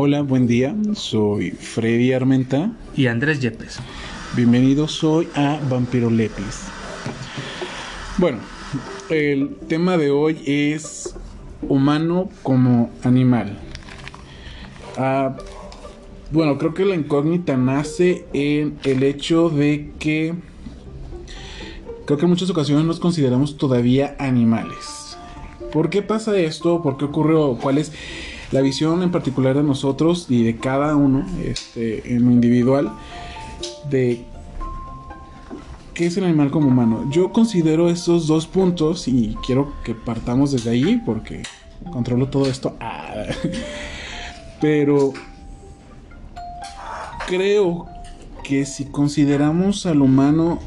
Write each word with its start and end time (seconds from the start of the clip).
Hola, 0.00 0.22
buen 0.22 0.46
día. 0.46 0.76
Soy 0.94 1.50
Freddy 1.50 2.12
Armenta. 2.12 2.70
Y 2.94 3.08
Andrés 3.08 3.40
Yepes. 3.40 3.80
Bienvenidos 4.36 5.02
hoy 5.02 5.26
a 5.34 5.58
Vampiro 5.68 6.08
Lepis. 6.08 6.68
Bueno, 8.16 8.38
el 9.08 9.56
tema 9.66 9.96
de 9.96 10.12
hoy 10.12 10.40
es 10.46 11.16
humano 11.62 12.28
como 12.44 12.92
animal. 13.02 13.58
Ah, 14.96 15.36
bueno, 16.30 16.58
creo 16.58 16.74
que 16.74 16.84
la 16.84 16.94
incógnita 16.94 17.56
nace 17.56 18.24
en 18.32 18.78
el 18.84 19.02
hecho 19.02 19.50
de 19.50 19.90
que 19.98 20.32
creo 22.04 22.18
que 22.18 22.24
en 22.24 22.30
muchas 22.30 22.50
ocasiones 22.50 22.84
nos 22.84 23.00
consideramos 23.00 23.56
todavía 23.56 24.14
animales. 24.20 25.18
¿Por 25.72 25.90
qué 25.90 26.02
pasa 26.02 26.38
esto? 26.38 26.82
¿Por 26.82 26.98
qué 26.98 27.06
ocurrió? 27.06 27.58
¿Cuál 27.60 27.78
es 27.78 27.90
la 28.50 28.60
visión 28.60 29.02
en 29.02 29.10
particular 29.10 29.56
de 29.56 29.62
nosotros 29.62 30.26
y 30.28 30.42
de 30.44 30.56
cada 30.56 30.96
uno 30.96 31.26
este, 31.44 32.14
en 32.14 32.24
lo 32.24 32.32
individual 32.32 32.92
de 33.90 34.24
qué 35.94 36.06
es 36.06 36.16
el 36.16 36.24
animal 36.24 36.50
como 36.50 36.68
humano? 36.68 37.04
Yo 37.10 37.32
considero 37.32 37.90
esos 37.90 38.26
dos 38.26 38.46
puntos 38.46 39.08
y 39.08 39.36
quiero 39.44 39.72
que 39.84 39.94
partamos 39.94 40.52
desde 40.52 40.70
ahí 40.70 41.02
porque 41.04 41.42
controlo 41.90 42.28
todo 42.28 42.46
esto. 42.46 42.76
Ah. 42.80 43.24
Pero 44.60 45.12
creo 47.26 47.86
que 48.42 48.64
si 48.64 48.86
consideramos 48.86 49.86
al 49.86 50.00
humano 50.00 50.58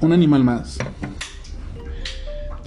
un 0.00 0.12
animal 0.12 0.44
más, 0.44 0.78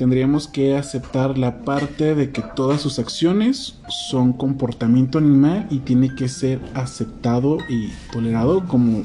tendríamos 0.02 0.48
que 0.48 0.76
aceptar 0.76 1.38
la 1.38 1.62
parte 1.62 2.16
de 2.16 2.32
que 2.32 2.42
todas 2.42 2.82
sus 2.82 2.98
acciones 2.98 3.76
son 3.88 4.34
comportamiento 4.34 5.20
animal 5.20 5.68
y 5.70 5.78
tiene 5.78 6.16
que 6.16 6.28
ser 6.28 6.60
aceptado 6.74 7.60
y 7.70 7.90
tolerado 8.12 8.66
como 8.68 9.04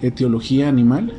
etiología 0.00 0.68
animal. 0.68 1.12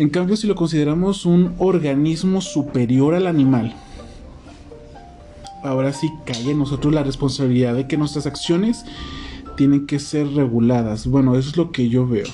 En 0.00 0.10
cambio, 0.10 0.34
si 0.34 0.48
lo 0.48 0.56
consideramos 0.56 1.24
un 1.24 1.54
organismo 1.58 2.40
superior 2.40 3.14
al 3.14 3.28
animal, 3.28 3.76
ahora 5.62 5.92
sí 5.92 6.10
cae 6.26 6.50
en 6.50 6.58
nosotros 6.58 6.92
la 6.92 7.04
responsabilidad 7.04 7.76
de 7.76 7.86
que 7.86 7.96
nuestras 7.96 8.26
acciones 8.26 8.84
tienen 9.56 9.86
que 9.86 10.00
ser 10.00 10.26
reguladas. 10.32 11.06
Bueno, 11.06 11.36
eso 11.36 11.50
es 11.50 11.56
lo 11.56 11.70
que 11.70 11.88
yo 11.88 12.08
veo. 12.08 12.26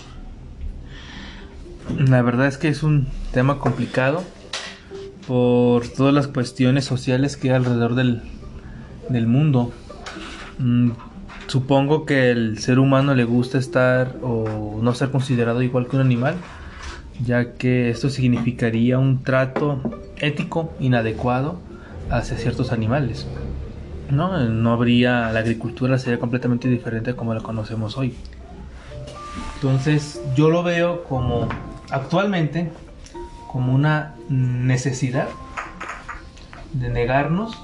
La 1.98 2.22
verdad 2.22 2.46
es 2.46 2.56
que 2.56 2.68
es 2.68 2.82
un 2.82 3.08
tema 3.34 3.58
complicado 3.58 4.24
por 5.28 5.86
todas 5.86 6.14
las 6.14 6.26
cuestiones 6.26 6.86
sociales 6.86 7.36
que 7.36 7.50
hay 7.50 7.56
alrededor 7.56 7.94
del, 7.94 9.26
mundo. 9.26 9.72
Mm, 10.58 10.92
supongo 11.48 12.06
que 12.06 12.30
el 12.30 12.58
ser 12.58 12.78
humano 12.78 13.14
le 13.14 13.24
gusta 13.24 13.58
estar 13.58 14.16
o 14.22 14.80
no 14.82 14.94
ser 14.94 15.10
considerado 15.10 15.60
igual 15.60 15.86
que 15.86 15.96
un 15.96 16.02
animal, 16.02 16.36
ya 17.22 17.52
que 17.52 17.90
esto 17.90 18.08
significaría 18.08 18.98
un 18.98 19.22
trato 19.22 19.82
ético 20.16 20.72
inadecuado 20.80 21.60
hacia 22.10 22.38
ciertos 22.38 22.72
animales. 22.72 23.26
¿no? 24.10 24.48
no 24.48 24.72
habría, 24.72 25.30
la 25.30 25.40
agricultura 25.40 25.98
sería 25.98 26.18
completamente 26.18 26.70
diferente 26.70 27.14
como 27.14 27.34
la 27.34 27.42
conocemos 27.42 27.98
hoy. 27.98 28.14
Entonces 29.56 30.22
yo 30.34 30.48
lo 30.48 30.62
veo 30.62 31.04
como 31.04 31.48
actualmente 31.90 32.70
como 33.58 33.74
una 33.74 34.14
necesidad 34.28 35.26
de 36.74 36.90
negarnos 36.90 37.60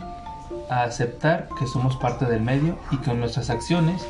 a 0.69 0.83
aceptar 0.83 1.49
que 1.57 1.69
somos 1.69 1.95
parte 1.95 2.25
del 2.25 2.43
medio 2.43 2.77
y 2.91 2.97
que 2.97 3.15
nuestras 3.15 3.49
acciones, 3.49 4.05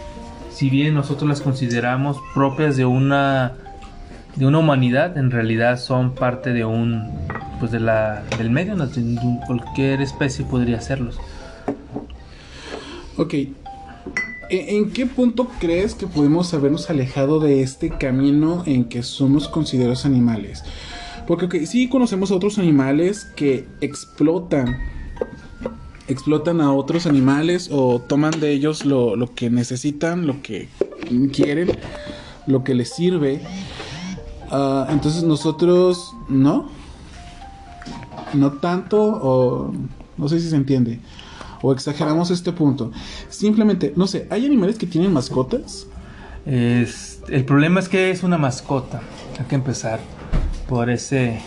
si 0.50 0.70
bien 0.70 0.94
nosotros 0.94 1.28
las 1.28 1.42
consideramos 1.42 2.16
propias 2.32 2.78
de 2.78 2.86
una 2.86 3.52
de 4.34 4.46
una 4.46 4.60
humanidad, 4.60 5.18
en 5.18 5.30
realidad 5.30 5.78
son 5.78 6.14
parte 6.14 6.54
de 6.54 6.64
un 6.64 7.10
pues 7.60 7.70
de 7.70 7.80
la 7.80 8.22
del 8.38 8.48
medio, 8.48 8.76
cualquier 9.46 10.00
especie 10.00 10.46
podría 10.46 10.78
hacerlos. 10.78 11.18
Ok. 13.18 13.34
¿E-, 13.34 13.54
¿En 14.50 14.90
qué 14.90 15.04
punto 15.04 15.50
crees 15.60 15.94
que 15.94 16.06
podemos 16.06 16.54
habernos 16.54 16.88
alejado 16.88 17.40
de 17.40 17.60
este 17.60 17.90
camino 17.90 18.62
en 18.64 18.86
que 18.86 19.02
somos 19.02 19.48
considerados 19.48 20.06
animales? 20.06 20.64
Porque 21.26 21.46
okay, 21.46 21.66
sí 21.66 21.88
conocemos 21.88 22.30
a 22.30 22.34
otros 22.34 22.58
animales 22.58 23.26
que 23.36 23.66
explotan. 23.80 24.78
Explotan 26.06 26.60
a 26.60 26.72
otros 26.72 27.06
animales 27.06 27.70
o 27.72 27.98
toman 28.00 28.38
de 28.38 28.52
ellos 28.52 28.84
lo, 28.84 29.16
que 29.34 29.48
necesitan, 29.48 30.26
lo 30.26 30.42
que 30.42 30.68
quieren, 31.32 31.70
lo 32.46 32.62
que 32.62 32.74
les 32.74 32.90
sirve. 32.94 33.40
Uh, 34.50 34.90
entonces 34.90 35.22
nosotros 35.22 36.14
no. 36.28 36.68
No 38.34 38.52
tanto 38.52 39.00
o 39.00 39.72
no 40.16 40.28
sé 40.28 40.40
si 40.40 40.50
se 40.50 40.56
entiende 40.56 41.00
o 41.64 41.72
exageramos 41.72 42.30
este 42.30 42.52
punto. 42.52 42.92
Simplemente, 43.30 43.94
no 43.96 44.06
sé, 44.06 44.26
¿hay 44.28 44.44
animales 44.44 44.76
que 44.76 44.86
tienen 44.86 45.14
mascotas? 45.14 45.86
Es, 46.44 47.22
el 47.28 47.46
problema 47.46 47.80
es 47.80 47.88
que 47.88 48.10
es 48.10 48.22
una 48.22 48.36
mascota. 48.36 49.00
Hay 49.40 49.46
que 49.46 49.54
empezar 49.54 49.98
por 50.68 50.90
ese 50.90 51.40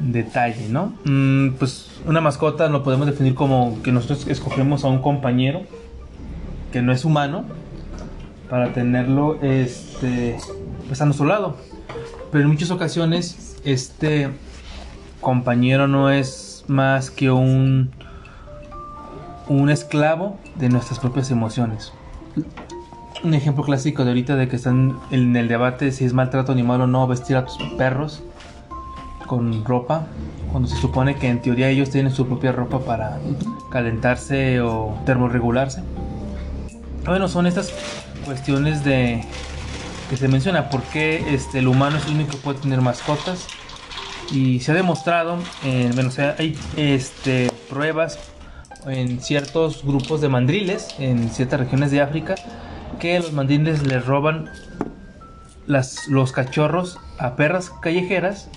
detalle, 0.00 0.68
¿no? 0.68 0.94
Mm, 1.04 1.50
pues 1.58 1.90
una 2.06 2.20
mascota 2.20 2.68
lo 2.68 2.82
podemos 2.82 3.06
definir 3.06 3.34
como 3.34 3.82
que 3.82 3.92
nosotros 3.92 4.26
escogemos 4.26 4.84
a 4.84 4.88
un 4.88 5.02
compañero 5.02 5.62
que 6.72 6.82
no 6.82 6.92
es 6.92 7.04
humano 7.04 7.44
para 8.48 8.72
tenerlo 8.72 9.40
este, 9.42 10.36
pues 10.88 11.00
a 11.00 11.04
nuestro 11.04 11.26
lado. 11.26 11.56
Pero 12.32 12.44
en 12.44 12.50
muchas 12.50 12.70
ocasiones 12.70 13.56
este 13.64 14.30
compañero 15.20 15.86
no 15.86 16.10
es 16.10 16.64
más 16.66 17.10
que 17.10 17.30
un 17.30 17.90
un 19.48 19.68
esclavo 19.68 20.38
de 20.54 20.68
nuestras 20.68 21.00
propias 21.00 21.30
emociones. 21.32 21.92
Un 23.24 23.34
ejemplo 23.34 23.64
clásico 23.64 24.04
de 24.04 24.10
ahorita 24.10 24.36
de 24.36 24.46
que 24.46 24.54
están 24.54 24.96
en 25.10 25.36
el 25.36 25.48
debate 25.48 25.90
si 25.90 26.04
es 26.04 26.12
maltrato 26.12 26.52
animal 26.52 26.82
o 26.82 26.86
no 26.86 27.06
vestir 27.08 27.36
a 27.36 27.44
tus 27.44 27.58
perros 27.76 28.22
con 29.30 29.64
ropa, 29.64 30.08
cuando 30.50 30.68
se 30.68 30.74
supone 30.74 31.14
que 31.14 31.28
en 31.28 31.40
teoría 31.40 31.68
ellos 31.68 31.90
tienen 31.90 32.12
su 32.12 32.26
propia 32.26 32.50
ropa 32.50 32.80
para 32.80 33.20
calentarse 33.70 34.60
o 34.60 34.98
termorregularse. 35.06 35.84
Bueno, 37.06 37.28
son 37.28 37.46
estas 37.46 37.72
cuestiones 38.24 38.82
de 38.82 39.24
que 40.08 40.16
se 40.16 40.26
menciona 40.26 40.68
por 40.68 40.82
qué 40.82 41.32
este, 41.32 41.60
el 41.60 41.68
humano 41.68 41.98
es 41.98 42.06
el 42.06 42.14
único 42.14 42.32
que 42.32 42.36
puede 42.38 42.58
tener 42.58 42.80
mascotas 42.80 43.46
y 44.32 44.58
se 44.58 44.72
ha 44.72 44.74
demostrado, 44.74 45.38
eh, 45.64 45.92
bueno, 45.94 46.08
o 46.08 46.12
sea, 46.12 46.34
hay 46.36 46.58
este, 46.76 47.52
pruebas 47.68 48.18
en 48.84 49.20
ciertos 49.20 49.84
grupos 49.84 50.20
de 50.20 50.28
mandriles 50.28 50.88
en 50.98 51.30
ciertas 51.30 51.60
regiones 51.60 51.92
de 51.92 52.00
África 52.00 52.34
que 52.98 53.16
los 53.20 53.32
mandriles 53.32 53.86
les 53.86 54.04
roban 54.04 54.50
las, 55.68 56.08
los 56.08 56.32
cachorros 56.32 56.98
a 57.20 57.36
perras 57.36 57.70
callejeras 57.80 58.48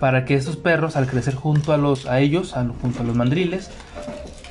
para 0.00 0.24
que 0.24 0.34
estos 0.34 0.56
perros 0.56 0.96
al 0.96 1.06
crecer 1.06 1.34
junto 1.34 1.72
a 1.72 1.76
los 1.76 2.06
a 2.06 2.20
ellos 2.20 2.54
junto 2.80 3.02
a 3.02 3.04
los 3.04 3.16
mandriles 3.16 3.70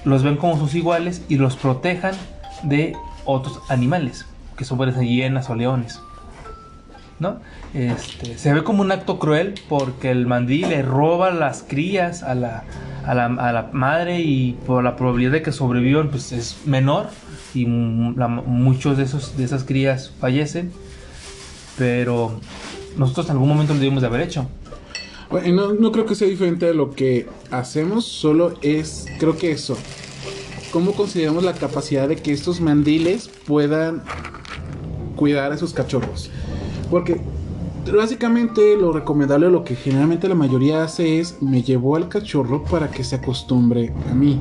los 0.05 0.23
ven 0.23 0.37
como 0.37 0.57
sus 0.57 0.75
iguales 0.75 1.23
y 1.29 1.37
los 1.37 1.55
protejan 1.55 2.15
de 2.63 2.95
otros 3.25 3.59
animales 3.69 4.25
que 4.57 4.65
son 4.65 4.79
hienas 5.01 5.49
o 5.49 5.55
leones 5.55 5.99
¿no? 7.19 7.39
Este, 7.73 8.37
se 8.37 8.53
ve 8.53 8.63
como 8.63 8.81
un 8.81 8.91
acto 8.91 9.17
cruel 9.19 9.55
porque 9.69 10.11
el 10.11 10.25
mandril 10.27 10.69
le 10.69 10.81
roba 10.81 11.31
las 11.31 11.63
crías 11.63 12.21
a 12.23 12.35
la, 12.35 12.63
a 13.05 13.13
la, 13.13 13.69
madre 13.71 14.21
y 14.21 14.53
por 14.65 14.83
la 14.83 14.95
probabilidad 14.95 15.31
de 15.31 15.41
que 15.41 15.51
sobrevivan 15.51 16.09
pues 16.09 16.31
es 16.31 16.57
menor 16.65 17.07
y 17.53 17.65
muchos 17.65 18.97
de, 18.97 19.03
esos, 19.03 19.37
de 19.37 19.43
esas 19.43 19.63
crías 19.63 20.11
fallecen. 20.19 20.71
Pero 21.77 22.39
nosotros 22.97 23.27
en 23.27 23.33
algún 23.33 23.49
momento 23.49 23.73
lo 23.73 23.79
debemos 23.79 24.01
de 24.01 24.07
haber 24.07 24.21
hecho. 24.21 24.47
Bueno, 25.33 25.73
no, 25.73 25.91
creo 25.91 26.05
que 26.05 26.13
sea 26.13 26.27
diferente 26.27 26.67
de 26.67 26.75
lo 26.75 26.91
que 26.91 27.27
hacemos, 27.49 28.05
solo 28.05 28.53
es, 28.61 29.07
creo 29.17 29.35
que 29.35 29.49
eso. 29.49 29.75
¿Cómo 30.71 30.91
consideramos 30.91 31.43
la 31.43 31.53
capacidad 31.53 32.07
de 32.07 32.17
que 32.17 32.31
estos 32.31 32.61
mandiles 32.61 33.31
puedan 33.47 34.03
cuidar 35.15 35.51
a 35.51 35.57
sus 35.57 35.73
cachorros? 35.73 36.29
Porque 36.91 37.19
básicamente 37.91 38.77
lo 38.77 38.91
recomendable, 38.91 39.49
lo 39.49 39.63
que 39.63 39.75
generalmente 39.75 40.29
la 40.29 40.35
mayoría 40.35 40.83
hace 40.83 41.19
es 41.19 41.41
me 41.41 41.63
llevo 41.63 41.95
al 41.95 42.09
cachorro 42.09 42.63
para 42.65 42.91
que 42.91 43.03
se 43.03 43.15
acostumbre 43.15 43.91
a 44.11 44.13
mí. 44.13 44.39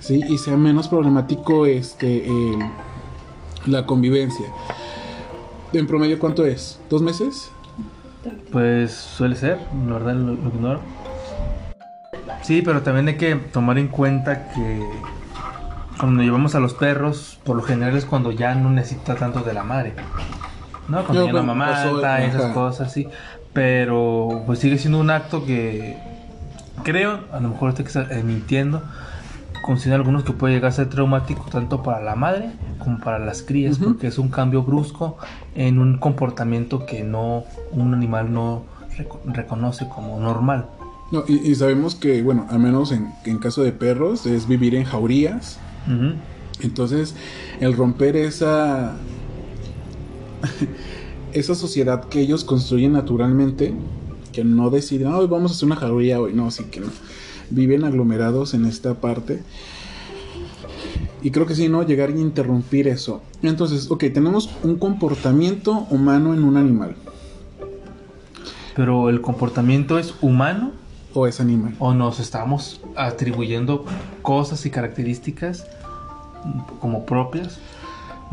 Sí, 0.00 0.22
y 0.28 0.38
sea 0.38 0.56
menos 0.56 0.88
problemático 0.88 1.66
este 1.66 2.28
la 3.66 3.86
convivencia. 3.86 4.46
En 5.72 5.86
promedio, 5.86 6.18
¿cuánto 6.18 6.44
es? 6.44 6.80
¿Dos 6.90 7.00
meses? 7.00 7.52
Pues 8.52 8.92
suele 8.92 9.36
ser, 9.36 9.58
la 9.86 9.94
verdad 9.94 10.14
lo, 10.14 10.34
lo 10.34 10.48
ignoro. 10.48 10.80
Sí, 12.42 12.62
pero 12.62 12.82
también 12.82 13.08
hay 13.08 13.16
que 13.16 13.34
tomar 13.36 13.78
en 13.78 13.88
cuenta 13.88 14.48
que 14.50 14.82
cuando 15.98 16.22
llevamos 16.22 16.54
a 16.54 16.60
los 16.60 16.74
perros, 16.74 17.38
por 17.44 17.56
lo 17.56 17.62
general 17.62 17.96
es 17.96 18.04
cuando 18.04 18.30
ya 18.32 18.54
no 18.54 18.70
necesita 18.70 19.14
tanto 19.14 19.40
de 19.40 19.54
la 19.54 19.64
madre. 19.64 19.94
¿No? 20.88 21.02
Cuando 21.04 21.22
No, 21.22 21.26
ya 21.26 21.32
la 21.32 21.42
mamá 21.42 21.84
está, 21.84 22.24
esas 22.24 22.52
cosas, 22.52 22.92
sí. 22.92 23.08
Pero 23.52 24.42
pues 24.46 24.58
sigue 24.58 24.78
siendo 24.78 24.98
un 24.98 25.10
acto 25.10 25.46
que 25.46 25.96
creo, 26.82 27.20
a 27.32 27.40
lo 27.40 27.50
mejor 27.50 27.74
estoy 27.78 28.04
eh, 28.10 28.22
mintiendo, 28.22 28.82
consideran 29.64 30.00
algunos 30.02 30.24
que 30.24 30.32
puede 30.34 30.54
llegar 30.54 30.68
a 30.68 30.74
ser 30.74 30.90
traumático 30.90 31.46
tanto 31.50 31.82
para 31.82 32.02
la 32.02 32.14
madre 32.16 32.50
como 32.78 32.98
para 32.98 33.18
las 33.18 33.42
crías, 33.42 33.78
porque 33.78 34.08
es 34.08 34.18
un 34.18 34.28
cambio 34.28 34.62
brusco 34.62 35.16
en 35.54 35.78
un 35.78 35.96
comportamiento 35.96 36.84
que 36.84 37.02
no 37.02 37.44
un 37.72 37.94
animal 37.94 38.30
no 38.32 38.62
reco- 38.98 39.20
reconoce 39.24 39.88
como 39.88 40.20
normal. 40.20 40.66
No, 41.10 41.24
y, 41.26 41.36
y 41.50 41.54
sabemos 41.54 41.94
que, 41.94 42.22
bueno, 42.22 42.46
al 42.50 42.58
menos 42.58 42.92
en, 42.92 43.12
en 43.24 43.38
caso 43.38 43.62
de 43.62 43.72
perros, 43.72 44.26
es 44.26 44.46
vivir 44.46 44.74
en 44.74 44.84
jaurías. 44.84 45.58
Entonces, 46.60 47.14
el 47.60 47.74
romper 47.74 48.16
esa. 48.16 48.92
esa 51.32 51.54
sociedad 51.54 52.04
que 52.04 52.20
ellos 52.20 52.44
construyen 52.44 52.92
naturalmente, 52.92 53.74
que 54.32 54.44
no 54.44 54.70
deciden, 54.70 55.08
hoy 55.08 55.26
vamos 55.26 55.52
a 55.52 55.54
hacer 55.54 55.66
una 55.66 55.76
jauría 55.76 56.20
hoy. 56.20 56.32
No, 56.34 56.50
sí 56.50 56.64
que 56.64 56.80
no. 56.80 56.86
Viven 57.50 57.84
aglomerados 57.84 58.54
en 58.54 58.64
esta 58.64 58.94
parte. 58.94 59.42
Y 61.22 61.30
creo 61.30 61.46
que 61.46 61.54
sí, 61.54 61.68
¿no? 61.68 61.82
Llegar 61.82 62.10
y 62.10 62.20
interrumpir 62.20 62.86
eso. 62.88 63.22
Entonces, 63.42 63.90
ok, 63.90 64.04
tenemos 64.12 64.50
un 64.62 64.76
comportamiento 64.76 65.86
humano 65.90 66.34
en 66.34 66.44
un 66.44 66.56
animal. 66.56 66.96
Pero 68.76 69.08
el 69.08 69.20
comportamiento 69.20 69.98
es 69.98 70.14
humano 70.20 70.72
O 71.14 71.26
es 71.26 71.40
animal. 71.40 71.76
o 71.78 71.94
nos 71.94 72.18
estamos 72.18 72.80
atribuyendo 72.96 73.84
cosas 74.20 74.66
y 74.66 74.70
características 74.70 75.66
como 76.80 77.06
propias. 77.06 77.58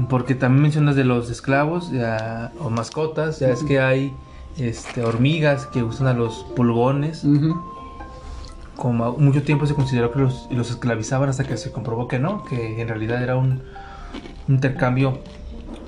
Porque 0.09 0.35
también 0.35 0.63
mencionas 0.63 0.95
de 0.95 1.03
los 1.03 1.29
esclavos 1.29 1.91
ya, 1.91 2.51
o 2.59 2.69
mascotas, 2.69 3.39
ya 3.39 3.49
es 3.49 3.61
que 3.63 3.79
hay 3.79 4.13
este, 4.57 5.03
hormigas 5.03 5.67
que 5.67 5.83
usan 5.83 6.07
a 6.07 6.13
los 6.13 6.45
pulgones. 6.55 7.23
Como 8.81 9.11
mucho 9.19 9.43
tiempo 9.43 9.67
se 9.67 9.75
consideró 9.75 10.11
que 10.11 10.19
los, 10.19 10.47
los 10.49 10.71
esclavizaban 10.71 11.29
hasta 11.29 11.43
que 11.43 11.55
se 11.55 11.71
comprobó 11.71 12.07
que 12.07 12.17
no, 12.17 12.43
que 12.45 12.81
en 12.81 12.87
realidad 12.87 13.21
era 13.21 13.35
un 13.35 13.61
intercambio 14.47 15.19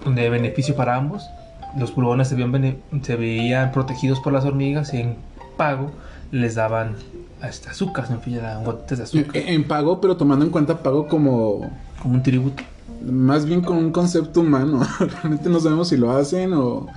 de 0.06 0.30
beneficio 0.30 0.76
para 0.76 0.96
ambos. 0.96 1.28
Los 1.76 1.92
pulgones 1.92 2.28
se 2.28 2.36
veían, 2.36 2.78
se 3.02 3.70
protegidos 3.74 4.20
por 4.20 4.32
las 4.32 4.46
hormigas 4.46 4.94
y 4.94 5.02
en 5.02 5.16
pago 5.58 5.90
les 6.32 6.54
daban 6.54 6.96
hasta 7.42 7.72
azúcar, 7.72 8.06
en 8.12 8.22
fin, 8.22 8.36
eran 8.36 8.64
gotitas 8.64 8.98
de 9.00 9.04
azúcar, 9.06 9.38
En, 9.38 9.50
en 9.50 9.68
pago, 9.68 10.00
pero 10.00 10.16
tomando 10.16 10.46
en 10.46 10.52
cuenta 10.52 10.84
pago 10.84 11.08
como 11.08 11.72
como 12.04 12.16
un 12.16 12.22
tributo. 12.22 12.62
más 13.02 13.46
bien 13.46 13.62
con 13.62 13.78
un 13.78 13.92
concepto 13.92 14.42
humano. 14.42 14.86
Realmente 15.00 15.50
no 15.50 15.60
sabemos 15.60 15.88
si 15.88 15.98
lo 15.98 16.12
hacen 16.12 16.54
o... 16.54 16.88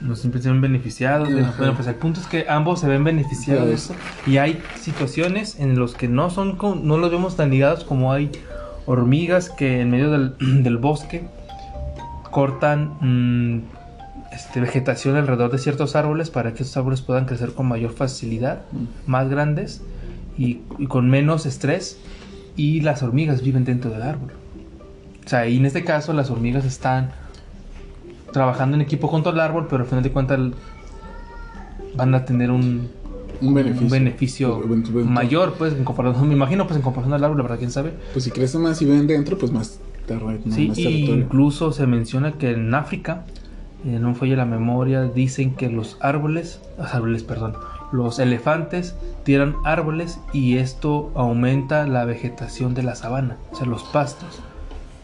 No 0.00 0.16
siempre 0.16 0.40
se 0.40 0.50
ven 0.50 0.60
beneficiados. 0.60 1.28
Ajá. 1.28 1.54
Bueno, 1.58 1.74
pues 1.74 1.86
el 1.88 1.94
punto 1.96 2.20
es 2.20 2.26
que 2.26 2.46
ambos 2.48 2.80
se 2.80 2.88
ven 2.88 3.04
beneficiados 3.04 3.66
de 3.66 3.74
eso. 3.74 3.94
Y 4.26 4.38
hay 4.38 4.60
situaciones 4.80 5.58
en 5.58 5.78
los 5.78 5.94
que 5.94 6.08
no 6.08 6.30
son 6.30 6.56
con- 6.56 6.86
no 6.86 6.96
los 6.98 7.10
vemos 7.10 7.36
tan 7.36 7.50
ligados 7.50 7.84
como 7.84 8.12
hay 8.12 8.30
hormigas 8.86 9.50
que 9.50 9.80
en 9.80 9.90
medio 9.90 10.10
del, 10.10 10.34
del 10.62 10.78
bosque 10.78 11.24
cortan 12.30 12.94
mm, 13.00 13.62
este, 14.32 14.60
vegetación 14.60 15.16
alrededor 15.16 15.50
de 15.50 15.58
ciertos 15.58 15.96
árboles 15.96 16.30
para 16.30 16.54
que 16.54 16.62
esos 16.62 16.76
árboles 16.76 17.00
puedan 17.02 17.24
crecer 17.26 17.52
con 17.52 17.66
mayor 17.66 17.92
facilidad, 17.92 18.62
más 19.06 19.28
grandes 19.28 19.82
y, 20.38 20.60
y 20.78 20.86
con 20.86 21.10
menos 21.10 21.46
estrés. 21.46 21.98
Y 22.56 22.80
las 22.80 23.02
hormigas 23.02 23.42
viven 23.42 23.64
dentro 23.64 23.90
del 23.90 24.02
árbol. 24.02 24.32
O 25.24 25.28
sea, 25.28 25.46
y 25.46 25.56
en 25.56 25.66
este 25.66 25.84
caso 25.84 26.12
las 26.12 26.30
hormigas 26.30 26.64
están 26.64 27.10
trabajando 28.32 28.76
en 28.76 28.82
equipo 28.82 29.10
contra 29.10 29.32
el 29.32 29.40
árbol, 29.40 29.66
pero 29.68 29.82
al 29.82 29.88
final 29.88 30.02
de 30.02 30.10
cuentas 30.10 30.38
van 31.94 32.14
a 32.14 32.24
tener 32.24 32.50
un, 32.50 32.88
Un 33.40 33.54
beneficio. 33.54 33.84
un 33.84 33.90
beneficio 33.90 34.62
bueno, 34.66 35.10
mayor, 35.10 35.54
pues, 35.54 35.72
en 35.74 35.84
comparación, 35.84 36.28
me 36.28 36.34
imagino, 36.34 36.64
pues, 36.66 36.76
en 36.76 36.82
comparación 36.82 37.14
al 37.14 37.24
árbol, 37.24 37.38
la 37.38 37.42
verdad, 37.44 37.58
quién 37.58 37.70
sabe. 37.70 37.94
Pues 38.12 38.24
si 38.24 38.30
crece 38.30 38.58
más 38.58 38.80
y 38.82 38.84
ven 38.86 39.06
dentro, 39.06 39.36
pues 39.38 39.50
más, 39.52 39.80
terre- 40.06 40.40
no, 40.44 40.54
sí, 40.54 40.68
más 40.68 40.78
y 40.78 41.04
incluso 41.10 41.72
se 41.72 41.86
menciona 41.86 42.32
que 42.32 42.50
en 42.52 42.72
África, 42.74 43.24
eh, 43.84 43.98
no 44.00 44.14
falla 44.14 44.36
la 44.36 44.44
memoria, 44.46 45.04
dicen 45.04 45.54
que 45.54 45.68
los 45.70 45.96
árboles, 46.00 46.60
los 46.78 46.94
árboles, 46.94 47.22
perdón, 47.24 47.54
los 47.92 48.18
elefantes 48.20 48.94
tiran 49.24 49.56
árboles 49.64 50.20
y 50.32 50.58
esto 50.58 51.10
aumenta 51.16 51.86
la 51.88 52.04
vegetación 52.04 52.74
de 52.74 52.82
la 52.84 52.94
sabana, 52.94 53.36
o 53.52 53.56
sea, 53.56 53.66
los 53.66 53.82
pastos. 53.84 54.40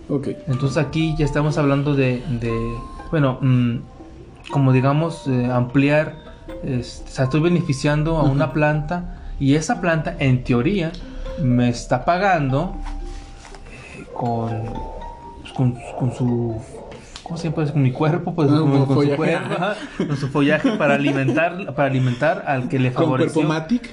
Ok. 0.09 0.29
Entonces 0.47 0.77
aquí 0.77 1.17
ya 1.19 1.25
estamos 1.25 1.59
hablando 1.59 1.95
de, 1.97 2.23
de, 2.41 2.53
bueno, 3.11 3.39
mm, 3.41 3.77
como 4.51 4.73
digamos, 4.73 5.27
eh, 5.27 5.51
ampliar, 5.53 6.15
es- 6.65 7.03
o 7.07 7.11
sea, 7.11 7.25
estoy 7.25 7.41
beneficiando 7.41 8.17
a 8.19 8.23
una 8.23 8.53
planta 8.53 9.17
y 9.39 9.55
esa 9.55 9.81
planta 9.81 10.15
en 10.19 10.45
teoría 10.45 10.93
me 11.43 11.69
está 11.69 12.05
pagando 12.05 12.77
eh, 13.99 14.05
con, 14.15 14.51
pues, 15.43 15.53
con, 15.53 15.73
con 15.99 16.15
su... 16.15 16.57
¿Cómo 17.23 17.37
se? 17.39 17.51
Pues, 17.51 17.73
Con 17.73 17.83
mi 17.83 17.91
cuerpo, 17.91 18.35
pues 18.37 18.49
con, 18.49 18.61
con 18.61 18.71
con 18.71 18.87
su 18.89 18.95
follaje. 18.95 19.17
cuerpo, 19.17 19.55
ajá, 19.55 19.75
con 20.07 20.17
su 20.17 20.29
follaje 20.29 20.71
para 20.77 20.95
alimentar, 20.95 21.75
para 21.75 21.89
alimentar 21.89 22.45
al 22.47 22.69
que 22.69 22.79
le 22.79 22.93
Con 22.93 23.05
favoreció. 23.05 23.33
cuerpo 23.47 23.49
matic. 23.53 23.91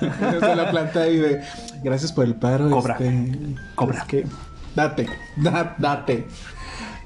Esa 0.36 0.50
es 0.50 0.56
la 0.56 0.68
planta 0.70 1.02
ahí 1.02 1.16
de... 1.18 1.40
Gracias 1.84 2.12
por 2.12 2.24
el 2.24 2.34
paro. 2.34 2.68
Cobra. 2.68 2.94
este, 2.94 3.54
Cobra. 3.76 3.98
es 3.98 4.04
que- 4.04 4.26
date. 4.74 5.06
da- 5.36 5.76
date. 5.78 6.26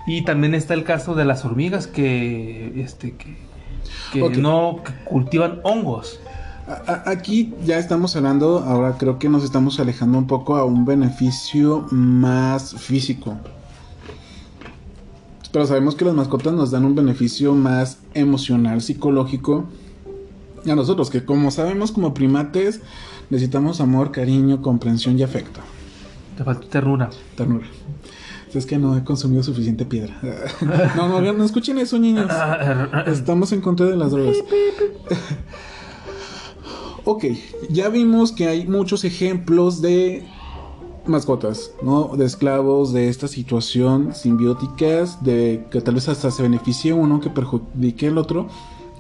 Y 0.07 0.23
también 0.23 0.55
está 0.55 0.75
el 0.75 0.85
caso 0.85 1.15
de 1.15 1.25
las 1.25 1.45
hormigas 1.45 1.87
que, 1.87 2.81
este, 2.83 3.15
que, 3.15 3.37
que 4.13 4.37
no 4.37 4.81
que 4.85 4.93
cultivan 5.05 5.61
hongos. 5.63 6.21
Aquí 7.07 7.53
ya 7.65 7.79
estamos 7.79 8.15
hablando, 8.15 8.61
ahora 8.61 8.97
creo 8.97 9.19
que 9.19 9.29
nos 9.29 9.43
estamos 9.45 9.81
alejando 9.81 10.19
un 10.19 10.27
poco 10.27 10.57
a 10.57 10.65
un 10.65 10.85
beneficio 10.85 11.87
más 11.91 12.75
físico. 12.75 13.37
Pero 15.53 15.67
sabemos 15.67 15.97
que 15.97 16.05
las 16.05 16.15
mascotas 16.15 16.55
nos 16.55 16.71
dan 16.71 16.85
un 16.85 16.95
beneficio 16.95 17.55
más 17.55 17.99
emocional, 18.15 18.81
psicológico. 18.81 19.67
A 20.67 20.75
nosotros, 20.75 21.11
que 21.11 21.25
como 21.25 21.51
sabemos 21.51 21.93
como 21.93 22.15
primates, 22.15 22.81
necesitamos 23.29 23.81
amor, 23.81 24.13
cariño, 24.13 24.63
comprensión 24.63 25.19
y 25.19 25.23
afecto. 25.25 25.61
Te 26.39 26.45
faltó 26.45 26.69
ternura. 26.69 27.11
Ternura. 27.37 27.67
Es 28.55 28.67
que 28.67 28.79
no 28.79 28.97
he 28.97 29.05
consumido 29.05 29.43
suficiente 29.43 29.85
piedra. 29.85 30.15
no, 30.97 31.21
no, 31.21 31.33
no 31.33 31.45
escuchen 31.45 31.79
eso, 31.79 31.99
niños. 31.99 32.31
Estamos 33.07 33.53
en 33.53 33.61
contra 33.61 33.87
de 33.87 33.97
las 33.97 34.11
drogas. 34.11 34.37
ok, 37.05 37.25
ya 37.71 37.89
vimos 37.89 38.33
que 38.33 38.49
hay 38.49 38.67
muchos 38.67 39.05
ejemplos 39.05 39.81
de 39.81 40.25
mascotas, 41.07 41.73
¿no? 41.83 42.17
De 42.17 42.25
esclavos, 42.25 42.93
de 42.93 43.09
esta 43.09 43.27
situación 43.27 44.15
simbióticas, 44.15 45.25
de 45.25 45.67
que 45.71 45.81
tal 45.81 45.95
vez 45.95 46.09
hasta 46.09 46.31
se 46.31 46.43
beneficie 46.43 46.93
uno 46.93 47.21
que 47.21 47.31
perjudique 47.31 48.07
el 48.07 48.19
otro. 48.19 48.49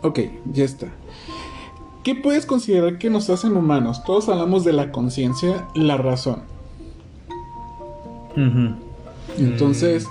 Ok, 0.02 0.20
ya 0.52 0.64
está. 0.64 0.88
¿Qué 2.02 2.16
puedes 2.16 2.46
considerar 2.46 2.98
que 2.98 3.10
nos 3.10 3.30
hacen 3.30 3.56
humanos? 3.56 4.02
Todos 4.04 4.28
hablamos 4.28 4.64
de 4.64 4.72
la 4.72 4.90
conciencia, 4.90 5.68
la 5.74 5.96
razón. 5.96 6.42
Ujú. 8.36 8.91
Entonces, 9.38 10.06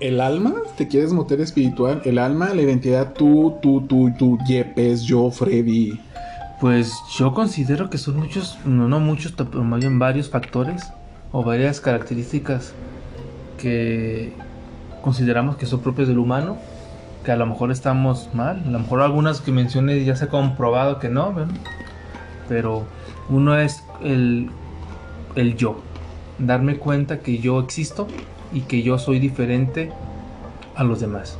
el 0.00 0.20
alma, 0.20 0.54
¿te 0.76 0.88
quieres 0.88 1.12
motor 1.12 1.40
espiritual? 1.40 2.02
El 2.04 2.18
alma, 2.18 2.52
la 2.54 2.62
identidad, 2.62 3.12
tú, 3.12 3.58
tú, 3.62 3.82
tú, 3.82 4.12
tú, 4.18 4.38
Yepes, 4.46 5.02
yo, 5.02 5.30
Freddy. 5.30 6.00
Pues 6.60 6.92
yo 7.16 7.32
considero 7.34 7.88
que 7.90 7.98
son 7.98 8.16
muchos, 8.16 8.58
no, 8.64 8.98
muchos, 9.00 9.32
pero 9.32 9.62
más 9.64 9.80
bien 9.80 9.98
varios 9.98 10.28
factores 10.28 10.82
o 11.30 11.42
varias 11.42 11.80
características 11.80 12.72
que 13.58 14.32
consideramos 15.02 15.56
que 15.56 15.66
son 15.66 15.80
propios 15.80 16.08
del 16.08 16.18
humano, 16.18 16.56
que 17.24 17.32
a 17.32 17.36
lo 17.36 17.46
mejor 17.46 17.70
estamos 17.70 18.28
mal, 18.32 18.62
a 18.66 18.70
lo 18.70 18.78
mejor 18.78 19.02
algunas 19.02 19.40
que 19.40 19.52
mencioné 19.52 20.04
ya 20.04 20.16
se 20.16 20.24
ha 20.24 20.28
comprobado 20.28 20.98
que 20.98 21.08
no, 21.08 21.34
pero 22.48 22.84
uno 23.28 23.56
es 23.56 23.84
el, 24.02 24.50
el 25.36 25.56
yo, 25.56 25.80
darme 26.38 26.76
cuenta 26.76 27.20
que 27.20 27.38
yo 27.38 27.60
existo 27.60 28.06
y 28.52 28.62
que 28.62 28.82
yo 28.82 28.98
soy 28.98 29.18
diferente 29.18 29.90
a 30.74 30.84
los 30.84 31.00
demás. 31.00 31.38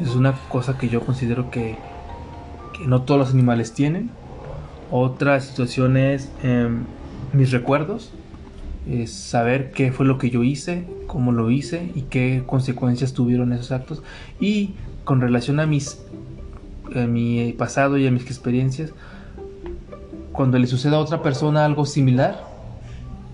Es 0.00 0.14
una 0.14 0.34
cosa 0.48 0.78
que 0.78 0.88
yo 0.88 1.00
considero 1.00 1.50
que, 1.50 1.76
que 2.76 2.86
no 2.86 3.02
todos 3.02 3.20
los 3.20 3.30
animales 3.30 3.72
tienen. 3.72 4.10
Otra 4.90 5.40
situación 5.40 5.96
es 5.96 6.30
em, 6.42 6.84
mis 7.32 7.50
recuerdos, 7.50 8.12
es 8.88 9.12
saber 9.12 9.72
qué 9.72 9.92
fue 9.92 10.06
lo 10.06 10.18
que 10.18 10.30
yo 10.30 10.42
hice, 10.42 10.84
cómo 11.06 11.32
lo 11.32 11.50
hice 11.50 11.92
y 11.94 12.02
qué 12.02 12.42
consecuencias 12.46 13.12
tuvieron 13.12 13.52
esos 13.52 13.72
actos. 13.72 14.02
Y 14.40 14.74
con 15.04 15.20
relación 15.20 15.60
a 15.60 15.66
mis 15.66 16.00
a 16.94 17.06
mi 17.06 17.52
pasado 17.52 17.98
y 17.98 18.06
a 18.06 18.10
mis 18.10 18.24
experiencias, 18.24 18.92
cuando 20.32 20.58
le 20.58 20.66
suceda 20.66 20.96
a 20.96 21.00
otra 21.00 21.22
persona 21.22 21.64
algo 21.64 21.86
similar, 21.86 22.49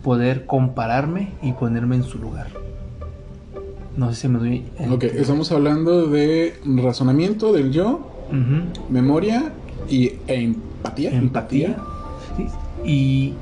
poder 0.06 0.46
compararme 0.46 1.32
y 1.42 1.50
ponerme 1.50 1.96
en 1.96 2.04
su 2.04 2.18
lugar. 2.18 2.46
No 3.96 4.08
sé 4.10 4.20
si 4.20 4.28
me 4.28 4.38
doy. 4.38 4.64
Ok, 4.88 5.02
estamos 5.02 5.50
hablando 5.50 6.06
de 6.06 6.54
razonamiento 6.64 7.52
del 7.52 7.72
yo, 7.72 8.08
memoria 8.88 9.50
y, 9.88 10.12
e 10.28 10.44
empatía. 10.44 11.10
Empatía. 11.10 11.76
Y 12.84 13.34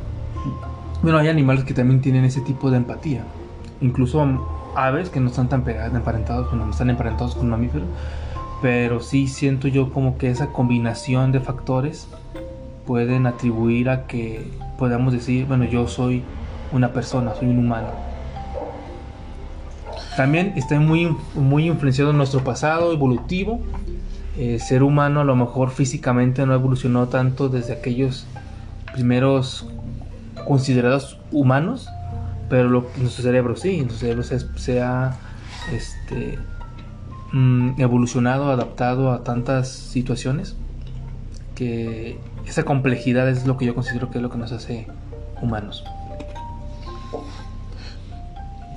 bueno, 1.03 1.19
hay 1.19 1.29
animales 1.29 1.65
que 1.65 1.75
también 1.75 2.01
tienen 2.01 2.25
ese 2.25 2.41
tipo 2.41 2.71
de 2.71 2.79
empatía. 2.79 3.25
Incluso 3.83 4.27
aves 4.75 5.11
que 5.11 5.21
no 5.21 5.29
están 5.29 5.51
tan 5.51 5.65
pegadas, 5.65 5.95
emparentados, 5.95 6.51
no 6.55 6.71
están 6.71 6.89
emparentados 6.89 7.35
con 7.35 7.51
mamíferos. 7.51 7.87
Pero 8.63 9.01
sí 9.01 9.29
siento 9.29 9.69
yo 9.69 9.93
como 9.93 10.17
que 10.17 10.31
esa 10.31 10.47
combinación 10.47 11.31
de 11.31 11.41
factores 11.41 12.09
pueden 12.87 13.27
atribuir 13.27 13.91
a 13.91 14.07
que 14.07 14.51
podamos 14.79 15.13
decir, 15.13 15.45
bueno, 15.45 15.65
yo 15.67 15.89
soy 15.89 16.23
una 16.75 16.93
persona, 16.93 17.35
soy 17.35 17.49
un 17.49 17.59
humano. 17.59 17.89
También 20.17 20.53
está 20.57 20.79
muy, 20.79 21.17
muy 21.35 21.67
influenciado 21.67 22.11
en 22.11 22.19
nuestro 22.19 22.43
pasado 22.43 22.93
evolutivo. 22.93 23.61
El 24.37 24.61
ser 24.61 24.83
humano 24.83 25.21
a 25.21 25.25
lo 25.25 25.37
mejor 25.37 25.71
físicamente 25.71 26.45
no 26.45 26.55
evolucionó 26.55 27.09
tanto 27.09 27.49
desde 27.49 27.73
aquellos 27.73 28.27
primeros 28.93 29.67
considerados 30.47 31.19
humanos, 31.31 31.89
pero 32.49 32.69
lo, 32.69 32.87
nuestro 32.97 33.23
cerebro 33.23 33.57
sí, 33.57 33.79
nuestro 33.79 33.99
cerebro 33.99 34.23
se, 34.57 34.83
ha 34.83 35.17
este, 35.73 36.39
mm, 37.33 37.81
evolucionado, 37.81 38.51
adaptado 38.51 39.13
a 39.13 39.23
tantas 39.23 39.69
situaciones 39.69 40.57
que 41.55 42.19
esa 42.47 42.65
complejidad 42.65 43.29
es 43.29 43.47
lo 43.47 43.57
que 43.57 43.67
yo 43.67 43.75
considero 43.75 44.11
que 44.11 44.19
es 44.19 44.23
lo 44.23 44.31
que 44.31 44.39
nos 44.39 44.51
hace 44.53 44.89
humanos. 45.41 45.85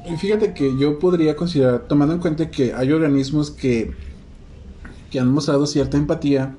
Y 0.10 0.16
fíjate 0.16 0.54
que 0.54 0.78
yo 0.78 1.00
podría 1.00 1.36
considerar, 1.36 1.88
tomando 1.88 2.14
en 2.14 2.22
cuenta 2.22 2.50
que 2.50 2.74
hay 2.74 2.92
organismos 2.92 3.52
que, 3.52 3.94
que 5.12 5.20
han 5.20 5.32
mostrado 5.32 5.68
cierta 5.68 5.98
empatía, 5.98 6.56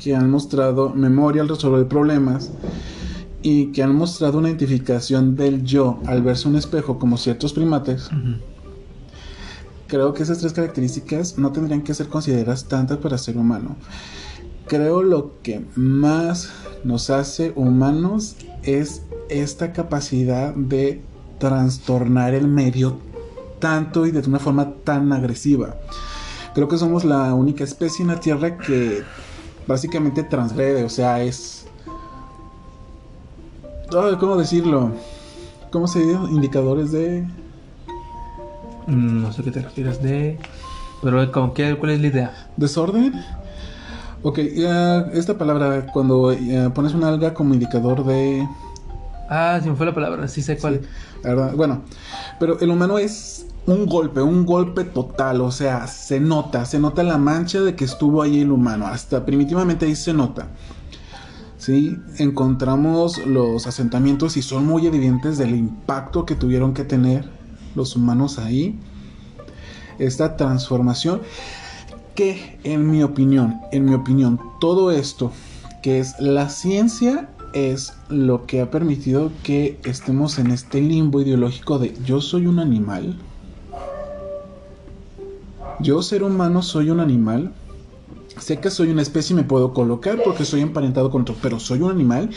que 0.00 0.16
han 0.16 0.30
mostrado 0.30 0.90
memoria 0.90 1.42
al 1.42 1.48
resolver 1.48 1.86
problemas 1.86 2.50
y 3.40 3.66
que 3.66 3.84
han 3.84 3.94
mostrado 3.94 4.38
una 4.38 4.48
identificación 4.48 5.36
del 5.36 5.62
yo 5.62 6.00
al 6.06 6.22
verse 6.22 6.48
un 6.48 6.56
espejo 6.56 6.98
como 6.98 7.16
ciertos 7.18 7.52
primates, 7.52 8.10
creo 9.86 10.12
que 10.12 10.24
esas 10.24 10.38
tres 10.38 10.52
características 10.52 11.38
no 11.38 11.52
tendrían 11.52 11.82
que 11.82 11.94
ser 11.94 12.08
consideradas 12.08 12.66
tantas 12.66 12.98
para 12.98 13.16
ser 13.16 13.36
humano. 13.36 13.76
Creo 14.66 15.02
lo 15.02 15.40
que 15.42 15.64
más 15.76 16.50
nos 16.82 17.10
hace 17.10 17.52
humanos 17.54 18.36
es 18.64 19.02
esta 19.28 19.72
capacidad 19.72 20.54
de 20.54 21.02
trastornar 21.42 22.34
el 22.34 22.46
medio 22.46 22.98
tanto 23.58 24.06
y 24.06 24.12
de 24.12 24.20
una 24.28 24.38
forma 24.38 24.74
tan 24.84 25.12
agresiva. 25.12 25.74
Creo 26.54 26.68
que 26.68 26.78
somos 26.78 27.04
la 27.04 27.34
única 27.34 27.64
especie 27.64 28.04
en 28.04 28.12
la 28.12 28.20
Tierra 28.20 28.58
que 28.58 29.02
básicamente 29.66 30.22
transgrede, 30.22 30.84
o 30.84 30.88
sea, 30.88 31.20
es... 31.20 31.66
¿Cómo 34.20 34.36
decirlo? 34.36 34.92
¿Cómo 35.72 35.88
se 35.88 35.98
dice? 35.98 36.18
Indicadores 36.30 36.92
de... 36.92 37.26
Mm, 38.86 39.22
no 39.22 39.32
sé 39.32 39.42
qué 39.42 39.50
te 39.50 39.62
refieres 39.62 40.00
de... 40.00 40.38
Pero 41.02 41.52
qué, 41.54 41.76
¿cuál 41.76 41.90
es 41.90 42.00
la 42.00 42.06
idea? 42.06 42.48
¿Desorden? 42.56 43.14
Ok, 44.22 44.38
esta 44.38 45.36
palabra, 45.36 45.86
cuando 45.92 46.32
pones 46.72 46.94
una 46.94 47.08
alga 47.08 47.34
como 47.34 47.52
indicador 47.54 48.04
de... 48.04 48.46
Ah, 49.34 49.58
si 49.62 49.70
me 49.70 49.76
fue 49.76 49.86
la 49.86 49.94
palabra, 49.94 50.28
sí 50.28 50.42
sé 50.42 50.58
cuál. 50.58 50.82
Bueno, 51.56 51.84
pero 52.38 52.60
el 52.60 52.68
humano 52.68 52.98
es 52.98 53.46
un 53.64 53.86
golpe, 53.86 54.20
un 54.20 54.44
golpe 54.44 54.84
total, 54.84 55.40
o 55.40 55.50
sea, 55.50 55.86
se 55.86 56.20
nota, 56.20 56.66
se 56.66 56.78
nota 56.78 57.02
la 57.02 57.16
mancha 57.16 57.62
de 57.62 57.74
que 57.74 57.86
estuvo 57.86 58.20
ahí 58.20 58.42
el 58.42 58.52
humano, 58.52 58.86
hasta 58.86 59.24
primitivamente 59.24 59.86
ahí 59.86 59.96
se 59.96 60.12
nota. 60.12 60.48
¿Sí? 61.56 61.96
Encontramos 62.18 63.24
los 63.24 63.66
asentamientos 63.66 64.36
y 64.36 64.42
son 64.42 64.66
muy 64.66 64.86
evidentes 64.86 65.38
del 65.38 65.54
impacto 65.54 66.26
que 66.26 66.34
tuvieron 66.34 66.74
que 66.74 66.84
tener 66.84 67.24
los 67.74 67.96
humanos 67.96 68.38
ahí. 68.38 68.78
Esta 69.98 70.36
transformación 70.36 71.22
que 72.14 72.58
en 72.64 72.90
mi 72.90 73.02
opinión, 73.02 73.60
en 73.72 73.86
mi 73.86 73.94
opinión, 73.94 74.38
todo 74.60 74.90
esto 74.90 75.32
que 75.82 76.00
es 76.00 76.20
la 76.20 76.50
ciencia 76.50 77.30
es 77.52 77.94
lo 78.08 78.46
que 78.46 78.60
ha 78.60 78.70
permitido 78.70 79.30
que 79.42 79.78
estemos 79.84 80.38
en 80.38 80.50
este 80.50 80.80
limbo 80.80 81.20
ideológico 81.20 81.78
de 81.78 81.94
yo 82.04 82.20
soy 82.20 82.46
un 82.46 82.58
animal. 82.58 83.18
Yo 85.80 86.02
ser 86.02 86.22
humano 86.22 86.62
soy 86.62 86.90
un 86.90 87.00
animal. 87.00 87.52
Sé 88.38 88.58
que 88.58 88.70
soy 88.70 88.90
una 88.90 89.02
especie 89.02 89.34
y 89.34 89.36
me 89.36 89.44
puedo 89.44 89.74
colocar 89.74 90.22
porque 90.24 90.44
soy 90.44 90.60
emparentado 90.60 91.10
con 91.10 91.22
otro, 91.22 91.34
pero 91.42 91.58
soy 91.58 91.80
un 91.80 91.90
animal. 91.90 92.30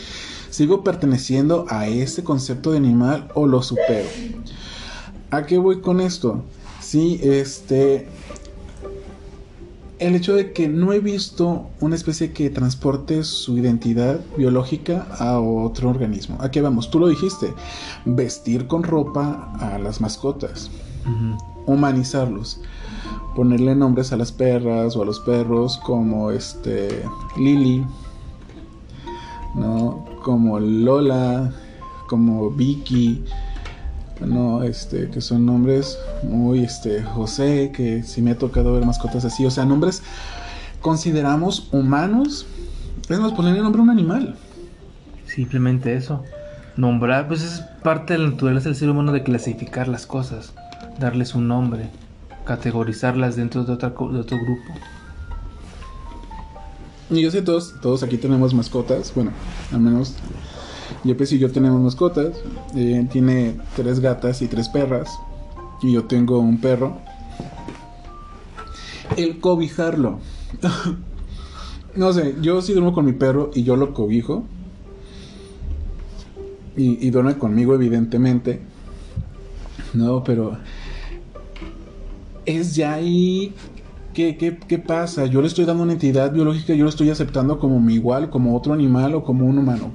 Sigo 0.50 0.84
perteneciendo 0.84 1.66
a 1.68 1.86
ese 1.86 2.22
concepto 2.22 2.72
de 2.72 2.78
animal 2.78 3.28
o 3.34 3.46
lo 3.46 3.62
supero. 3.62 4.08
¿A 5.30 5.46
qué 5.46 5.58
voy 5.58 5.80
con 5.80 6.00
esto? 6.00 6.44
Sí, 6.80 7.20
este 7.22 8.08
el 9.98 10.14
hecho 10.14 10.34
de 10.34 10.52
que 10.52 10.68
no 10.68 10.92
he 10.92 11.00
visto 11.00 11.68
una 11.80 11.94
especie 11.94 12.32
que 12.32 12.50
transporte 12.50 13.24
su 13.24 13.56
identidad 13.56 14.20
biológica 14.36 15.06
a 15.18 15.40
otro 15.40 15.88
organismo. 15.88 16.36
Aquí 16.40 16.60
vamos, 16.60 16.90
tú 16.90 16.98
lo 16.98 17.08
dijiste, 17.08 17.54
vestir 18.04 18.66
con 18.66 18.82
ropa 18.82 19.52
a 19.58 19.78
las 19.78 20.00
mascotas, 20.00 20.70
humanizarlos, 21.66 22.60
ponerle 23.34 23.74
nombres 23.74 24.12
a 24.12 24.16
las 24.16 24.32
perras 24.32 24.96
o 24.96 25.02
a 25.02 25.06
los 25.06 25.20
perros 25.20 25.78
como 25.78 26.30
este 26.30 27.02
Lily, 27.38 27.86
¿no? 29.54 30.04
Como 30.22 30.60
Lola, 30.60 31.54
como 32.08 32.50
Vicky, 32.50 33.24
no, 34.20 34.62
este, 34.62 35.10
que 35.10 35.20
son 35.20 35.44
nombres 35.44 35.98
muy, 36.22 36.64
este, 36.64 37.02
José, 37.02 37.72
que 37.74 38.02
sí 38.02 38.22
me 38.22 38.32
ha 38.32 38.38
tocado 38.38 38.72
ver 38.72 38.86
mascotas 38.86 39.24
así, 39.24 39.44
o 39.44 39.50
sea, 39.50 39.64
nombres 39.64 40.02
consideramos 40.80 41.68
humanos, 41.72 42.46
es 43.08 43.18
más, 43.18 43.32
ponerle 43.32 43.60
nombre 43.60 43.80
a 43.80 43.82
un 43.82 43.90
animal. 43.90 44.36
Simplemente 45.26 45.94
eso. 45.94 46.22
Nombrar, 46.76 47.28
pues 47.28 47.42
es 47.42 47.60
parte 47.82 48.14
de 48.14 48.20
la 48.20 48.30
naturaleza 48.30 48.68
del 48.68 48.76
ser 48.76 48.90
humano 48.90 49.12
de 49.12 49.22
clasificar 49.22 49.88
las 49.88 50.06
cosas, 50.06 50.52
darles 50.98 51.34
un 51.34 51.48
nombre, 51.48 51.90
categorizarlas 52.44 53.36
dentro 53.36 53.64
de, 53.64 53.72
otra, 53.72 53.90
de 53.90 54.18
otro 54.18 54.38
grupo. 54.38 54.74
Y 57.10 57.22
yo 57.22 57.30
sé, 57.30 57.42
todos, 57.42 57.74
todos 57.80 58.02
aquí 58.02 58.18
tenemos 58.18 58.52
mascotas, 58.52 59.12
bueno, 59.14 59.30
al 59.72 59.80
menos 59.80 60.14
Yepes 61.04 61.32
y 61.32 61.38
yo 61.38 61.50
tenemos 61.50 61.80
mascotas. 61.80 62.36
Eh, 62.74 63.06
tiene 63.10 63.56
tres 63.74 64.00
gatas 64.00 64.42
y 64.42 64.48
tres 64.48 64.68
perras. 64.68 65.18
Y 65.82 65.92
yo 65.92 66.04
tengo 66.04 66.38
un 66.38 66.60
perro. 66.60 66.98
El 69.16 69.38
cobijarlo. 69.40 70.18
no 71.96 72.12
sé, 72.12 72.36
yo 72.40 72.60
sí 72.62 72.72
duermo 72.72 72.92
con 72.92 73.04
mi 73.04 73.12
perro 73.12 73.50
y 73.54 73.62
yo 73.62 73.76
lo 73.76 73.94
cobijo. 73.94 74.44
Y, 76.78 77.08
duerme 77.08 77.38
conmigo, 77.38 77.74
evidentemente. 77.74 78.60
No, 79.94 80.22
pero. 80.22 80.58
Es 82.44 82.76
ya 82.76 82.94
ahí 82.94 83.54
¿Qué, 84.12 84.36
¿Qué, 84.36 84.58
qué, 84.58 84.78
pasa? 84.78 85.24
Yo 85.26 85.40
le 85.40 85.48
estoy 85.48 85.64
dando 85.64 85.82
una 85.82 85.94
entidad 85.94 86.32
biológica, 86.32 86.74
yo 86.74 86.84
lo 86.84 86.90
estoy 86.90 87.10
aceptando 87.10 87.58
como 87.58 87.80
mi 87.80 87.94
igual, 87.94 88.28
como 88.28 88.56
otro 88.56 88.72
animal 88.72 89.14
o 89.14 89.24
como 89.24 89.46
un 89.46 89.58
humano 89.58 89.92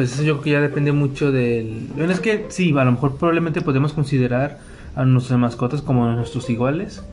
pues 0.00 0.14
eso 0.14 0.22
yo 0.22 0.32
creo 0.36 0.42
que 0.42 0.50
ya 0.52 0.60
depende 0.62 0.92
mucho 0.92 1.30
del... 1.30 1.88
Bueno, 1.94 2.10
es 2.10 2.20
que 2.20 2.46
sí, 2.48 2.74
a 2.74 2.84
lo 2.84 2.92
mejor 2.92 3.16
probablemente 3.16 3.60
podemos 3.60 3.92
considerar 3.92 4.58
a 4.96 5.04
nuestras 5.04 5.38
mascotas 5.38 5.82
como 5.82 6.10
nuestros 6.12 6.48
iguales. 6.48 7.04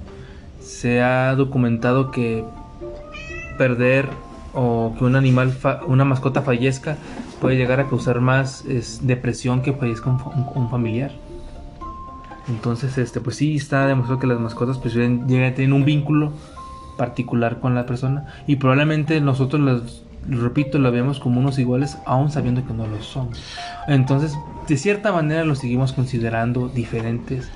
Se 0.62 1.01
ha 1.01 1.36
documentado 1.36 2.12
que 2.12 2.46
perder 3.58 4.08
o 4.53 4.96
que 4.98 5.03
un 5.03 5.17
animal, 5.17 5.53
una 5.88 6.06
mascota 6.06 6.44
fallezca 6.44 6.96
puede 7.41 7.58
llegar 7.58 7.82
a 7.82 7.89
causar 7.89 8.22
más 8.22 8.63
depresión 9.01 9.63
que 9.63 9.74
fallezca 9.74 10.10
un, 10.10 10.70
familiar. 10.70 11.12
Entonces, 12.48 12.98
este, 12.98 13.20
pues 13.20 13.36
sí, 13.36 13.58
está 13.58 13.86
demostrado 13.86 14.22
que 14.22 14.27
las 14.27 14.39
mascotas 14.39 14.77
pues 14.77 14.94
llegan 14.94 15.44
a 15.44 15.53
tener 15.53 15.74
un 15.74 15.84
vínculo 15.84 16.32
particular 16.96 17.60
con 17.60 17.75
la 17.75 17.86
persona 17.86 18.27
y 18.48 18.56
probablemente 18.56 19.20
nosotros 19.20 19.62
las 19.62 20.07
repito, 20.27 20.79
lo 20.79 20.91
vemos 20.91 21.19
como 21.19 21.39
unos 21.39 21.59
iguales, 21.59 21.97
aún 22.05 22.31
sabiendo 22.31 22.65
que 22.65 22.74
no 22.74 22.88
lo 22.88 23.01
son. 23.01 23.29
Entonces, 23.88 24.33
de 24.67 24.77
cierta 24.77 25.12
manera 25.12 25.45
los 25.45 25.59
seguimos 25.59 25.93
considerando 25.93 26.69
diferentes 26.69 27.50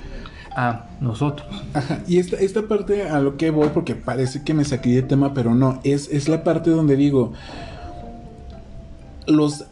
a 0.56 0.86
nosotros. 1.00 1.48
Ajá, 1.74 2.00
y 2.06 2.18
esta, 2.18 2.36
esta 2.36 2.62
parte 2.62 3.08
a 3.08 3.20
lo 3.20 3.36
que 3.36 3.50
voy, 3.50 3.68
porque 3.72 3.94
parece 3.94 4.42
que 4.44 4.54
me 4.54 4.64
saqué 4.64 4.90
de 4.90 5.02
tema, 5.02 5.34
pero 5.34 5.54
no, 5.54 5.80
es, 5.84 6.08
es 6.10 6.28
la 6.28 6.44
parte 6.44 6.70
donde 6.70 6.96
digo, 6.96 7.32
los 9.26 9.64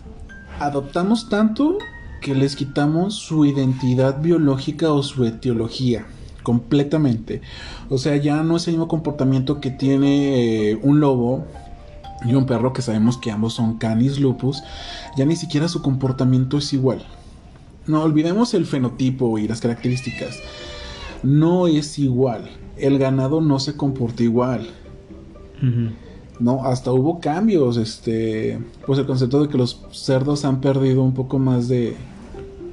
adoptamos 0.58 1.28
tanto 1.28 1.78
que 2.20 2.34
les 2.34 2.54
quitamos 2.54 3.14
su 3.14 3.46
identidad 3.46 4.20
biológica 4.20 4.92
o 4.92 5.02
su 5.02 5.24
etiología 5.24 6.06
completamente. 6.42 7.40
O 7.88 7.98
sea, 7.98 8.16
ya 8.16 8.42
no 8.42 8.56
es 8.56 8.66
el 8.68 8.74
mismo 8.74 8.88
comportamiento 8.88 9.60
que 9.60 9.70
tiene 9.70 10.70
eh, 10.70 10.78
un 10.82 11.00
lobo 11.00 11.46
y 12.24 12.34
un 12.34 12.46
perro 12.46 12.72
que 12.72 12.82
sabemos 12.82 13.18
que 13.18 13.30
ambos 13.30 13.54
son 13.54 13.78
canis 13.78 14.18
lupus, 14.20 14.62
ya 15.16 15.24
ni 15.24 15.36
siquiera 15.36 15.68
su 15.68 15.82
comportamiento 15.82 16.58
es 16.58 16.72
igual. 16.72 17.04
No 17.86 18.02
olvidemos 18.02 18.54
el 18.54 18.66
fenotipo 18.66 19.38
y 19.38 19.48
las 19.48 19.60
características. 19.60 20.38
No 21.22 21.66
es 21.66 21.98
igual. 21.98 22.50
El 22.76 22.98
ganado 22.98 23.40
no 23.40 23.58
se 23.58 23.76
comporta 23.76 24.22
igual. 24.22 24.68
No, 26.38 26.64
hasta 26.64 26.92
hubo 26.92 27.20
cambios. 27.20 27.76
Este, 27.76 28.58
pues 28.86 28.98
el 28.98 29.06
concepto 29.06 29.42
de 29.42 29.48
que 29.48 29.58
los 29.58 29.82
cerdos 29.92 30.44
han 30.44 30.60
perdido 30.60 31.02
un 31.02 31.14
poco 31.14 31.38
más 31.38 31.68
de, 31.68 31.96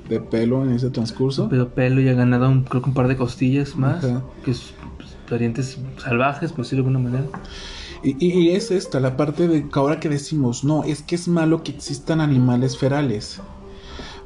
de 0.10 0.20
pelo 0.20 0.64
en 0.64 0.72
ese 0.72 0.90
transcurso. 0.90 1.50
Pero 1.50 1.70
pelo 1.70 2.00
y 2.02 2.10
ha 2.10 2.14
ganado 2.14 2.50
un, 2.50 2.64
creo 2.64 2.82
que 2.82 2.90
un 2.90 2.96
par 2.96 3.08
de 3.08 3.18
costillas 3.18 3.76
más. 3.76 4.06
Que 4.44 4.52
es 4.52 4.74
parientes 5.30 5.78
salvajes, 5.98 6.52
por 6.52 6.64
decirlo 6.64 6.84
de 6.84 6.90
alguna 6.90 7.10
manera. 7.10 7.30
Y, 8.04 8.50
es 8.50 8.72
esta, 8.72 9.00
la 9.00 9.18
parte 9.18 9.48
de 9.48 9.68
que 9.68 9.80
ahora 9.80 10.00
que 10.00 10.10
decimos, 10.10 10.64
no, 10.64 10.84
es 10.84 11.02
que 11.02 11.16
es 11.16 11.28
malo 11.28 11.64
que 11.64 11.72
existan 11.72 12.22
animales 12.22 12.78
ferales. 12.78 13.42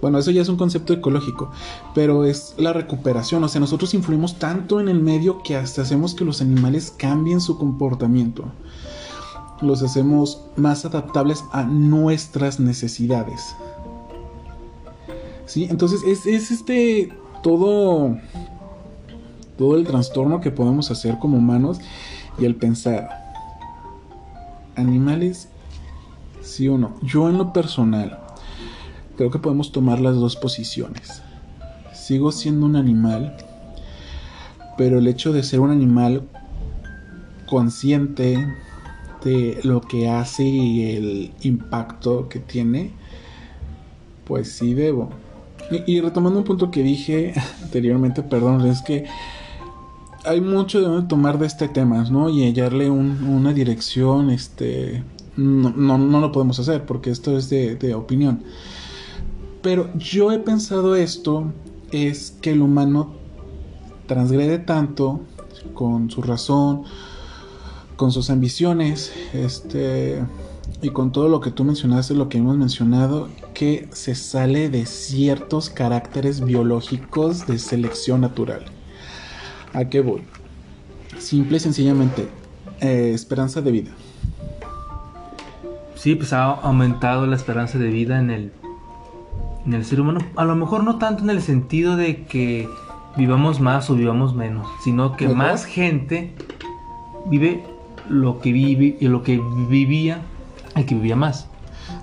Bueno, 0.02 0.18
eso 0.18 0.32
ya 0.32 0.42
es 0.42 0.50
un 0.50 0.58
concepto 0.58 0.94
ecológico, 0.94 1.52
pero 1.94 2.26
es 2.26 2.56
la 2.58 2.74
recuperación. 2.74 3.44
O 3.44 3.48
sea, 3.48 3.62
nosotros 3.62 3.94
influimos 3.94 4.40
tanto 4.40 4.80
en 4.80 4.90
el 4.90 5.00
medio 5.00 5.44
que 5.44 5.56
hasta 5.56 5.84
hacemos 5.84 6.16
que 6.16 6.26
los 6.26 6.42
animales 6.42 6.94
cambien 6.98 7.40
su 7.40 7.58
comportamiento. 7.58 8.46
Los 9.62 9.84
hacemos 9.84 10.42
más 10.56 10.86
adaptables 10.86 11.44
a 11.52 11.64
nuestras 11.64 12.60
necesidades. 12.60 13.56
¿Sí? 15.46 15.68
Entonces 15.70 16.02
es, 16.04 16.26
es 16.26 16.50
este 16.50 17.14
todo 17.44 18.18
todo 19.58 19.76
el 19.76 19.86
trastorno 19.86 20.42
que 20.42 20.50
podemos 20.50 20.90
hacer 20.90 21.20
como 21.20 21.38
humanos 21.38 21.80
y 22.40 22.46
el 22.46 22.56
pensar 22.56 23.21
animales, 24.76 25.50
sí 26.42 26.68
o 26.68 26.78
no. 26.78 26.96
Yo 27.02 27.30
en 27.30 27.38
lo 27.38 27.54
personal 27.54 28.20
creo 29.18 29.32
que 29.32 29.40
podemos 29.40 29.72
tomar 29.72 30.00
las 30.00 30.16
dos 30.16 30.36
posiciones. 30.36 31.22
Sigo 31.94 32.32
siendo 32.32 32.66
un 32.66 32.76
animal, 32.76 33.38
pero 34.78 35.00
el 35.00 35.08
hecho 35.08 35.34
de 35.34 35.44
ser 35.44 35.60
un 35.60 35.72
animal 35.72 36.24
consciente 37.46 38.38
de 39.24 39.60
lo 39.64 39.82
que 39.82 40.10
hace 40.10 40.44
y 40.44 40.96
el 40.96 41.34
impacto 41.42 42.30
que 42.30 42.40
tiene, 42.40 42.92
pues 44.26 44.52
sí 44.54 44.74
debo. 44.74 45.10
Y, 45.86 46.02
retomando 46.02 46.40
un 46.40 46.46
punto 46.46 46.72
que 46.72 46.84
dije 46.84 47.34
anteriormente, 47.64 48.24
perdón, 48.24 48.66
es 48.66 48.82
que 48.82 49.06
hay 50.24 50.42
mucho 50.42 50.80
de 50.80 50.88
donde 50.88 51.08
tomar 51.08 51.40
de 51.40 51.48
este 51.48 51.68
tema, 51.68 52.04
¿no? 52.10 52.30
Y 52.30 52.44
hallarle 52.44 52.90
una 52.90 53.54
dirección, 53.54 54.30
este, 54.30 55.04
no, 55.36 55.72
no, 55.72 56.20
lo 56.20 56.32
podemos 56.32 56.60
hacer 56.60 56.86
porque 56.86 57.10
esto 57.10 57.38
es 57.38 57.50
de, 57.50 57.76
de, 57.76 57.96
opinión. 57.96 58.44
Pero 59.62 59.90
yo 59.96 60.32
he 60.32 60.40
pensado 60.40 60.96
esto, 60.96 61.52
es 61.92 62.32
que 62.42 62.52
el 62.52 62.62
humano 62.62 63.14
transgrede 64.08 64.60
tanto 64.60 65.22
con 65.74 66.10
su 66.10 66.22
razón, 66.22 66.84
con 67.96 68.12
sus 68.12 68.30
ambiciones, 68.30 69.12
este, 69.34 70.24
y 70.82 70.90
con 70.90 71.12
todo 71.12 71.28
lo 71.28 71.40
que 71.42 71.52
tú 71.52 71.64
mencionaste, 71.64 72.16
lo 72.16 72.30
que 72.30 72.40
hemos 72.40 72.58
mencionado, 72.58 73.30
que 73.54 73.88
se 73.92 74.16
sale 74.16 74.70
de 74.70 74.86
ciertos 74.86 75.70
caracteres 75.70 76.42
biológicos 76.42 77.46
de 77.46 77.60
selección 77.60 78.22
natural. 78.22 78.66
¿A 79.74 79.86
qué 79.86 80.02
voy? 80.02 80.22
Simple 81.18 81.58
y 81.58 81.60
sencillamente, 81.60 82.28
eh, 82.80 83.12
esperanza 83.14 83.62
de 83.62 83.72
vida. 83.72 83.92
Sí, 85.96 86.16
pues 86.16 86.34
ha 86.34 86.46
aumentado 86.46 87.28
la 87.28 87.36
esperanza 87.36 87.78
de 87.78 87.88
vida 87.88 88.20
en 88.20 88.32
el, 88.32 88.52
en 89.66 89.74
el 89.74 89.86
ser 89.86 90.02
humano. 90.02 90.20
A 90.36 90.46
lo 90.46 90.56
mejor 90.56 90.84
no 90.84 90.98
tanto 90.98 91.24
en 91.24 91.30
el 91.30 91.42
sentido 91.42 91.96
de 91.96 92.24
que 92.26 92.68
vivamos 93.16 93.60
más 93.60 93.90
o 93.90 93.96
vivamos 93.96 94.36
menos, 94.36 94.68
sino 94.84 95.16
que 95.16 95.28
más 95.28 95.66
gente 95.66 96.34
vive 97.28 97.64
lo 98.10 98.40
que 98.40 98.52
vive 98.52 98.98
y 99.00 99.08
lo 99.08 99.24
que 99.24 99.40
vivía 99.68 100.22
el 100.76 100.86
que 100.86 100.96
vivía 100.96 101.16
más. 101.16 101.48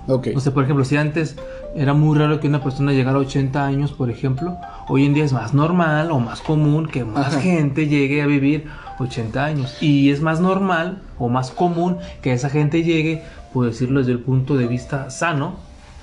Okay. 0.07 0.35
O 0.35 0.39
sea, 0.39 0.53
por 0.53 0.63
ejemplo, 0.63 0.85
si 0.85 0.97
antes 0.97 1.35
era 1.75 1.93
muy 1.93 2.17
raro 2.17 2.39
que 2.39 2.47
una 2.47 2.63
persona 2.63 2.93
llegara 2.93 3.17
a 3.17 3.21
80 3.21 3.65
años, 3.65 3.91
por 3.91 4.09
ejemplo, 4.09 4.57
Hoy 4.91 5.05
en 5.05 5.13
día 5.13 5.23
es 5.23 5.33
más 5.33 5.53
normal 5.53 6.09
o 6.09 6.19
más 6.19 6.41
común 6.41 6.87
que 6.87 7.05
más 7.05 7.37
gente 7.43 7.87
llegue 7.87 8.23
a 8.23 8.25
vivir 8.25 8.65
80 8.97 9.45
años. 9.45 9.77
Y 9.83 10.09
es 10.09 10.19
más 10.19 10.39
normal 10.41 11.03
o 11.19 11.29
más 11.29 11.51
común 11.51 11.97
que 12.23 12.33
esa 12.33 12.49
gente 12.49 12.81
llegue, 12.81 13.21
por 13.53 13.67
decirlo 13.67 13.99
desde 13.99 14.13
el 14.13 14.19
punto 14.19 14.57
de 14.57 14.65
vista 14.65 15.11
sano, 15.11 15.57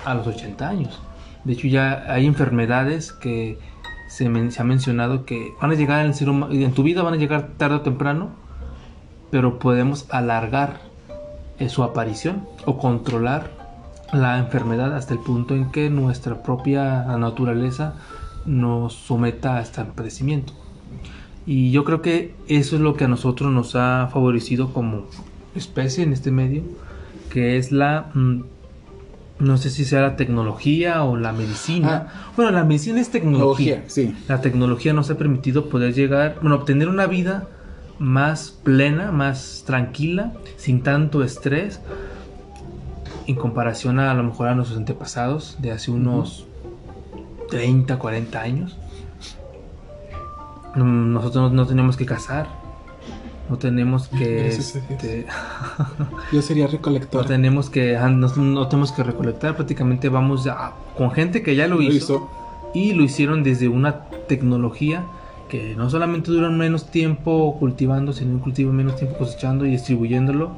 a 0.05 0.15
los 0.15 0.29
80 0.29 0.69
años. 0.69 1.03
De 1.43 1.55
hecho, 1.55 1.67
ya 1.67 2.05
hay 2.09 2.27
enfermedades 2.27 3.13
que 3.13 3.59
se, 4.09 4.27
ha 4.27 4.65
mencionado 4.65 5.25
que 5.25 5.53
van 5.61 5.73
a 5.73 5.75
llegar 5.75 6.07
en, 6.07 6.13
el 6.13 6.63
en 6.63 6.73
tu 6.73 6.85
vida, 6.85 7.03
van 7.03 7.15
a 7.15 7.17
llegar 7.17 7.49
tarde 7.57 7.75
o 7.75 7.81
temprano, 7.81 8.31
pero 9.33 9.59
podemos 9.59 10.07
alargar 10.11 10.79
eh, 11.59 11.69
su 11.69 11.83
aparición 11.83 12.47
o 12.67 12.79
controlar 12.79 13.51
la 14.13 14.39
enfermedad 14.39 14.95
hasta 14.95 15.15
el 15.15 15.21
punto 15.21 15.55
en 15.55 15.71
que 15.71 15.91
nuestra 15.91 16.43
propia 16.43 17.05
naturaleza 17.19 17.95
nos 18.45 18.95
someta 18.95 19.57
a 19.57 19.61
este 19.61 19.85
padecimiento. 19.85 20.53
Y 21.47 21.71
yo 21.71 21.85
creo 21.85 22.03
que 22.03 22.35
eso 22.49 22.77
es 22.77 22.83
lo 22.83 22.95
que 22.95 23.05
a 23.05 23.09
nosotros 23.09 23.53
nos 23.53 23.77
ha 23.77 24.09
favorecido 24.13 24.73
como 24.73 25.07
especie 25.55 26.03
en 26.03 26.13
este 26.13 26.31
medio, 26.31 26.63
que 27.31 27.57
es 27.57 27.71
la, 27.71 28.11
mm, 28.15 28.43
no 29.39 29.57
sé 29.57 29.71
si 29.71 29.85
sea 29.85 30.01
la 30.01 30.17
tecnología 30.17 31.05
o 31.05 31.17
la 31.17 31.33
medicina. 31.33 32.09
Ah. 32.09 32.33
bueno, 32.37 32.51
la 32.51 32.65
medicina 32.65 33.01
es 33.01 33.11
tecnología. 33.11 33.85
sí. 33.87 34.15
La 34.29 34.41
tecnología 34.41 34.93
nos 34.93 35.11
ha 35.11 35.17
permitido 35.17 35.69
poder 35.69 35.95
llegar, 35.95 36.39
bueno, 36.41 36.57
obtener 36.57 36.89
una 36.89 37.07
vida 37.07 37.49
más 37.99 38.51
plena, 38.51 39.13
más 39.13 39.63
tranquila, 39.67 40.33
sin 40.57 40.83
tanto 40.83 41.23
estrés, 41.23 41.81
en 43.27 43.37
comparación 43.37 43.99
a, 43.99 44.11
a 44.11 44.15
lo 44.15 44.23
mejor 44.23 44.49
a 44.49 44.55
nuestros 44.55 44.79
antepasados 44.79 45.57
de 45.61 45.73
hace 45.73 45.91
unos 45.91 46.47
30, 47.49 47.99
40 47.99 48.41
años. 48.41 48.77
Mm, 50.75 51.13
nosotros 51.13 51.53
no, 51.53 51.67
tenemos 51.67 51.97
que 51.97 52.07
cazar. 52.07 52.49
No 53.49 53.59
tenemos 53.59 54.09
que. 54.19 54.49
Este, 54.49 55.27
Yo 56.33 56.43
sería 56.43 56.67
recolector. 56.67 57.23
No 57.23 57.29
tenemos 57.29 57.71
que. 57.71 57.97
Ah, 57.97 58.09
no, 58.09 58.69
tenemos 58.69 58.93
que 58.93 59.03
recolectar. 59.03 59.57
Prácticamente 59.57 60.09
vamos 60.09 60.45
ya 60.45 60.73
con 60.97 61.11
gente 61.11 61.43
que 61.43 61.57
ya 61.57 61.67
lo, 61.67 61.81
hizo, 61.83 62.29
Y 62.75 62.93
lo 62.93 63.03
hicieron 63.03 63.43
desde 63.43 63.69
una 63.69 64.05
tecnología 64.29 65.05
que 65.49 65.77
no 65.77 65.89
solamente 65.89 66.33
dura 66.33 66.51
menos 66.51 66.91
tiempo 66.91 67.57
cultivando, 67.59 68.13
sino 68.13 68.41
cultiva 68.41 68.73
menos 68.73 68.97
tiempo 68.97 69.17
cosechando 69.19 69.65
y 69.65 69.71
distribuyéndolo. 69.71 70.51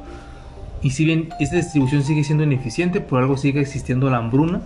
Y 0.82 0.90
si 0.90 1.04
bien 1.04 1.30
esta 1.40 1.56
distribución 1.56 2.04
sigue 2.04 2.24
siendo 2.24 2.44
ineficiente, 2.44 3.00
por 3.00 3.20
algo 3.20 3.36
sigue 3.36 3.60
existiendo 3.60 4.10
la 4.10 4.18
hambruna 4.18 4.62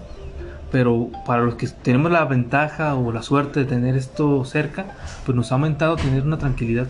pero 0.72 1.10
para 1.26 1.42
los 1.42 1.54
que 1.54 1.68
tenemos 1.68 2.10
la 2.10 2.24
ventaja 2.24 2.94
o 2.96 3.12
la 3.12 3.22
suerte 3.22 3.60
de 3.60 3.66
tener 3.66 3.94
esto 3.94 4.44
cerca, 4.46 4.96
pues 5.24 5.36
nos 5.36 5.52
ha 5.52 5.56
aumentado 5.56 5.96
tener 5.96 6.24
una 6.24 6.38
tranquilidad, 6.38 6.88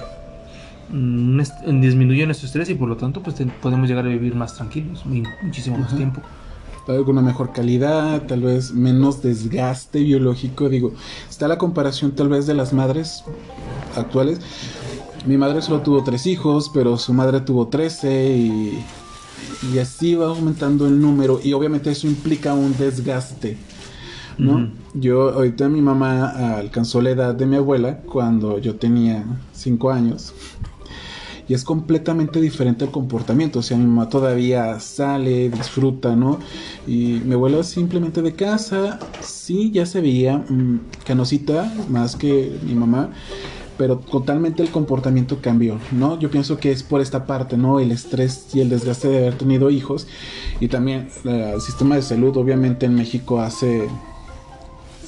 mm, 0.91 1.41
disminuye 1.81 2.25
nuestro 2.25 2.47
estrés 2.47 2.71
y 2.71 2.75
por 2.75 2.89
lo 2.89 2.97
tanto 2.97 3.23
pues 3.23 3.35
podemos 3.61 3.89
llegar 3.89 4.07
a 4.07 4.09
vivir 4.09 4.37
más 4.37 4.55
tranquilos, 4.55 5.05
muchísimo 5.05 5.79
más 5.79 5.95
tiempo. 5.95 6.23
Tal 6.87 6.97
vez 6.97 7.05
con 7.05 7.19
una 7.19 7.27
mejor 7.27 7.53
calidad, 7.53 8.23
tal 8.23 8.43
vez 8.43 8.73
menos 8.73 9.21
desgaste 9.21 10.01
biológico, 10.01 10.69
digo, 10.69 10.93
está 11.29 11.49
la 11.49 11.59
comparación 11.59 12.13
tal 12.13 12.29
vez 12.29 12.47
de 12.47 12.55
las 12.55 12.73
madres 12.73 13.25
actuales. 13.97 14.41
Mi 15.27 15.37
madre 15.37 15.63
solo 15.63 15.81
tuvo 15.83 16.03
tres 16.03 16.27
hijos, 16.27 16.71
pero 16.75 16.99
su 16.99 17.15
madre 17.15 17.41
tuvo 17.41 17.69
trece 17.69 18.37
y, 18.37 18.85
y 19.73 19.79
así 19.79 20.15
va 20.15 20.27
aumentando 20.27 20.87
el 20.87 21.01
número 21.01 21.41
y 21.43 21.53
obviamente 21.53 21.91
eso 21.91 22.07
implica 22.07 22.55
un 22.55 22.77
desgaste 22.77 23.57
¿no? 24.39 24.71
Yo, 24.95 25.31
ahorita 25.31 25.69
mi 25.69 25.81
mamá 25.81 26.57
alcanzó 26.59 27.01
la 27.01 27.11
edad 27.11 27.35
de 27.35 27.47
mi 27.47 27.57
abuela 27.57 27.99
cuando 27.99 28.59
yo 28.59 28.77
tenía 28.77 29.25
5 29.53 29.91
años. 29.91 30.35
Y 31.49 31.55
es 31.55 31.65
completamente 31.65 32.41
diferente 32.41 32.85
el 32.85 32.91
comportamiento. 32.91 33.59
O 33.59 33.63
sea, 33.63 33.77
mi 33.77 33.85
mamá 33.85 34.09
todavía 34.09 34.79
sale, 34.81 35.51
disfruta, 35.51 36.15
¿no? 36.15 36.39
Y 36.87 37.21
mi 37.25 37.35
abuela 37.35 37.63
simplemente 37.65 38.23
de 38.23 38.33
casa, 38.35 38.99
sí, 39.21 39.71
ya 39.73 39.85
se 39.85 40.01
veía 40.01 40.39
mm, 40.39 40.81
canosita 41.05 41.73
más 41.91 42.17
que 42.17 42.59
mi 42.65 42.75
mamá 42.75 43.11
pero 43.79 43.97
totalmente 43.99 44.63
el 44.63 44.71
comportamiento 44.71 45.39
cambió, 45.41 45.79
¿no? 45.93 46.19
Yo 46.19 46.31
pienso 46.31 46.59
que 46.59 46.71
es 46.71 46.83
por 46.83 47.01
esta 47.01 47.27
parte, 47.27 47.57
¿no? 47.57 47.81
El 47.81 47.91
estrés 47.93 48.47
y 48.55 48.61
el 48.61 48.69
desgaste 48.69 49.09
de 49.09 49.19
haber 49.19 49.35
tenido 49.39 49.71
hijos 49.71 50.07
y 50.61 50.69
también 50.69 51.09
eh, 51.25 51.53
el 51.55 51.61
sistema 51.61 51.97
de 51.97 52.03
salud, 52.03 52.37
obviamente 52.37 52.87
en 52.87 52.95
México 52.95 53.41
hace 53.41 53.89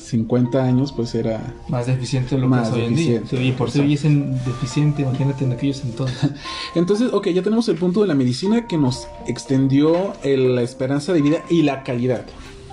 50 0.07 0.63
años, 0.63 0.93
pues 0.93 1.15
era... 1.15 1.55
Más 1.69 1.87
deficiente 1.87 2.35
de 2.37 2.41
lo 2.43 2.49
Más 2.49 2.69
que 2.69 2.77
es 2.77 2.83
hoy 2.83 2.89
en 2.89 2.95
día. 2.97 3.23
y 3.41 3.53
por 3.53 3.71
si 3.71 3.79
exacto. 3.79 3.83
hubiesen 3.87 4.35
deficiente, 4.45 5.03
imagínate 5.03 5.45
en 5.45 5.53
aquellos 5.53 5.83
entonces. 5.83 6.31
Entonces, 6.75 7.11
ok, 7.13 7.29
ya 7.29 7.43
tenemos 7.43 7.69
el 7.69 7.77
punto 7.77 8.03
de 8.03 8.07
la 8.09 8.15
medicina 8.15 8.67
que 8.67 8.77
nos 8.77 9.09
extendió 9.27 10.13
el- 10.23 10.55
la 10.55 10.63
esperanza 10.63 11.13
de 11.13 11.23
vida 11.23 11.39
y 11.51 11.63
la 11.63 11.83
calidad. 11.83 12.25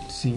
Sí. 0.09 0.35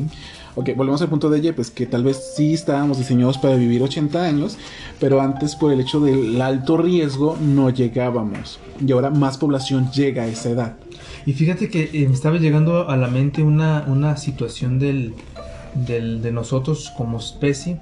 Ok, 0.57 0.71
volvemos 0.77 1.03
al 1.03 1.09
punto 1.09 1.31
de 1.31 1.39
ella, 1.41 1.55
pues 1.55 1.71
que 1.73 1.85
tal 1.85 2.05
vez 2.05 2.35
sí 2.37 2.55
estábamos 2.55 2.99
diseñados 2.99 3.39
para 3.39 3.57
vivir 3.57 3.83
80 3.83 4.23
años, 4.25 4.57
pero 5.01 5.21
antes 5.21 5.57
por 5.57 5.73
el 5.73 5.81
hecho 5.81 5.99
del 5.99 6.41
alto 6.41 6.77
riesgo 6.77 7.37
no 7.41 7.71
llegábamos. 7.71 8.61
Y 8.85 8.93
ahora 8.93 9.11
más 9.11 9.37
población 9.37 9.91
llega 9.91 10.23
a 10.23 10.27
esa 10.29 10.51
edad. 10.51 10.77
Y 11.27 11.33
fíjate 11.33 11.69
que 11.69 11.91
eh, 11.93 12.07
me 12.07 12.15
estaba 12.15 12.37
llegando 12.39 12.89
a 12.89 12.97
la 12.97 13.09
mente 13.09 13.43
una, 13.43 13.85
una 13.89 14.17
situación 14.17 14.79
del, 14.79 15.15
del- 15.75 16.23
de 16.23 16.31
nosotros 16.31 16.93
como 16.97 17.19
especie. 17.19 17.79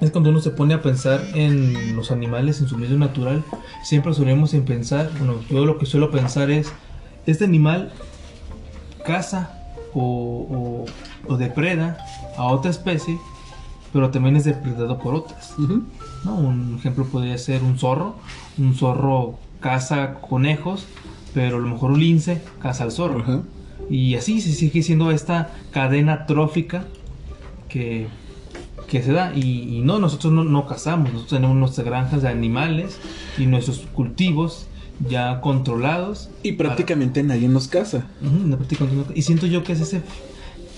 Es 0.00 0.10
cuando 0.10 0.30
uno 0.30 0.40
se 0.40 0.50
pone 0.50 0.72
a 0.72 0.80
pensar 0.80 1.20
en 1.34 1.96
los 1.96 2.10
animales, 2.12 2.60
en 2.62 2.68
su 2.68 2.78
medio 2.78 2.96
natural, 2.96 3.44
siempre 3.84 4.14
solemos 4.14 4.54
en 4.54 4.64
pensar, 4.64 5.10
bueno, 5.18 5.34
yo 5.50 5.66
lo 5.66 5.76
que 5.76 5.84
suelo 5.84 6.10
pensar 6.10 6.50
es, 6.50 6.72
este 7.26 7.44
animal 7.44 7.92
caza 9.04 9.57
o, 10.00 10.84
o- 11.28 11.32
o 11.32 11.36
depreda 11.36 11.98
a 12.36 12.44
otra 12.46 12.70
especie, 12.70 13.18
pero 13.92 14.10
también 14.10 14.36
es 14.36 14.44
depredado 14.44 14.98
por 14.98 15.14
otras. 15.14 15.54
¿no? 16.24 16.34
Un 16.34 16.76
ejemplo 16.78 17.04
podría 17.06 17.36
ser 17.38 17.62
un 17.62 17.78
zorro. 17.78 18.16
Un 18.58 18.74
zorro 18.74 19.38
caza 19.60 20.14
conejos, 20.20 20.86
pero 21.34 21.56
a 21.56 21.60
lo 21.60 21.68
mejor 21.68 21.90
un 21.92 22.00
lince 22.00 22.40
caza 22.60 22.84
al 22.84 22.92
zorro. 22.92 23.42
Y 23.90 24.14
así 24.16 24.40
se 24.40 24.52
sigue 24.52 24.82
siendo 24.82 25.10
esta 25.10 25.50
cadena 25.70 26.26
trófica 26.26 26.84
que, 27.68 28.06
que 28.88 29.02
se 29.02 29.12
da. 29.12 29.32
Y, 29.34 29.76
y 29.78 29.80
no, 29.80 29.98
nosotros 29.98 30.32
no, 30.32 30.44
no 30.44 30.66
cazamos, 30.66 31.06
nosotros 31.12 31.30
tenemos 31.40 31.56
nuestras 31.56 31.86
granjas 31.86 32.22
de 32.22 32.28
animales 32.28 32.98
y 33.38 33.46
nuestros 33.46 33.78
cultivos 33.94 34.66
ya 35.06 35.40
controlados. 35.40 36.30
Y 36.42 36.52
prácticamente 36.52 37.22
nadie 37.22 37.48
nos 37.48 37.68
casa. 37.68 38.06
Y 39.14 39.22
siento 39.22 39.46
yo 39.46 39.62
que 39.64 39.72
es 39.72 39.80
ese, 39.80 40.02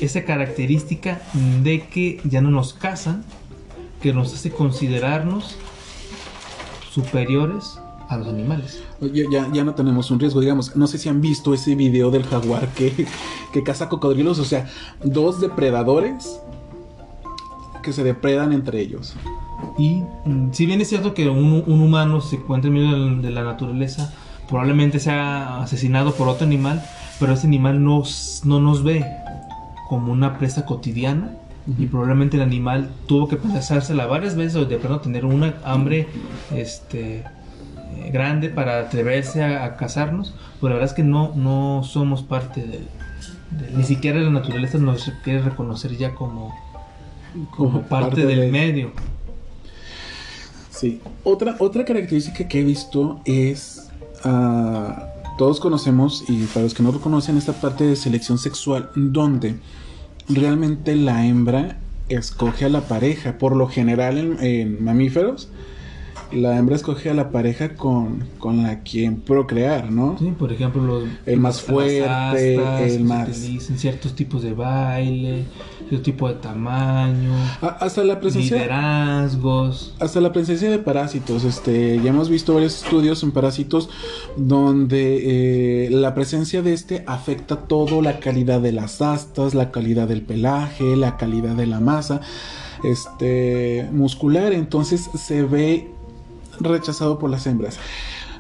esa 0.00 0.24
característica 0.24 1.20
de 1.62 1.86
que 1.86 2.20
ya 2.24 2.40
no 2.40 2.50
nos 2.50 2.74
casan, 2.74 3.24
que 4.02 4.12
nos 4.12 4.34
hace 4.34 4.50
considerarnos 4.50 5.56
superiores 6.92 7.78
a 8.08 8.16
los 8.16 8.28
animales. 8.28 8.82
Ya, 9.00 9.24
ya, 9.30 9.52
ya 9.52 9.64
no 9.64 9.74
tenemos 9.74 10.10
un 10.10 10.18
riesgo, 10.18 10.40
digamos. 10.40 10.74
No 10.74 10.86
sé 10.86 10.98
si 10.98 11.08
han 11.08 11.20
visto 11.20 11.54
ese 11.54 11.74
video 11.76 12.10
del 12.10 12.24
jaguar 12.24 12.68
que, 12.74 13.06
que 13.52 13.62
caza 13.62 13.88
cocodrilos, 13.88 14.38
o 14.38 14.44
sea, 14.44 14.68
dos 15.04 15.40
depredadores 15.40 16.40
que 17.82 17.92
se 17.92 18.02
depredan 18.04 18.52
entre 18.52 18.80
ellos. 18.80 19.14
Y 19.78 20.02
mm, 20.24 20.52
si 20.52 20.66
bien 20.66 20.80
es 20.80 20.88
cierto 20.88 21.14
que 21.14 21.28
un, 21.28 21.62
un 21.66 21.80
humano 21.80 22.20
se 22.20 22.36
encuentra 22.36 22.68
en 22.68 22.74
medio 22.74 22.92
de, 23.16 23.22
de 23.22 23.30
la 23.30 23.42
naturaleza, 23.44 24.12
probablemente 24.48 24.98
sea 25.00 25.62
asesinado 25.62 26.14
por 26.14 26.28
otro 26.28 26.46
animal, 26.46 26.82
pero 27.18 27.32
ese 27.32 27.46
animal 27.46 27.82
nos, 27.82 28.42
no 28.44 28.60
nos 28.60 28.82
ve 28.82 29.04
como 29.88 30.12
una 30.12 30.38
presa 30.38 30.64
cotidiana. 30.66 31.32
Y 31.78 31.86
probablemente 31.86 32.36
el 32.36 32.42
animal 32.42 32.90
tuvo 33.06 33.28
que 33.28 33.36
pensársela 33.36 34.06
varias 34.06 34.34
veces 34.34 34.56
o 34.56 34.64
de 34.64 34.76
pronto 34.78 35.00
tener 35.02 35.24
una 35.24 35.54
hambre 35.62 36.08
este, 36.52 37.18
eh, 37.18 38.10
grande 38.12 38.48
para 38.48 38.80
atreverse 38.80 39.44
a, 39.44 39.64
a 39.66 39.76
cazarnos. 39.76 40.34
Pero 40.60 40.70
la 40.70 40.74
verdad 40.76 40.90
es 40.90 40.94
que 40.96 41.04
no, 41.04 41.32
no 41.36 41.82
somos 41.84 42.22
parte 42.22 42.62
del, 42.62 42.88
del- 43.50 43.76
Ni 43.76 43.84
siquiera 43.84 44.18
la 44.20 44.30
naturaleza 44.30 44.78
nos 44.78 45.12
quiere 45.22 45.42
reconocer 45.42 45.96
ya 45.96 46.14
como, 46.14 46.52
como 47.50 47.82
parte, 47.82 48.26
del 48.26 48.40
de- 48.40 48.50
medio. 48.50 48.92
Sí. 50.80 51.00
Otra, 51.24 51.56
otra 51.58 51.84
característica 51.84 52.48
que 52.48 52.60
he 52.60 52.64
visto 52.64 53.20
es. 53.24 53.88
ah, 54.24 55.06
todos 55.36 55.58
conocemos, 55.58 56.24
y 56.28 56.44
para 56.44 56.64
los 56.64 56.74
que 56.74 56.82
no 56.82 56.92
lo 56.92 57.00
conocen, 57.00 57.38
esta 57.38 57.54
parte 57.54 57.84
de 57.84 57.96
selección 57.96 58.36
sexual, 58.36 58.90
donde 58.94 59.56
realmente 60.28 60.94
la 60.96 61.24
hembra 61.26 61.78
escoge 62.10 62.66
a 62.66 62.68
la 62.68 62.82
pareja. 62.82 63.38
Por 63.38 63.56
lo 63.56 63.66
general, 63.66 64.18
en, 64.18 64.44
en 64.44 64.84
mamíferos, 64.84 65.48
la 66.32 66.56
hembra 66.56 66.76
escoge 66.76 67.10
a 67.10 67.14
la 67.14 67.30
pareja 67.30 67.74
con, 67.74 68.24
con 68.38 68.62
la 68.62 68.80
quien 68.82 69.16
procrear, 69.20 69.90
¿no? 69.90 70.16
Sí, 70.18 70.32
por 70.38 70.52
ejemplo, 70.52 70.82
los, 70.82 71.04
El 71.26 71.40
más 71.40 71.60
fuerte, 71.62 72.04
astas, 72.04 72.40
el 72.92 73.04
más- 73.04 73.28
utilizan 73.28 73.78
ciertos 73.78 74.14
tipos 74.14 74.42
de 74.42 74.52
baile, 74.52 75.44
cierto 75.88 76.02
tipo 76.04 76.28
de 76.28 76.34
tamaño, 76.34 77.32
A- 77.60 77.78
hasta 77.80 78.04
la 78.04 78.20
presencia. 78.20 78.56
liderazgos. 78.56 79.94
Hasta 80.00 80.20
la 80.20 80.32
presencia 80.32 80.70
de 80.70 80.78
parásitos, 80.78 81.44
este, 81.44 82.00
ya 82.02 82.10
hemos 82.10 82.28
visto 82.28 82.54
varios 82.54 82.82
estudios 82.82 83.22
en 83.22 83.32
parásitos 83.32 83.88
donde 84.36 85.86
eh, 85.86 85.90
la 85.90 86.14
presencia 86.14 86.62
de 86.62 86.72
este 86.72 87.04
afecta 87.06 87.56
todo 87.56 88.02
la 88.02 88.20
calidad 88.20 88.60
de 88.60 88.72
las 88.72 89.02
astas, 89.02 89.54
la 89.54 89.70
calidad 89.70 90.08
del 90.08 90.22
pelaje, 90.22 90.96
la 90.96 91.16
calidad 91.16 91.54
de 91.56 91.66
la 91.66 91.80
masa, 91.80 92.20
este, 92.84 93.86
muscular, 93.92 94.52
entonces 94.52 95.10
se 95.14 95.42
ve 95.42 95.90
rechazado 96.60 97.18
por 97.18 97.30
las 97.30 97.46
hembras. 97.46 97.78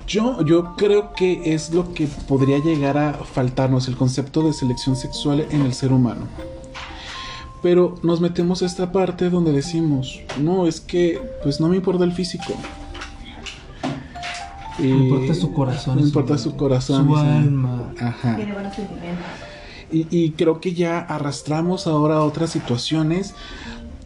Yo, 0.06 0.44
yo 0.44 0.74
creo 0.76 1.12
que 1.12 1.54
es 1.54 1.72
lo 1.72 1.94
que 1.94 2.08
podría 2.26 2.58
llegar 2.58 2.98
a 2.98 3.12
faltarnos, 3.12 3.86
el 3.86 3.96
concepto 3.96 4.42
de 4.42 4.52
selección 4.52 4.96
sexual 4.96 5.46
en 5.50 5.62
el 5.62 5.72
ser 5.72 5.92
humano. 5.92 6.26
Pero 7.62 7.94
nos 8.02 8.20
metemos 8.20 8.62
a 8.62 8.66
esta 8.66 8.90
parte 8.90 9.30
donde 9.30 9.52
decimos, 9.52 10.20
no, 10.40 10.66
es 10.66 10.80
que 10.80 11.20
pues 11.42 11.60
no 11.60 11.68
me 11.68 11.76
importa 11.76 12.04
el 12.04 12.12
físico. 12.12 12.54
Me 14.78 14.88
importa 14.88 15.34
su 15.34 15.52
corazón. 15.52 15.96
Me 15.96 16.02
importa 16.02 16.38
su 16.38 16.56
corazón. 16.56 17.06
Su 17.06 17.16
alma. 17.16 17.92
Ajá. 18.00 18.36
Tiene 18.36 18.52
buenos 18.52 18.74
sentimientos. 18.74 19.26
Y, 19.92 20.06
y 20.10 20.30
creo 20.30 20.60
que 20.60 20.72
ya 20.72 21.00
arrastramos 21.00 21.86
ahora 21.86 22.16
a 22.16 22.22
otras 22.22 22.50
situaciones. 22.50 23.34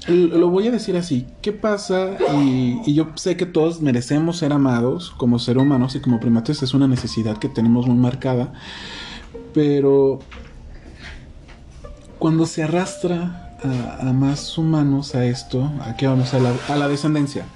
Lo 0.08 0.50
voy 0.50 0.68
a 0.68 0.70
decir 0.70 0.96
así, 0.96 1.26
¿qué 1.40 1.52
pasa? 1.52 2.18
Y, 2.42 2.92
yo 2.92 3.08
sé 3.14 3.36
que 3.36 3.46
todos 3.46 3.80
merecemos 3.80 4.36
ser 4.36 4.52
amados 4.52 5.10
como 5.16 5.38
seres 5.38 5.62
humanos 5.62 5.94
y 5.96 6.00
como 6.00 6.20
primates 6.20 6.62
es 6.62 6.74
una 6.74 6.86
necesidad 6.86 7.38
que 7.38 7.48
tenemos 7.48 7.86
muy 7.86 7.96
marcada, 7.96 8.52
pero 9.54 10.18
cuando 12.18 12.44
se 12.44 12.62
arrastra 12.62 13.56
a, 13.62 14.08
a 14.08 14.12
más 14.12 14.58
humanos 14.58 15.14
a 15.14 15.24
esto, 15.24 15.72
¿a 15.80 15.96
qué 15.96 16.06
vamos? 16.06 16.34
A 16.34 16.38
la, 16.38 16.52
a 16.68 16.76
la 16.76 16.88
descendencia. 16.88 17.46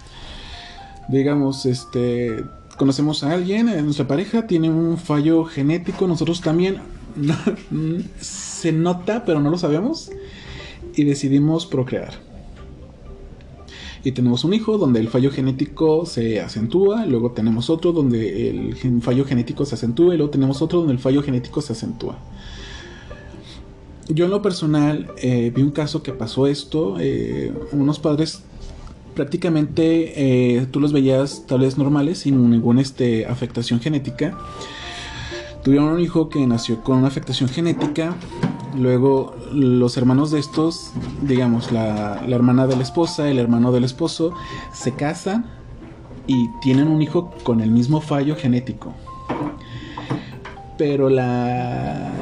Digamos, 1.08 1.66
este, 1.66 2.44
conocemos 2.78 3.24
a 3.24 3.32
alguien, 3.32 3.68
eh, 3.68 3.82
nuestra 3.82 4.06
pareja 4.06 4.46
tiene 4.46 4.70
un 4.70 4.96
fallo 4.96 5.44
genético, 5.44 6.06
nosotros 6.06 6.40
también 6.40 6.80
se 8.20 8.72
nota, 8.72 9.24
pero 9.26 9.40
no 9.40 9.50
lo 9.50 9.58
sabemos, 9.58 10.10
y 10.94 11.04
decidimos 11.04 11.66
procrear. 11.66 12.27
Y 14.08 14.12
tenemos 14.12 14.42
un 14.42 14.54
hijo 14.54 14.78
donde 14.78 15.00
el 15.00 15.08
fallo 15.08 15.30
genético 15.30 16.06
se 16.06 16.40
acentúa, 16.40 17.04
luego 17.04 17.32
tenemos 17.32 17.68
otro 17.68 17.92
donde 17.92 18.48
el 18.48 19.02
fallo 19.02 19.26
genético 19.26 19.66
se 19.66 19.74
acentúa, 19.74 20.14
y 20.14 20.16
luego 20.16 20.30
tenemos 20.30 20.62
otro 20.62 20.78
donde 20.78 20.94
el 20.94 20.98
fallo 20.98 21.22
genético 21.22 21.60
se 21.60 21.74
acentúa. 21.74 22.16
Yo 24.08 24.24
en 24.24 24.30
lo 24.30 24.40
personal 24.40 25.12
eh, 25.18 25.52
vi 25.54 25.60
un 25.60 25.72
caso 25.72 26.02
que 26.02 26.12
pasó 26.12 26.46
esto, 26.46 26.96
eh, 26.98 27.52
unos 27.72 27.98
padres 27.98 28.44
prácticamente 29.14 30.56
eh, 30.56 30.66
tú 30.70 30.80
los 30.80 30.94
veías 30.94 31.44
tal 31.46 31.60
vez 31.60 31.76
normales 31.76 32.20
sin 32.20 32.50
ninguna 32.50 32.80
este, 32.80 33.26
afectación 33.26 33.78
genética. 33.78 34.38
Tuvieron 35.62 35.90
un 35.90 36.00
hijo 36.00 36.30
que 36.30 36.46
nació 36.46 36.82
con 36.82 36.96
una 36.96 37.08
afectación 37.08 37.50
genética. 37.50 38.16
Luego 38.78 39.34
los 39.52 39.96
hermanos 39.96 40.30
de 40.30 40.38
estos, 40.38 40.92
digamos, 41.22 41.72
la, 41.72 42.22
la 42.26 42.36
hermana 42.36 42.66
de 42.66 42.76
la 42.76 42.82
esposa, 42.82 43.28
el 43.28 43.38
hermano 43.38 43.72
del 43.72 43.84
esposo, 43.84 44.32
se 44.72 44.92
casan 44.92 45.46
y 46.26 46.48
tienen 46.60 46.88
un 46.88 47.02
hijo 47.02 47.32
con 47.42 47.60
el 47.60 47.70
mismo 47.70 48.00
fallo 48.00 48.36
genético. 48.36 48.92
Pero 50.76 51.08
la... 51.08 52.12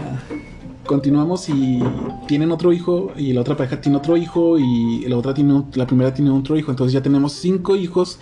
Continuamos 0.87 1.49
y 1.49 1.83
tienen 2.29 2.53
otro 2.53 2.73
hijo 2.73 3.11
y 3.16 3.33
la 3.33 3.40
otra 3.40 3.57
pareja 3.57 3.81
tiene 3.81 3.99
otro 3.99 4.16
hijo 4.16 4.57
y 4.57 5.01
la 5.09 5.16
otra 5.16 5.35
tiene 5.35 5.53
un- 5.53 5.66
la 5.75 5.85
primera 5.85 6.14
tiene 6.14 6.31
otro 6.31 6.57
hijo. 6.57 6.71
Entonces 6.71 6.92
ya 6.92 7.03
tenemos 7.03 7.33
cinco 7.33 7.75
hijos 7.75 8.21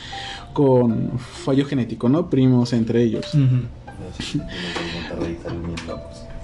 con 0.55 1.11
fallo 1.18 1.66
genético, 1.66 2.09
¿no? 2.09 2.31
Primos 2.31 2.73
entre 2.73 3.03
ellos. 3.03 3.27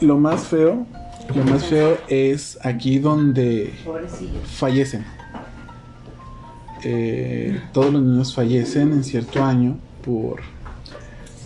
Lo 0.02 0.18
más 0.18 0.42
feo, 0.44 0.86
lo 1.34 1.44
más 1.44 1.64
feo 1.64 1.98
es 2.08 2.58
aquí 2.62 2.98
donde 2.98 3.72
fallecen. 4.44 5.04
Eh, 6.82 7.60
todos 7.72 7.92
los 7.92 8.02
niños 8.02 8.34
fallecen 8.34 8.92
en 8.92 9.04
cierto 9.04 9.44
año 9.44 9.76
por, 10.04 10.40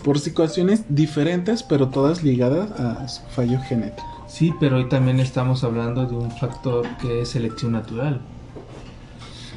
por 0.03 0.19
situaciones 0.19 0.85
diferentes, 0.89 1.63
pero 1.63 1.89
todas 1.89 2.23
ligadas 2.23 2.71
a 2.79 3.07
su 3.07 3.21
fallo 3.27 3.59
genético. 3.61 4.25
Sí, 4.27 4.53
pero 4.59 4.77
hoy 4.77 4.89
también 4.89 5.19
estamos 5.19 5.63
hablando 5.63 6.05
de 6.05 6.15
un 6.15 6.31
factor 6.31 6.87
que 6.97 7.21
es 7.21 7.29
selección 7.29 7.73
natural. 7.73 8.21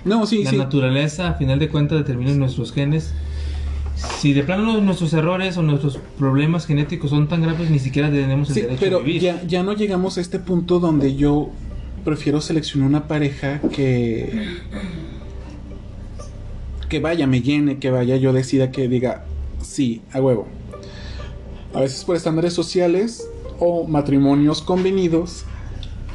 No, 0.04 0.26
sí, 0.26 0.44
la 0.44 0.50
sí. 0.50 0.56
naturaleza, 0.56 1.28
a 1.28 1.34
final 1.34 1.58
de 1.58 1.68
cuentas, 1.68 1.98
determina 1.98 2.32
nuestros 2.32 2.72
genes. 2.72 3.12
Si 4.20 4.32
de 4.32 4.42
plano 4.44 4.80
nuestros 4.80 5.12
errores 5.12 5.56
o 5.56 5.62
nuestros 5.62 5.98
problemas 6.18 6.66
genéticos 6.66 7.11
son 7.11 7.28
tan 7.28 7.42
graves, 7.42 7.70
ni 7.70 7.78
siquiera 7.78 8.11
tenemos 8.11 8.48
el 8.50 8.54
Sí, 8.54 8.61
derecho 8.62 8.80
pero 8.80 8.96
a 8.98 9.00
vivir. 9.02 9.22
ya, 9.22 9.42
ya 9.46 9.62
no 9.62 9.72
llegamos 9.72 10.18
a 10.18 10.20
este 10.20 10.38
punto 10.38 10.78
donde 10.80 11.16
yo 11.16 11.50
prefiero 12.04 12.40
seleccionar 12.40 12.88
una 12.88 13.08
pareja 13.08 13.61
que 13.72 14.56
que 16.88 17.00
vaya, 17.00 17.26
me 17.26 17.42
llene, 17.42 17.78
que 17.78 17.90
vaya, 17.90 18.16
yo 18.16 18.32
decida 18.32 18.70
que 18.70 18.88
diga 18.88 19.24
sí, 19.62 20.00
a 20.12 20.20
huevo. 20.20 20.46
A 21.74 21.80
veces 21.80 22.02
por 22.04 22.16
estándares 22.16 22.54
sociales 22.54 23.28
o 23.58 23.87
matrimonios 23.87 24.62
convenidos 24.62 25.44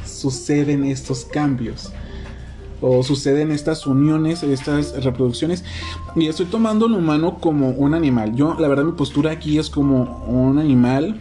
suceden 0.04 0.84
estos 0.84 1.24
cambios 1.26 1.92
o 2.86 3.02
suceden 3.02 3.50
estas 3.50 3.86
uniones, 3.86 4.42
estas 4.42 5.02
reproducciones. 5.02 5.64
Y 6.14 6.28
estoy 6.28 6.44
tomando 6.44 6.84
al 6.84 6.92
humano 6.92 7.38
como 7.40 7.70
un 7.70 7.94
animal. 7.94 8.34
Yo, 8.34 8.56
la 8.58 8.68
verdad, 8.68 8.84
mi 8.84 8.92
postura 8.92 9.30
aquí 9.30 9.58
es 9.58 9.70
como 9.70 10.22
un 10.26 10.58
animal. 10.58 11.18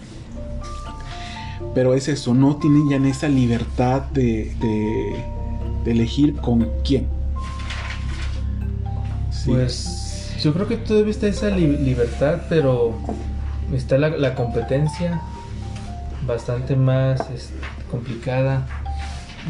Pero 1.73 1.93
es 1.93 2.09
eso, 2.09 2.33
no 2.33 2.57
tienen 2.57 2.89
ya 2.89 2.97
esa 3.07 3.29
libertad 3.29 4.01
de, 4.11 5.23
elegir 5.85 6.35
con 6.35 6.69
quién. 6.83 7.07
Pues 9.45 10.35
yo 10.41 10.53
creo 10.53 10.67
que 10.67 10.75
todavía 10.75 11.11
está 11.11 11.27
esa 11.27 11.49
li- 11.49 11.77
libertad, 11.77 12.41
pero 12.49 12.93
está 13.73 13.97
la, 13.97 14.09
la 14.09 14.35
competencia 14.35 15.21
bastante 16.27 16.75
más 16.75 17.21
este, 17.33 17.55
complicada 17.89 18.67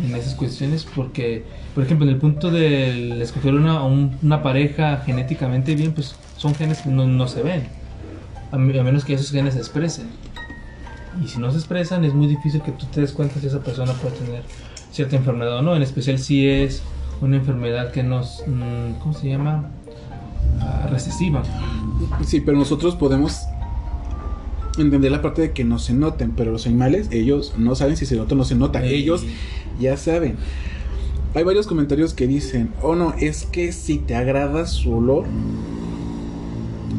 en 0.01 0.15
esas 0.15 0.35
cuestiones 0.35 0.85
porque, 0.85 1.43
por 1.73 1.83
ejemplo, 1.83 2.07
en 2.07 2.13
el 2.13 2.19
punto 2.19 2.49
de 2.51 3.21
escoger 3.21 3.53
una, 3.53 3.83
un- 3.83 4.17
una 4.23 4.41
pareja 4.41 4.97
genéticamente 5.05 5.75
bien, 5.75 5.93
pues 5.93 6.15
son 6.37 6.55
genes 6.55 6.81
que 6.81 6.89
no, 6.89 7.05
no 7.05 7.27
se 7.27 7.43
ven, 7.43 7.67
a, 8.51 8.55
a 8.55 8.59
menos 8.59 9.05
que 9.05 9.13
esos 9.13 9.31
genes 9.31 9.53
se 9.53 9.59
expresen. 9.59 10.07
Y 11.23 11.27
si 11.27 11.39
no 11.39 11.51
se 11.51 11.57
expresan, 11.57 12.03
es 12.05 12.13
muy 12.13 12.27
difícil 12.27 12.61
que 12.63 12.71
tú 12.71 12.85
te 12.87 13.01
des 13.01 13.11
cuenta 13.11 13.39
si 13.39 13.47
esa 13.47 13.59
persona 13.59 13.93
puede 13.93 14.15
tener 14.15 14.41
cierta 14.91 15.15
enfermedad 15.15 15.57
o 15.57 15.61
no, 15.61 15.75
en 15.75 15.83
especial 15.83 16.17
si 16.17 16.47
es 16.47 16.81
una 17.21 17.37
enfermedad 17.37 17.91
que 17.91 18.01
nos, 18.03 18.43
mm, 18.47 18.99
¿cómo 18.99 19.13
se 19.13 19.29
llama? 19.29 19.69
Ah, 20.59 20.87
recesiva. 20.89 21.43
Sí, 22.25 22.41
pero 22.41 22.57
nosotros 22.57 22.95
podemos 22.95 23.37
entender 24.77 25.11
la 25.11 25.21
parte 25.21 25.41
de 25.41 25.51
que 25.51 25.63
no 25.63 25.79
se 25.79 25.93
noten, 25.93 26.31
pero 26.31 26.51
los 26.51 26.65
animales, 26.65 27.09
ellos 27.11 27.53
no 27.57 27.75
saben 27.75 27.97
si 27.97 28.05
se 28.05 28.15
nota 28.15 28.35
o 28.35 28.37
no 28.37 28.43
se 28.43 28.55
nota. 28.55 28.83
Ellos 28.83 29.23
ya 29.79 29.97
saben. 29.97 30.35
Hay 31.35 31.43
varios 31.43 31.67
comentarios 31.67 32.13
que 32.13 32.27
dicen, 32.27 32.71
oh 32.81 32.95
no, 32.95 33.13
es 33.19 33.45
que 33.45 33.71
si 33.71 33.97
te 33.97 34.15
agrada 34.15 34.65
su 34.67 34.93
olor 34.93 35.25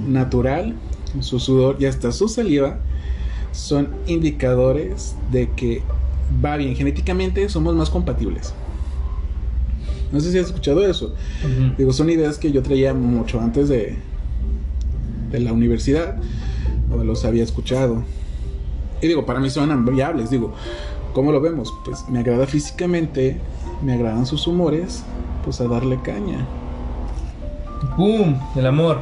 natural, 0.09 0.75
su 1.21 1.39
sudor 1.39 1.77
y 1.79 1.87
hasta 1.87 2.13
su 2.13 2.29
saliva, 2.29 2.81
son 3.53 3.89
indicadores 4.07 5.15
de 5.31 5.51
que 5.51 5.83
va 6.45 6.57
bien. 6.57 6.75
Genéticamente 6.75 7.49
somos 7.49 7.75
más 7.75 7.91
compatibles. 7.91 8.55
No 10.13 10.21
sé 10.21 10.33
si 10.33 10.39
has 10.39 10.47
escuchado 10.47 10.87
eso. 10.87 11.15
Digo, 11.79 11.93
son 11.93 12.11
ideas 12.11 12.39
que 12.39 12.53
yo 12.53 12.63
traía 12.63 12.95
mucho 12.95 13.41
antes 13.41 13.69
de, 13.69 13.97
de 15.31 15.41
la 15.41 15.53
universidad, 15.53 16.17
o 16.99 17.05
los 17.05 17.25
había 17.25 17.43
escuchado. 17.43 18.03
Y 19.01 19.09
digo, 19.09 19.27
para 19.27 19.41
mí 19.41 19.51
son 19.51 19.85
viables, 19.87 20.31
digo, 20.31 20.53
¿cómo 21.13 21.33
lo 21.33 21.41
vemos? 21.41 21.73
Pues 21.85 22.09
me 22.09 22.21
agrada 22.21 22.47
físicamente, 22.47 23.39
me 23.83 23.93
agradan 23.95 24.27
sus 24.27 24.47
humores, 24.47 25.05
pues 25.45 25.61
a 25.61 25.69
darle 25.69 26.01
caña. 26.01 26.47
¡Pum! 27.97 28.39
El 28.57 28.67
amor. 28.67 29.01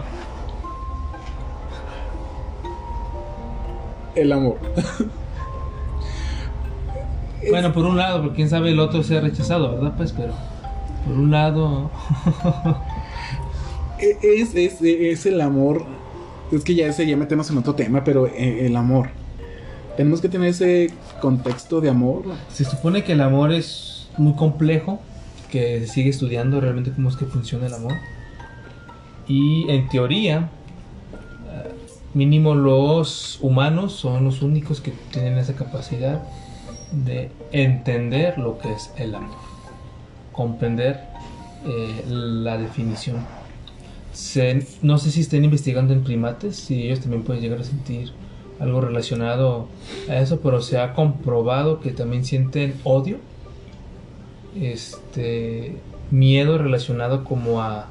El 4.14 4.32
amor. 4.32 4.58
Bueno, 7.50 7.72
por 7.72 7.84
un 7.86 7.96
lado, 7.96 8.20
porque 8.22 8.36
quién 8.36 8.48
sabe 8.48 8.70
el 8.70 8.78
otro 8.78 9.02
sea 9.02 9.20
rechazado, 9.20 9.72
¿verdad? 9.72 9.94
Pues, 9.96 10.12
pero 10.12 10.32
por 11.04 11.16
un 11.16 11.32
lado, 11.32 11.90
E- 13.98 14.16
Es, 14.22 14.54
es, 14.54 14.80
es 14.80 15.26
el 15.26 15.40
amor. 15.40 15.84
Es 16.52 16.64
que 16.64 16.74
ya 16.74 16.86
ese 16.86 17.06
ya 17.06 17.16
metemos 17.16 17.50
en 17.50 17.56
otro 17.56 17.74
tema, 17.74 18.04
pero 18.04 18.26
eh, 18.26 18.66
el 18.66 18.76
amor. 18.76 19.08
Tenemos 19.96 20.20
que 20.20 20.28
tener 20.28 20.48
ese 20.48 20.90
contexto 21.20 21.80
de 21.80 21.88
amor. 21.88 22.24
se 22.52 22.64
supone 22.64 23.04
que 23.04 23.12
el 23.12 23.22
amor 23.22 23.52
es 23.52 24.08
muy 24.18 24.34
complejo, 24.34 25.00
que 25.50 25.80
se 25.80 25.86
sigue 25.86 26.10
estudiando 26.10 26.60
realmente 26.60 26.92
cómo 26.92 27.08
es 27.08 27.16
que 27.16 27.24
funciona 27.24 27.66
el 27.66 27.74
amor. 27.74 27.94
Y 29.26 29.70
en 29.70 29.88
teoría, 29.88 30.50
eh, 31.50 31.70
mínimo 32.12 32.54
los 32.54 33.38
humanos 33.40 33.94
son 33.94 34.24
los 34.24 34.42
únicos 34.42 34.82
que 34.82 34.92
tienen 35.10 35.38
esa 35.38 35.54
capacidad 35.54 36.22
de 36.92 37.30
entender 37.50 38.36
lo 38.36 38.58
que 38.58 38.72
es 38.72 38.90
el 38.96 39.14
amor, 39.14 39.38
comprender 40.32 41.00
eh, 41.64 42.04
la 42.06 42.58
definición. 42.58 43.41
Se- 44.12 44.66
no 44.82 44.98
sé 44.98 45.10
si 45.10 45.20
estén 45.20 45.44
investigando 45.44 45.92
en 45.94 46.04
primates, 46.04 46.56
si 46.56 46.82
ellos 46.84 47.00
también 47.00 47.22
pueden 47.22 47.42
llegar 47.42 47.60
a 47.60 47.64
sentir 47.64 48.12
algo 48.60 48.80
relacionado 48.80 49.68
a 50.08 50.18
eso, 50.18 50.40
pero 50.40 50.60
se 50.60 50.78
ha 50.78 50.94
comprobado 50.94 51.80
que 51.80 51.90
también 51.92 52.24
sienten 52.24 52.74
odio, 52.84 53.16
este 54.60 55.76
miedo 56.10 56.58
relacionado 56.58 57.24
como 57.24 57.62
a 57.62 57.86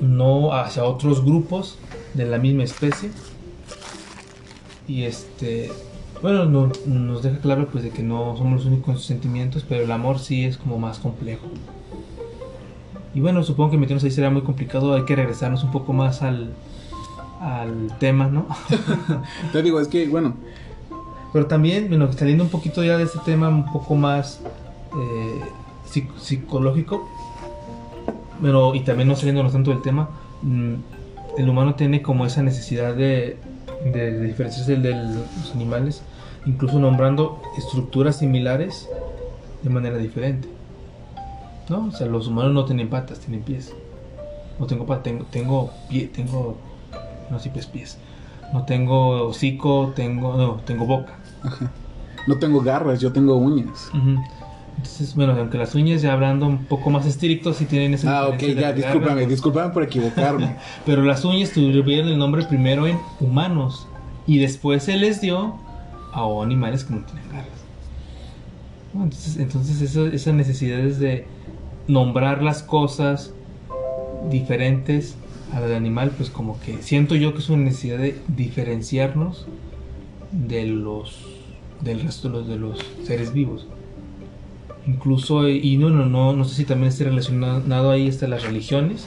no 0.00 0.52
hacia 0.52 0.84
otros 0.84 1.24
grupos 1.24 1.78
de 2.14 2.26
la 2.26 2.38
misma 2.38 2.62
especie. 2.64 3.10
Y 4.86 5.02
este 5.02 5.70
bueno 6.22 6.44
no- 6.46 6.70
nos 6.86 7.22
deja 7.22 7.38
claro 7.38 7.66
pues 7.70 7.82
de 7.84 7.90
que 7.90 8.02
no 8.02 8.36
somos 8.38 8.52
los 8.64 8.66
únicos 8.66 9.04
sentimientos 9.04 9.64
pero 9.68 9.82
el 9.84 9.90
amor 9.92 10.18
sí 10.18 10.44
es 10.44 10.56
como 10.56 10.78
más 10.78 10.98
complejo 10.98 11.46
y 13.16 13.20
bueno 13.20 13.42
supongo 13.42 13.70
que 13.72 13.78
meternos 13.78 14.04
ahí 14.04 14.10
será 14.12 14.30
muy 14.30 14.42
complicado 14.42 14.94
hay 14.94 15.04
que 15.04 15.16
regresarnos 15.16 15.64
un 15.64 15.72
poco 15.72 15.92
más 15.92 16.22
al 16.22 16.52
al 17.40 17.96
tema 17.98 18.28
no 18.28 18.46
Te 19.52 19.62
digo, 19.62 19.80
es 19.80 19.88
que, 19.88 20.06
bueno, 20.08 20.34
Pero 21.32 21.46
también, 21.46 21.88
bueno, 21.88 22.12
saliendo 22.12 22.44
un 22.44 22.50
poquito 22.50 22.82
ya 22.84 22.96
de 22.96 23.04
este 23.04 23.18
tema 23.24 23.48
un 23.48 23.70
poco 23.72 23.94
más 23.94 24.40
eh, 24.94 25.40
psic- 25.90 26.16
psicológico, 26.18 27.06
pero 28.40 28.74
y 28.74 28.80
también 28.80 29.08
no 29.08 29.16
saliéndonos 29.16 29.52
tanto 29.52 29.70
del 29.70 29.82
tema, 29.82 30.08
mm, 30.42 30.74
el 31.38 31.48
humano 31.48 31.74
tiene 31.74 32.00
como 32.02 32.24
esa 32.26 32.42
necesidad 32.42 32.94
de, 32.94 33.38
de, 33.84 34.12
de 34.12 34.24
diferenciarse 34.26 34.72
del- 34.72 34.82
de 34.82 35.14
los 35.40 35.52
animales, 35.54 36.02
incluso 36.46 36.78
nombrando 36.78 37.40
estructuras 37.58 38.18
similares 38.18 38.88
de 39.62 39.70
manera 39.70 39.98
diferente. 39.98 40.48
¿No? 41.68 41.86
O 41.86 41.90
sea, 41.90 42.06
los 42.06 42.28
humanos 42.28 42.52
no 42.52 42.64
tienen 42.64 42.88
patas, 42.88 43.18
tienen 43.20 43.42
pies. 43.42 43.74
No 44.58 44.66
tengo 44.66 44.86
patas, 44.86 45.04
tengo, 45.04 45.24
tengo 45.30 45.70
pie, 45.88 46.06
tengo, 46.06 46.56
no 47.30 47.38
sé, 47.38 47.50
pies, 47.50 47.66
pies. 47.66 47.98
No 48.52 48.64
tengo 48.64 49.26
hocico, 49.28 49.92
tengo, 49.94 50.36
no, 50.36 50.54
tengo 50.64 50.86
boca. 50.86 51.18
no 52.26 52.38
tengo 52.38 52.60
garras, 52.60 53.00
yo 53.00 53.12
tengo 53.12 53.36
uñas. 53.36 53.90
Entonces, 54.76 55.14
bueno, 55.14 55.34
aunque 55.36 55.58
las 55.58 55.74
uñas 55.74 56.02
ya 56.02 56.12
hablando 56.12 56.46
un 56.46 56.64
poco 56.66 56.90
más 56.90 57.06
estrictos, 57.06 57.56
sí 57.56 57.64
tienen 57.64 57.94
esa 57.94 58.18
Ah, 58.18 58.28
ok, 58.28 58.40
ya, 58.40 58.72
discúlpame, 58.72 59.14
garras, 59.14 59.28
discúlpame 59.28 59.72
por 59.72 59.82
equivocarme. 59.82 60.56
Pero 60.86 61.02
las 61.02 61.24
uñas 61.24 61.50
tuvieron 61.50 62.08
el 62.08 62.18
nombre 62.18 62.44
primero 62.44 62.86
en 62.86 62.98
humanos 63.20 63.88
y 64.26 64.38
después 64.38 64.84
se 64.84 64.96
les 64.96 65.20
dio 65.20 65.56
a 66.12 66.42
animales 66.42 66.84
que 66.84 66.94
no 66.94 67.04
tienen 67.04 67.28
garras. 67.30 67.65
Bueno, 68.92 69.04
entonces, 69.04 69.36
entonces 69.36 69.80
eso- 69.82 70.06
esas 70.06 70.34
necesidades 70.34 70.98
de 70.98 71.26
nombrar 71.88 72.42
las 72.42 72.62
cosas 72.62 73.32
diferentes 74.30 75.16
a 75.52 75.60
la 75.60 75.66
del 75.66 75.76
animal, 75.76 76.10
pues 76.16 76.30
como 76.30 76.58
que 76.60 76.82
siento 76.82 77.14
yo 77.14 77.32
que 77.32 77.38
es 77.38 77.48
una 77.48 77.64
necesidad 77.64 77.98
de 77.98 78.16
diferenciarnos 78.36 79.46
de 80.32 80.66
los 80.66 81.22
del 81.82 82.00
resto 82.00 82.28
de 82.28 82.34
los, 82.34 82.48
de 82.48 82.56
los 82.56 82.78
seres 83.04 83.32
vivos. 83.32 83.66
Incluso, 84.86 85.48
y 85.48 85.76
no, 85.76 85.90
no, 85.90 86.06
no, 86.06 86.32
no 86.32 86.44
sé 86.44 86.54
si 86.54 86.64
también 86.64 86.88
esté 86.88 87.04
relacionado 87.04 87.90
ahí 87.90 88.08
hasta 88.08 88.28
las 88.28 88.44
religiones, 88.44 89.06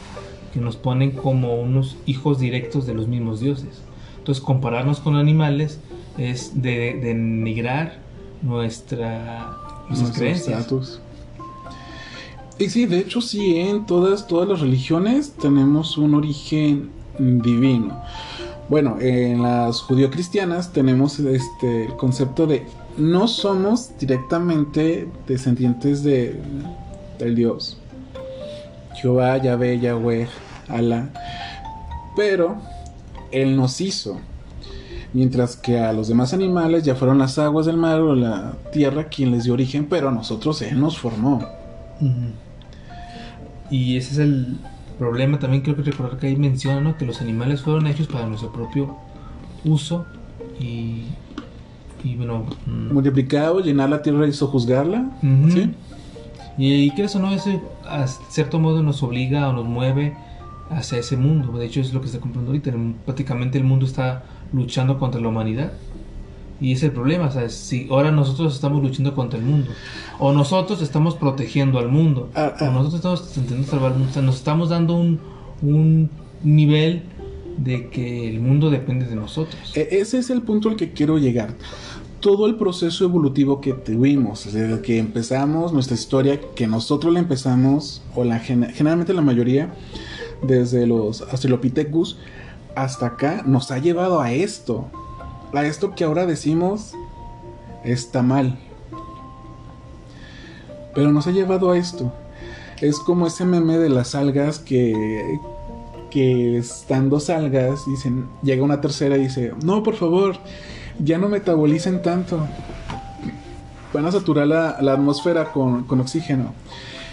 que 0.53 0.59
nos 0.59 0.75
ponen 0.75 1.11
como 1.11 1.55
unos 1.55 1.97
hijos 2.05 2.39
directos 2.39 2.85
de 2.85 2.93
los 2.93 3.07
mismos 3.07 3.39
dioses. 3.39 3.81
Entonces, 4.17 4.43
compararnos 4.43 4.99
con 4.99 5.15
animales 5.15 5.79
es 6.17 6.61
de, 6.61 6.99
denigrar 7.01 7.99
nuestra, 8.41 9.57
nuestras 9.89 10.11
creencias. 10.17 10.59
estatus. 10.59 11.01
Y 12.57 12.69
sí, 12.69 12.85
de 12.85 12.99
hecho 12.99 13.21
sí, 13.21 13.57
en 13.57 13.85
todas, 13.85 14.27
todas 14.27 14.47
las 14.47 14.59
religiones 14.59 15.33
tenemos 15.33 15.97
un 15.97 16.13
origen 16.13 16.89
divino. 17.17 18.01
Bueno, 18.69 18.97
en 18.99 19.41
las 19.41 19.81
judio-cristianas 19.81 20.71
tenemos 20.71 21.19
este 21.19 21.85
el 21.85 21.95
concepto 21.95 22.45
de 22.45 22.65
no 22.97 23.27
somos 23.27 23.97
directamente 23.97 25.07
descendientes 25.25 26.03
de, 26.03 26.39
del 27.17 27.35
Dios. 27.35 27.77
Jehová, 28.95 29.37
Yahvé, 29.37 29.79
Yahweh, 29.79 30.27
Alá. 30.67 31.09
Pero 32.15 32.57
Él 33.31 33.55
nos 33.55 33.79
hizo. 33.79 34.19
Mientras 35.13 35.55
que 35.55 35.79
a 35.79 35.91
los 35.91 36.07
demás 36.07 36.33
animales 36.33 36.83
ya 36.83 36.95
fueron 36.95 37.17
las 37.17 37.39
aguas 37.39 37.65
del 37.65 37.77
mar 37.77 37.99
o 37.99 38.15
la 38.15 38.53
tierra 38.71 39.05
quien 39.05 39.31
les 39.31 39.45
dio 39.45 39.53
origen, 39.53 39.87
pero 39.89 40.09
a 40.09 40.11
nosotros 40.11 40.61
Él 40.61 40.79
nos 40.79 40.99
formó. 40.99 41.43
Y 43.71 43.97
ese 43.97 44.11
es 44.13 44.17
el 44.19 44.57
problema 44.97 45.39
también, 45.39 45.63
creo 45.63 45.75
que 45.75 45.81
recordar 45.81 46.17
que 46.19 46.27
ahí 46.27 46.35
menciona 46.35 46.81
¿no? 46.81 46.97
que 46.97 47.05
los 47.05 47.21
animales 47.21 47.61
fueron 47.61 47.87
hechos 47.87 48.07
para 48.07 48.27
nuestro 48.27 48.51
propio 48.51 48.97
uso 49.63 50.05
y, 50.59 51.03
y 52.03 52.15
bueno... 52.15 52.45
mm, 52.65 52.93
Multiplicado, 52.93 53.61
llenar 53.61 53.89
la 53.89 54.01
tierra 54.01 54.27
y 54.27 54.33
sojuzgarla. 54.33 55.05
¿Sí? 55.49 55.73
Y, 56.57 56.91
que 56.91 57.03
eso 57.05 57.19
no, 57.19 57.31
eso 57.31 57.49
a 57.87 58.05
cierto 58.07 58.59
modo 58.59 58.83
nos 58.83 59.01
obliga 59.01 59.47
o 59.47 59.53
nos 59.53 59.65
mueve 59.65 60.15
hacia 60.69 60.97
ese 60.99 61.15
mundo. 61.15 61.57
De 61.57 61.65
hecho, 61.65 61.79
es 61.79 61.93
lo 61.93 62.01
que 62.01 62.07
está 62.07 62.19
comprando 62.19 62.51
ahorita. 62.51 62.71
Prácticamente 63.05 63.57
el 63.57 63.63
mundo 63.63 63.85
está 63.85 64.23
luchando 64.53 64.97
contra 64.99 65.19
la 65.21 65.27
humanidad. 65.27 65.71
Y 66.61 66.73
ese 66.73 66.87
es 66.87 66.89
el 66.89 66.91
problema. 66.95 67.31
Sea, 67.31 67.47
si 67.49 67.87
ahora 67.89 68.11
nosotros 68.11 68.53
estamos 68.53 68.81
luchando 68.83 69.15
contra 69.15 69.39
el 69.39 69.45
mundo, 69.45 69.71
o 70.19 70.33
nosotros 70.33 70.81
estamos 70.81 71.15
protegiendo 71.15 71.79
al 71.79 71.87
mundo, 71.89 72.29
Ah, 72.35 72.53
ah. 72.59 72.69
o 72.69 72.71
nosotros 72.73 72.95
estamos 72.95 73.37
intentando 73.37 73.67
salvar 73.67 73.91
el 73.93 73.97
mundo. 73.99 74.09
O 74.11 74.13
sea, 74.13 74.21
nos 74.21 74.35
estamos 74.35 74.69
dando 74.69 74.95
un, 74.95 75.19
un 75.61 76.09
nivel 76.43 77.03
de 77.57 77.89
que 77.89 78.29
el 78.29 78.39
mundo 78.41 78.69
depende 78.69 79.05
de 79.05 79.15
nosotros. 79.15 79.71
E- 79.75 79.87
Ese 79.91 80.17
es 80.17 80.29
el 80.29 80.41
punto 80.41 80.69
al 80.69 80.75
que 80.75 80.91
quiero 80.91 81.17
llegar. 81.17 81.53
Todo 82.19 82.47
el 82.47 82.55
proceso 82.55 83.05
evolutivo 83.05 83.61
que 83.61 83.71
tuvimos, 83.71 84.43
desde 84.51 84.81
que 84.81 84.97
empezamos 84.97 85.71
nuestra 85.71 85.95
historia, 85.95 86.41
que 86.55 86.67
nosotros 86.67 87.13
la 87.13 87.19
empezamos, 87.19 88.01
o 88.13 88.25
la 88.25 88.39
gen- 88.39 88.69
generalmente 88.73 89.13
la 89.13 89.21
mayoría, 89.21 89.73
desde 90.45 90.85
los 90.87 91.21
Australopithecus 91.21 92.17
hasta 92.75 93.07
acá, 93.07 93.43
nos 93.45 93.71
ha 93.71 93.79
llevado 93.79 94.21
a 94.21 94.31
esto. 94.31 94.87
A 95.53 95.65
esto 95.65 95.95
que 95.95 96.03
ahora 96.03 96.25
decimos 96.25 96.93
está 97.83 98.21
mal. 98.21 98.59
Pero 100.93 101.11
nos 101.11 101.27
ha 101.27 101.31
llevado 101.31 101.71
a 101.71 101.77
esto. 101.77 102.11
Es 102.81 102.99
como 102.99 103.27
ese 103.27 103.45
meme 103.45 103.77
de 103.77 103.89
las 103.89 104.15
algas 104.15 104.59
que 104.59 105.39
que 106.09 106.57
están 106.57 107.09
dos 107.09 107.29
algas, 107.29 107.85
dicen, 107.87 108.27
llega 108.41 108.63
una 108.63 108.81
tercera 108.81 109.17
y 109.17 109.21
dice, 109.21 109.53
no, 109.63 109.83
por 109.83 109.95
favor, 109.95 110.37
ya 110.99 111.17
no 111.17 111.29
metabolicen 111.29 112.01
tanto. 112.01 112.45
Van 113.93 114.05
a 114.05 114.11
saturar 114.11 114.47
la, 114.47 114.77
la 114.81 114.93
atmósfera 114.93 115.51
con, 115.51 115.83
con 115.85 115.99
oxígeno. 115.99 116.53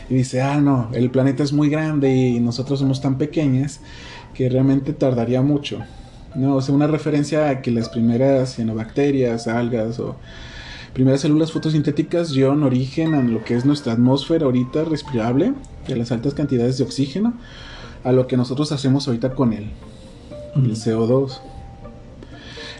Y 0.09 0.14
dice, 0.14 0.40
ah, 0.40 0.61
no, 0.61 0.88
el 0.92 1.11
planeta 1.11 1.42
es 1.42 1.53
muy 1.53 1.69
grande 1.69 2.14
y 2.14 2.40
nosotros 2.40 2.79
somos 2.79 3.01
tan 3.01 3.19
pequeñas 3.19 3.81
que 4.37 4.49
realmente 4.49 4.92
tardaría 4.92 5.42
mucho. 5.42 5.79
No, 6.35 6.57
o 6.57 6.61
sea, 6.62 6.75
una 6.75 6.87
referencia 6.87 7.49
a 7.49 7.62
que 7.62 7.70
las 7.70 7.88
primeras 7.88 8.55
cianobacterias, 8.57 9.46
algas 9.49 9.99
o 9.99 10.16
primeras 10.92 11.22
células 11.22 11.53
fotosintéticas 11.53 12.33
dieron 12.33 12.62
origen 12.62 13.14
a 13.14 13.22
lo 13.22 13.42
que 13.44 13.55
es 13.55 13.64
nuestra 13.64 13.92
atmósfera 13.94 14.44
ahorita 14.44 14.85
respirable, 14.85 15.55
de 15.88 15.96
las 15.96 16.12
altas 16.12 16.35
cantidades 16.35 16.77
de 16.79 16.85
oxígeno, 16.85 17.35
a 18.05 18.12
lo 18.12 18.27
que 18.27 18.37
nosotros 18.37 18.70
hacemos 18.72 19.07
ahorita 19.09 19.35
con 19.35 19.53
él, 19.53 19.70
el 20.57 20.72
CO2. 20.77 21.40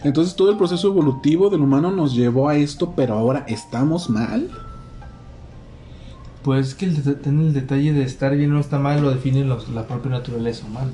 Entonces 0.03 0.35
todo 0.35 0.51
el 0.51 0.57
proceso 0.57 0.87
evolutivo 0.89 1.49
del 1.49 1.61
humano 1.61 1.89
nos 1.91 2.15
llevó 2.15 2.49
a 2.49 2.55
esto, 2.55 2.93
pero 2.95 3.15
ahora 3.15 3.43
estamos 3.47 4.09
mal. 4.09 4.49
Pues 6.43 6.67
es 6.69 6.75
que 6.75 6.85
el, 6.85 7.03
det- 7.03 7.25
el 7.27 7.53
detalle 7.53 7.93
de 7.93 8.03
estar 8.03 8.35
bien 8.35 8.53
o 8.53 8.59
está 8.59 8.77
mal 8.79 9.01
lo 9.01 9.09
define 9.11 9.43
los- 9.43 9.69
la 9.69 9.85
propia 9.87 10.11
naturaleza 10.11 10.65
humana, 10.65 10.91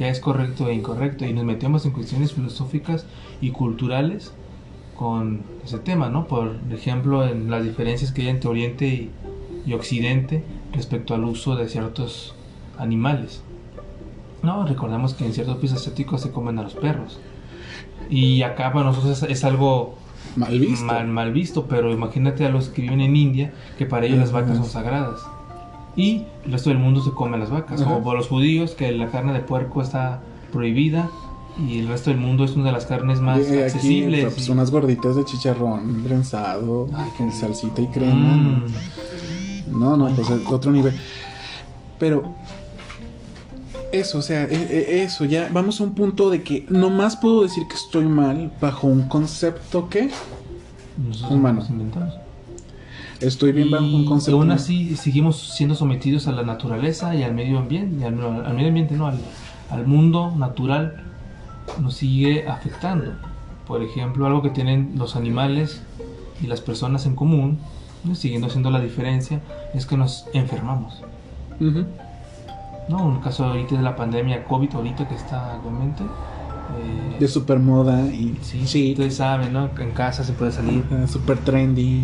que 0.00 0.08
es 0.08 0.18
correcto 0.18 0.66
e 0.66 0.72
incorrecto, 0.72 1.26
y 1.26 1.34
nos 1.34 1.44
metemos 1.44 1.84
en 1.84 1.90
cuestiones 1.90 2.32
filosóficas 2.32 3.04
y 3.42 3.50
culturales 3.50 4.32
con 4.96 5.42
ese 5.62 5.78
tema, 5.78 6.08
¿no? 6.08 6.26
Por 6.26 6.56
ejemplo, 6.72 7.28
en 7.28 7.50
las 7.50 7.62
diferencias 7.62 8.10
que 8.10 8.22
hay 8.22 8.28
entre 8.28 8.48
Oriente 8.48 8.86
y, 8.86 9.10
y 9.66 9.74
Occidente 9.74 10.42
respecto 10.72 11.12
al 11.12 11.24
uso 11.24 11.54
de 11.54 11.68
ciertos 11.68 12.34
animales. 12.78 13.42
No, 14.42 14.66
recordamos 14.66 15.12
que 15.12 15.26
en 15.26 15.34
ciertos 15.34 15.58
países 15.58 15.80
asiáticos 15.80 16.22
se 16.22 16.30
comen 16.30 16.58
a 16.58 16.62
los 16.62 16.76
perros. 16.76 17.20
Y 18.08 18.40
acá 18.40 18.72
para 18.72 18.86
nosotros 18.86 19.22
es, 19.22 19.30
es 19.30 19.44
algo 19.44 19.98
Mal 20.34 20.58
visto. 20.58 20.86
Mal, 20.86 21.08
mal 21.08 21.30
visto, 21.30 21.66
pero 21.66 21.92
imagínate 21.92 22.46
a 22.46 22.48
los 22.48 22.70
que 22.70 22.80
viven 22.80 23.02
en 23.02 23.16
India, 23.16 23.52
que 23.76 23.84
para 23.84 24.06
ellos 24.06 24.18
las 24.18 24.32
vacas 24.32 24.56
son 24.56 24.64
sagradas. 24.64 25.20
Y 26.00 26.24
el 26.46 26.52
resto 26.52 26.70
del 26.70 26.78
mundo 26.78 27.02
se 27.02 27.10
come 27.10 27.36
las 27.38 27.50
vacas. 27.50 27.80
Ajá. 27.82 27.96
O 27.96 28.02
por 28.02 28.16
los 28.16 28.28
judíos, 28.28 28.72
que 28.72 28.90
la 28.92 29.08
carne 29.10 29.32
de 29.32 29.40
puerco 29.40 29.82
está 29.82 30.20
prohibida. 30.52 31.10
Y 31.58 31.80
el 31.80 31.88
resto 31.88 32.10
del 32.10 32.18
mundo 32.20 32.44
es 32.44 32.52
una 32.56 32.66
de 32.66 32.72
las 32.72 32.86
carnes 32.86 33.20
más 33.20 33.40
Y 33.40 33.42
aquí, 33.42 33.58
accesibles. 33.58 34.32
pues, 34.34 34.48
y- 34.48 34.50
unas 34.52 34.70
gorditas 34.70 35.16
de 35.16 35.24
chicharrón 35.24 36.02
prensado, 36.04 36.88
Ay, 36.94 37.10
con 37.18 37.30
salsita 37.32 37.82
y 37.82 37.86
crema. 37.88 38.14
Mm. 38.36 38.64
No, 39.78 39.96
no, 39.96 40.08
pues 40.14 40.30
es 40.30 40.40
otro 40.46 40.70
nivel. 40.72 40.94
Pero 41.98 42.22
eso, 43.92 44.18
o 44.18 44.22
sea, 44.22 44.44
e- 44.44 44.54
e- 44.54 45.02
eso, 45.02 45.24
ya 45.24 45.48
vamos 45.52 45.80
a 45.80 45.84
un 45.84 45.94
punto 45.94 46.30
de 46.30 46.42
que 46.42 46.64
nomás 46.70 47.16
puedo 47.16 47.42
decir 47.42 47.64
que 47.68 47.74
estoy 47.74 48.04
mal 48.06 48.52
bajo 48.60 48.86
un 48.86 49.02
concepto 49.08 49.88
que 49.88 50.10
Nosotros 50.96 51.32
humano. 51.32 51.60
nos 51.60 51.70
inventamos. 51.70 52.14
Estoy 53.20 53.52
bien 53.52 53.70
bajo 53.70 53.84
un 53.84 54.02
Y 54.02 54.04
concepto. 54.06 54.38
aún 54.38 54.50
así 54.50 54.96
seguimos 54.96 55.36
siendo 55.54 55.74
sometidos 55.74 56.26
a 56.28 56.32
la 56.32 56.42
naturaleza 56.42 57.14
y 57.14 57.22
al 57.22 57.34
medio 57.34 57.58
ambiente, 57.58 57.96
y 58.00 58.04
al, 58.04 58.14
al 58.44 58.54
medio 58.54 58.68
ambiente 58.68 58.94
no, 58.96 59.06
al, 59.06 59.18
al 59.70 59.86
mundo 59.86 60.32
natural 60.36 61.04
nos 61.80 61.94
sigue 61.94 62.48
afectando. 62.48 63.12
Por 63.66 63.82
ejemplo, 63.82 64.26
algo 64.26 64.42
que 64.42 64.50
tienen 64.50 64.92
los 64.96 65.14
animales 65.16 65.82
y 66.42 66.46
las 66.46 66.60
personas 66.60 67.06
en 67.06 67.14
común, 67.14 67.58
¿no? 68.04 68.14
siguiendo 68.14 68.46
haciendo 68.48 68.70
la 68.70 68.80
diferencia, 68.80 69.40
es 69.74 69.86
que 69.86 69.96
nos 69.96 70.26
enfermamos. 70.32 71.02
Ujú. 71.60 71.84
¿no? 72.88 73.04
Un 73.06 73.20
caso 73.20 73.44
ahorita 73.44 73.76
de 73.76 73.82
la 73.82 73.94
pandemia 73.94 74.44
COVID, 74.44 74.74
ahorita 74.74 75.06
que 75.06 75.14
está 75.14 75.54
actualmente. 75.54 76.02
eh, 76.02 77.16
De 77.20 77.28
super 77.28 77.58
moda 77.60 78.06
y 78.06 78.36
sí, 78.42 78.66
sí, 78.66 78.90
ustedes 78.92 79.16
saben, 79.16 79.52
¿no? 79.52 79.68
En 79.78 79.90
casa 79.92 80.24
se 80.24 80.32
puede 80.32 80.50
salir. 80.50 80.82
eh, 80.90 81.06
super 81.06 81.38
trendy, 81.38 82.02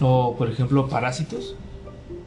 O, 0.00 0.34
por 0.36 0.50
ejemplo, 0.50 0.88
parásitos. 0.88 1.54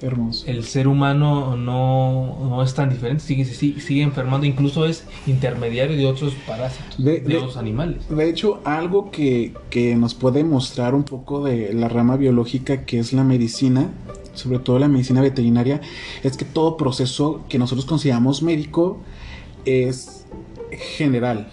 hermoso. 0.01 0.45
el 0.47 0.63
ser 0.63 0.87
humano 0.87 1.57
no, 1.57 2.37
no 2.49 2.63
es 2.63 2.73
tan 2.73 2.89
diferente, 2.89 3.21
sigue, 3.23 3.43
sigue, 3.45 3.81
sigue 3.81 4.01
enfermando, 4.01 4.45
incluso 4.45 4.85
es 4.85 5.03
intermediario 5.27 5.97
de 5.97 6.05
otros 6.07 6.33
parásitos, 6.47 7.03
De- 7.03 7.19
de, 7.19 7.21
de- 7.21 7.37
otros 7.37 7.57
animales. 7.57 8.07
De 8.09 8.29
hecho, 8.29 8.61
algo 8.63 9.11
que, 9.11 9.53
que 9.69 9.95
nos 9.95 10.13
puede 10.15 10.43
mostrar 10.43 10.95
un 10.95 11.03
poco 11.03 11.43
de 11.43 11.73
la 11.73 11.89
rama 11.89 12.15
biológica 12.15 12.85
que 12.85 12.97
es 12.99 13.11
la 13.13 13.23
medicina, 13.25 13.89
sobre 14.35 14.59
todo 14.59 14.79
la 14.79 14.87
medicina 14.87 15.21
veterinaria, 15.21 15.81
es 16.23 16.37
que 16.37 16.45
todo 16.45 16.77
proceso 16.77 17.41
que 17.49 17.59
nosotros 17.59 17.85
consideramos 17.85 18.41
médico 18.41 18.99
es 19.65 20.25
general. 20.97 21.51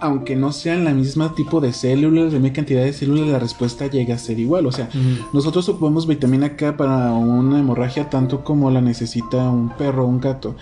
Aunque 0.00 0.36
no 0.36 0.52
sean 0.52 0.84
la 0.84 0.92
misma 0.92 1.34
tipo 1.34 1.60
de 1.60 1.72
células, 1.72 2.32
la 2.32 2.38
misma 2.38 2.54
cantidad 2.54 2.84
de 2.84 2.92
células, 2.92 3.28
la 3.28 3.38
respuesta 3.38 3.86
llega 3.88 4.14
a 4.14 4.18
ser 4.18 4.38
igual. 4.38 4.66
O 4.66 4.72
sea, 4.72 4.88
nosotros 5.32 5.68
ocupamos 5.68 6.06
vitamina 6.06 6.56
K 6.56 6.76
para 6.76 7.12
una 7.12 7.58
hemorragia 7.58 8.08
tanto 8.08 8.44
como 8.44 8.70
la 8.70 8.80
necesita 8.80 9.50
un 9.50 9.70
perro 9.70 10.04
o 10.04 10.08
un 10.08 10.20
gato. 10.20 10.56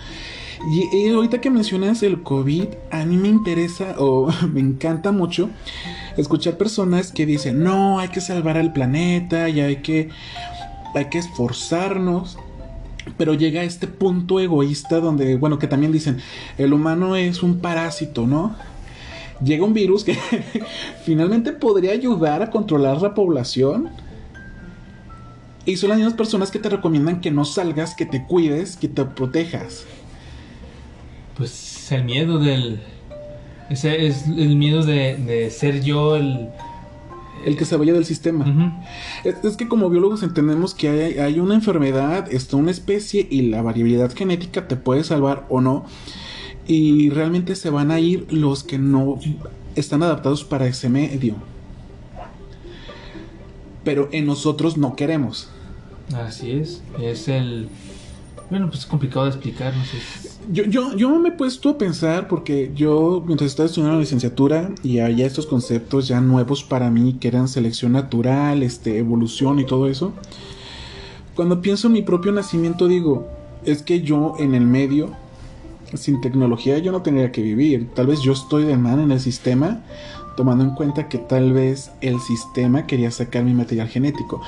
Y, 0.71 0.95
y 0.95 1.09
ahorita 1.09 1.39
que 1.39 1.49
mencionas 1.49 2.01
el 2.01 2.23
COVID, 2.23 2.65
a 2.91 3.05
mí 3.05 3.17
me 3.17 3.27
interesa 3.27 3.95
o 3.99 4.31
me 4.51 4.59
encanta 4.59 5.11
mucho 5.11 5.49
escuchar 6.17 6.57
personas 6.57 7.11
que 7.11 7.25
dicen, 7.25 7.63
no, 7.63 7.99
hay 7.99 8.09
que 8.09 8.21
salvar 8.21 8.57
al 8.57 8.73
planeta 8.73 9.49
y 9.49 9.59
hay 9.59 9.77
que, 9.77 10.09
hay 10.95 11.05
que 11.05 11.19
esforzarnos. 11.19 12.37
Pero 13.17 13.33
llega 13.33 13.61
a 13.61 13.63
este 13.63 13.87
punto 13.87 14.39
egoísta 14.39 14.99
donde, 14.99 15.37
bueno, 15.37 15.59
que 15.59 15.67
también 15.67 15.93
dicen, 15.93 16.17
el 16.57 16.73
humano 16.73 17.15
es 17.15 17.41
un 17.41 17.59
parásito, 17.59 18.27
¿no? 18.27 18.53
Llega 19.43 19.65
un 19.65 19.73
virus 19.73 20.03
que 20.03 20.17
finalmente 21.03 21.53
podría 21.53 21.91
ayudar 21.91 22.41
a 22.41 22.49
controlar 22.49 23.01
la 23.01 23.13
población. 23.13 23.89
Y 25.65 25.75
son 25.77 25.89
las 25.89 25.97
mismas 25.97 26.15
personas 26.15 26.49
que 26.49 26.59
te 26.59 26.69
recomiendan 26.69 27.19
que 27.19 27.29
no 27.29 27.43
salgas, 27.43 27.93
que 27.93 28.05
te 28.05 28.25
cuides, 28.25 28.77
que 28.77 28.87
te 28.87 29.03
protejas. 29.05 29.85
Pues 31.37 31.91
el 31.91 32.05
miedo 32.05 32.39
del... 32.39 32.79
Ese 33.69 34.07
es 34.07 34.27
el 34.27 34.55
miedo 34.55 34.83
de, 34.83 35.17
de 35.17 35.51
ser 35.51 35.83
yo 35.83 36.15
el... 36.15 36.49
El 37.45 37.55
que 37.55 37.65
se 37.65 37.77
vaya 37.77 37.93
del 37.93 38.05
sistema. 38.05 38.81
Es 39.23 39.55
que 39.57 39.67
como 39.67 39.89
biólogos 39.89 40.23
entendemos 40.23 40.73
que 40.73 40.89
hay, 40.89 41.19
hay 41.19 41.39
una 41.39 41.53
enfermedad, 41.53 42.27
está 42.33 42.57
una 42.57 42.71
especie 42.71 43.27
y 43.29 43.43
la 43.43 43.61
variabilidad 43.61 44.13
genética 44.13 44.67
te 44.67 44.75
puede 44.75 45.03
salvar 45.03 45.45
o 45.47 45.61
no. 45.61 45.85
Y 46.67 47.09
realmente 47.09 47.55
se 47.55 47.69
van 47.69 47.91
a 47.91 47.99
ir 47.99 48.27
los 48.31 48.63
que 48.63 48.77
no 48.77 49.19
están 49.75 50.03
adaptados 50.03 50.43
para 50.43 50.67
ese 50.67 50.89
medio. 50.89 51.35
Pero 53.83 54.09
en 54.11 54.25
nosotros 54.25 54.77
no 54.77 54.95
queremos. 54.95 55.49
Así 56.15 56.51
es, 56.51 56.83
es 57.01 57.27
el... 57.27 57.69
Bueno, 58.49 58.67
pues 58.67 58.81
es 58.81 58.85
complicado 58.85 59.25
de 59.25 59.31
explicar, 59.31 59.75
no 59.75 59.83
sé. 59.83 59.97
Yo, 60.49 60.63
yo, 60.63 60.95
yo 60.95 61.19
me 61.19 61.29
he 61.29 61.31
puesto 61.33 61.69
a 61.69 61.77
pensar 61.77 62.29
porque 62.29 62.71
yo, 62.73 63.21
mientras 63.25 63.51
estaba 63.51 63.67
estudiando 63.67 63.95
la 63.95 63.99
licenciatura 63.99 64.71
y 64.83 64.99
había 64.99 65.25
estos 65.25 65.45
conceptos 65.45 66.07
ya 66.07 66.21
nuevos 66.21 66.63
para 66.63 66.89
mí, 66.89 67.17
que 67.19 67.27
eran 67.27 67.49
selección 67.49 67.91
natural, 67.91 68.63
este, 68.63 68.99
evolución 68.99 69.59
y 69.59 69.65
todo 69.65 69.87
eso, 69.87 70.13
cuando 71.35 71.61
pienso 71.61 71.87
en 71.87 71.93
mi 71.93 72.01
propio 72.01 72.31
nacimiento 72.31 72.87
digo, 72.87 73.27
es 73.65 73.81
que 73.81 74.01
yo 74.01 74.35
en 74.39 74.55
el 74.55 74.65
medio, 74.65 75.11
sin 75.93 76.21
tecnología, 76.21 76.77
yo 76.79 76.91
no 76.91 77.01
tendría 77.01 77.31
que 77.31 77.41
vivir. 77.41 77.89
Tal 77.93 78.07
vez 78.07 78.21
yo 78.21 78.33
estoy 78.33 78.63
de 78.63 78.77
mano 78.77 79.03
en 79.03 79.11
el 79.11 79.19
sistema, 79.19 79.83
tomando 80.35 80.63
en 80.63 80.71
cuenta 80.71 81.07
que 81.07 81.17
tal 81.17 81.53
vez 81.53 81.91
el 82.01 82.19
sistema 82.19 82.85
quería 82.85 83.11
sacar 83.11 83.43
mi 83.43 83.53
material 83.53 83.87
genético. 83.87 84.41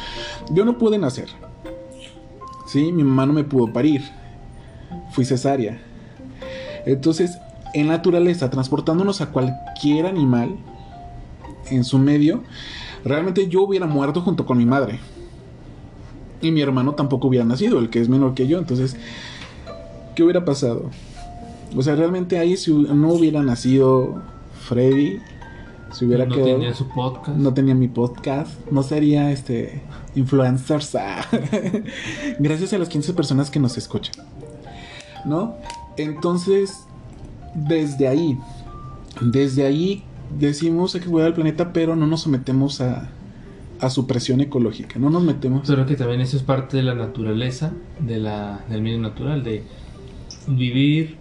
Yo 0.52 0.66
no 0.66 0.78
pude 0.78 0.98
nacer. 0.98 1.30
Sí, 2.68 2.92
mi 2.92 3.04
mamá 3.04 3.26
no 3.26 3.34
me 3.34 3.44
pudo 3.44 3.72
parir. 3.72 4.04
Fui 5.12 5.26
cesárea. 5.26 5.82
Entonces, 6.86 7.38
en 7.74 7.88
naturaleza, 7.88 8.50
transportándonos 8.50 9.22
a 9.22 9.32
cualquier 9.32 10.06
animal 10.06 10.56
en 11.70 11.84
su 11.84 11.98
medio, 11.98 12.44
realmente 13.04 13.48
yo 13.48 13.64
hubiera 13.64 13.86
muerto 13.86 14.22
junto 14.22 14.46
con 14.46 14.58
mi 14.58 14.66
madre. 14.66 15.00
Y 16.42 16.52
mi 16.52 16.62
hermano 16.62 16.94
tampoco 16.94 17.28
hubiera 17.28 17.46
nacido, 17.46 17.80
el 17.80 17.90
que 17.90 18.00
es 18.00 18.10
menor 18.10 18.34
que 18.34 18.48
yo. 18.48 18.60
Entonces, 18.60 18.96
¿qué 20.16 20.24
hubiera 20.24 20.46
pasado? 20.46 20.90
O 21.76 21.82
sea, 21.82 21.95
realmente 21.95 22.38
ahí 22.39 22.57
si 22.57 22.72
no 22.74 23.09
hubiera 23.09 23.41
nacido 23.43 24.22
Freddy, 24.61 25.20
si 25.91 26.05
hubiera 26.05 26.26
no 26.26 26.36
quedado- 26.36 26.51
tenía 26.53 26.74
su 26.74 26.88
podcast. 26.88 27.38
no 27.38 27.53
tenía 27.53 27.76
mi 27.76 27.88
podcast, 27.88 28.51
no 28.72 28.84
sería 28.84 29.32
este 29.32 29.82
influencers. 30.15 30.95
ah. 30.99 31.22
Gracias 32.39 32.74
a 32.74 32.78
las 32.78 32.89
15 32.89 33.13
personas 33.13 33.49
que 33.51 33.59
nos 33.59 33.78
escuchan. 33.78 34.26
¿No? 35.26 35.55
Entonces, 35.97 36.86
desde 37.53 38.07
ahí, 38.07 38.38
desde 39.22 39.65
ahí 39.65 40.03
decimos 40.39 40.95
hay 40.95 41.01
que 41.01 41.07
cuidar 41.07 41.28
al 41.28 41.34
planeta, 41.34 41.74
pero 41.74 41.95
no 41.95 42.07
nos 42.07 42.22
sometemos 42.22 42.82
a, 42.82 43.09
a 43.82 43.89
su 43.89 44.07
presión 44.07 44.39
ecológica, 44.41 44.97
no 44.99 45.09
nos 45.09 45.24
metemos. 45.24 45.67
Pero 45.67 45.86
que 45.86 45.95
también 45.95 46.22
eso 46.22 46.38
es 46.38 46.43
parte 46.43 46.78
de 46.78 46.84
la 46.84 46.95
naturaleza, 46.95 47.74
de 47.99 48.17
la, 48.17 48.63
del 48.70 48.82
medio 48.82 48.99
natural, 48.99 49.43
de 49.43 49.63
vivir 50.47 51.17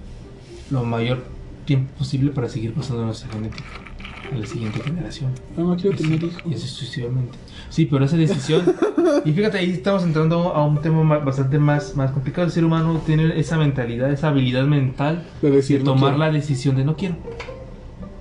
lo 0.70 0.84
mayor 0.84 1.24
tiempo 1.64 1.90
posible 1.98 2.30
para 2.30 2.48
seguir 2.48 2.72
pasando 2.72 3.04
nuestra 3.04 3.28
genética 3.30 3.68
a 4.32 4.36
la 4.36 4.46
siguiente 4.46 4.80
generación. 4.80 5.30
No, 5.56 5.68
no 5.68 5.76
quiero 5.76 5.96
tener 5.96 6.22
hijos. 6.22 6.42
Y 6.48 6.54
así 6.54 6.68
sucesivamente. 6.68 7.38
Sí, 7.70 7.86
pero 7.86 8.04
esa 8.04 8.16
decisión. 8.16 8.62
y 9.24 9.32
fíjate, 9.32 9.58
ahí 9.58 9.70
estamos 9.70 10.02
entrando 10.02 10.54
a 10.54 10.64
un 10.66 10.80
tema 10.82 11.02
ma- 11.02 11.18
bastante 11.18 11.58
más, 11.58 11.96
más 11.96 12.10
complicado. 12.12 12.46
El 12.46 12.52
ser 12.52 12.64
humano 12.64 13.00
tiene 13.06 13.38
esa 13.38 13.56
mentalidad, 13.56 14.10
esa 14.12 14.28
habilidad 14.28 14.64
mental 14.64 15.24
De 15.40 15.50
decir, 15.50 15.78
de 15.78 15.84
no 15.84 15.94
tomar 15.94 16.18
la 16.18 16.30
decisión 16.30 16.76
de 16.76 16.84
no 16.84 16.96
quiero. 16.96 17.16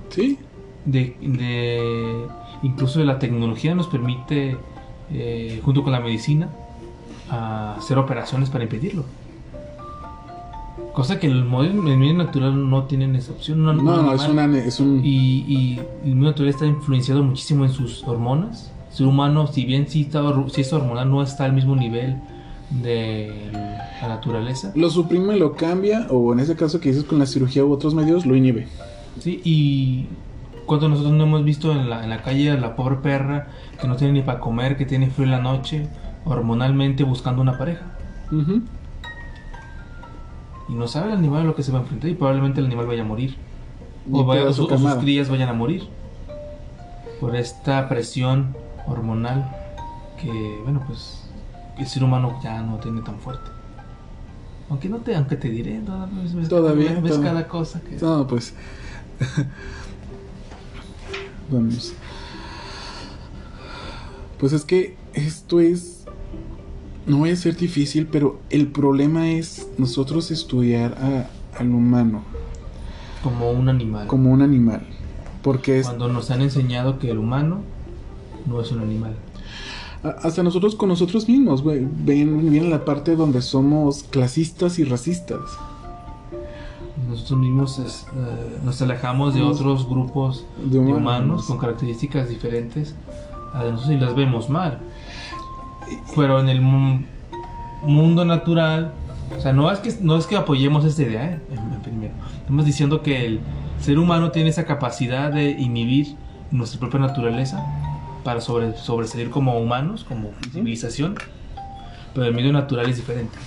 Sí, 0.10 0.39
De, 0.86 1.16
de- 1.22 2.26
incluso 2.64 3.04
la 3.04 3.20
tecnología 3.20 3.76
nos 3.76 3.88
permite, 3.88 4.58
eh, 5.12 5.60
junto 5.64 5.84
con 5.84 5.91
la 5.91 6.00
medicina, 6.00 6.50
hacer 7.30 7.98
operaciones 7.98 8.50
para 8.50 8.64
impedirlo. 8.64 9.04
Cosa 10.98 11.20
que 11.20 11.28
el 11.28 11.45
medio 11.45 12.16
natural 12.16 12.72
no 12.72 12.86
tienen 12.86 13.16
esa 13.16 13.32
opción. 13.32 13.64
no, 13.64 13.72
no, 13.72 14.14
es, 14.14 14.28
una, 14.28 14.45
es 14.58 14.80
un... 14.80 15.06
y, 15.06 15.45
y 15.48 15.80
el 16.04 16.16
medio 16.16 16.32
natural 16.32 16.50
está 16.50 16.66
influenciado 16.66 17.22
muchísimo 17.22 17.66
en 17.66 17.72
sus 17.72 18.04
hormonas. 18.04 18.72
El 18.89 18.95
ser 18.95 19.06
humano, 19.06 19.45
si 19.45 19.64
bien 19.64 19.88
sí, 19.88 20.02
está, 20.02 20.24
sí 20.50 20.62
es 20.62 20.74
hormonal, 20.74 21.12
no 21.12 21.22
está 21.22 21.45
al 21.45 21.54
mismo 21.54 21.76
nivel 21.76 22.16
de 22.82 23.32
la 24.02 24.08
naturaleza. 24.08 24.72
Lo 24.74 24.89
suprime, 24.89 25.38
lo 25.38 25.54
cambia, 25.54 26.08
o 26.10 26.34
en 26.34 26.39
ese 26.39 26.56
caso 26.56 26.80
que 26.80 26.89
dices 26.89 27.04
con 27.04 27.20
la 27.20 27.28
cirugía 27.28 27.64
u 27.64 27.72
otros 27.72 27.93
medios, 27.93 28.26
lo 28.26 28.36
inhibe. 28.36 28.68
Sí, 29.20 29.39
y 29.43 30.08
cuando 30.66 30.89
nosotros 30.89 31.14
no 31.14 31.26
hemos 31.26 31.43
visto 31.43 31.74
en 31.74 31.91
la, 31.91 32.04
en 32.06 32.10
la 32.10 32.24
calle 32.24 32.50
a 32.50 32.58
la 32.58 32.76
pobre 32.76 32.95
perra 32.95 33.50
que 33.80 33.88
no 33.88 33.98
tiene 33.98 34.14
ni 34.14 34.22
para 34.24 34.39
comer, 34.39 34.78
que 34.78 34.88
tiene 34.88 35.12
frío 35.12 35.26
en 35.26 35.32
la 35.32 35.41
noche, 35.41 35.88
hormonalmente 36.26 37.04
buscando 37.04 37.43
una 37.43 37.56
pareja. 37.56 37.86
Ujú. 38.32 38.62
Y 40.70 40.74
no 40.74 40.88
sabe 40.88 41.07
el 41.11 41.18
animal 41.18 41.41
a 41.41 41.45
lo 41.45 41.55
que 41.55 41.63
se 41.63 41.72
va 41.72 41.80
a 41.80 41.82
enfrentar 41.82 42.09
y 42.09 42.13
probablemente 42.15 42.59
el 42.59 42.65
animal 42.65 42.88
vaya 42.88 43.01
a 43.03 43.05
morir. 43.05 43.36
O, 44.11 44.24
vaya- 44.26 44.41
toda 44.41 44.51
o 44.51 44.53
su 44.53 44.61
su- 44.68 44.74
o 44.74 44.78
sus 44.78 44.93
crías 45.01 45.30
vayan 45.30 45.49
a 45.49 45.53
morir. 45.53 45.88
Por 47.22 47.36
esta 47.36 47.88
presión 47.89 48.55
hormonal 48.88 49.49
que, 50.22 50.59
bueno, 50.63 50.84
pues 50.88 51.30
el 51.78 51.88
ser 51.88 52.03
humano 52.03 52.39
ya 52.43 52.61
no 52.61 52.78
tiene 52.78 53.01
tan 53.01 53.20
fuerte. 53.20 53.49
Aunque 54.70 54.89
no 54.89 54.97
te, 54.97 55.15
aunque 55.15 55.36
te 55.38 55.49
diré, 55.49 55.80
todavía 55.80 56.24
ves, 56.36 56.49
Todavía, 56.49 57.01
cada 57.24 57.47
cosa 57.47 57.80
que... 57.82 57.95
No, 57.95 58.28
pues. 58.28 58.53
Vamos. 61.49 61.93
Pues 64.39 64.53
es 64.53 64.65
que 64.65 64.97
esto 65.13 65.59
es. 65.59 65.97
No 67.08 67.18
voy 67.18 67.30
a 67.32 67.36
ser 67.36 67.55
difícil, 67.55 68.08
pero 68.08 68.39
el 68.49 68.68
problema 68.68 69.30
es 69.32 69.68
nosotros 69.78 70.30
estudiar 70.32 70.93
a- 71.01 71.60
al 71.60 71.70
humano 71.72 72.22
Como 73.24 73.49
un 73.51 73.70
animal. 73.70 74.08
como 74.08 74.32
un 74.32 74.41
animal. 74.41 74.82
Porque 75.41 75.80
es, 75.80 75.86
Cuando 75.88 76.10
nos 76.10 76.30
han 76.32 76.41
enseñado 76.41 76.99
que 76.99 77.10
el 77.12 77.18
humano 77.18 77.62
no 78.45 78.60
es 78.62 78.72
un 78.72 78.82
animal. 78.82 79.16
hasta 80.24 80.43
nosotros 80.43 80.76
con 80.76 80.89
nosotros 80.89 81.28
mismos, 81.28 81.64
güey. 81.64 81.86
Ven, 82.03 82.49
viene 82.49 82.70
la 82.70 82.86
parte 82.86 83.16
donde 83.16 83.41
somos 83.41 84.03
clasistas 84.03 84.78
y 84.80 84.84
racistas. 84.84 85.39
Nosotros 87.10 87.39
mismos 87.39 87.80
es, 87.80 88.05
eh, 88.16 88.58
nos 88.64 88.82
alejamos 88.82 89.34
de 89.34 89.41
otros 89.41 89.88
grupos 89.89 90.45
De 90.64 90.72
de 90.72 90.80
humanos. 90.80 90.97
humanos 90.99 91.45
con 91.45 91.58
características 91.58 92.30
diferentes 92.30 92.95
a 93.53 93.64
nosotros 93.64 93.91
y 93.91 93.97
las 93.97 94.16
vemos 94.16 94.49
mal. 94.49 94.80
Pero 96.15 96.39
en 96.39 96.49
el 96.49 96.61
mu- 96.61 97.01
mundo 97.83 98.25
natural, 98.25 98.91
o 99.38 99.41
sea, 99.41 99.53
no 99.53 99.71
es 99.71 99.79
que, 99.79 99.93
no 100.01 100.17
es 100.17 100.25
que 100.27 100.35
apoyemos 100.35 100.85
esta 100.85 101.03
idea, 101.03 101.25
¿eh? 101.25 101.39
Primero. 101.83 102.13
Estamos 102.39 102.65
diciendo 102.65 103.01
que 103.01 103.25
el 103.25 103.39
ser 103.79 103.99
humano 103.99 104.31
tiene 104.31 104.49
esa 104.49 104.65
capacidad 104.65 105.31
de 105.31 105.51
inhibir 105.51 106.15
nuestra 106.51 106.79
propia 106.79 106.99
naturaleza 106.99 107.65
para 108.23 108.41
sobre, 108.41 108.75
sobresalir 108.75 109.29
como 109.29 109.57
humanos, 109.59 110.03
como 110.03 110.31
civilización, 110.51 111.15
pero 112.13 112.25
el 112.25 112.33
medio 112.33 112.51
natural 112.51 112.89
es 112.89 112.97
diferente. 112.97 113.38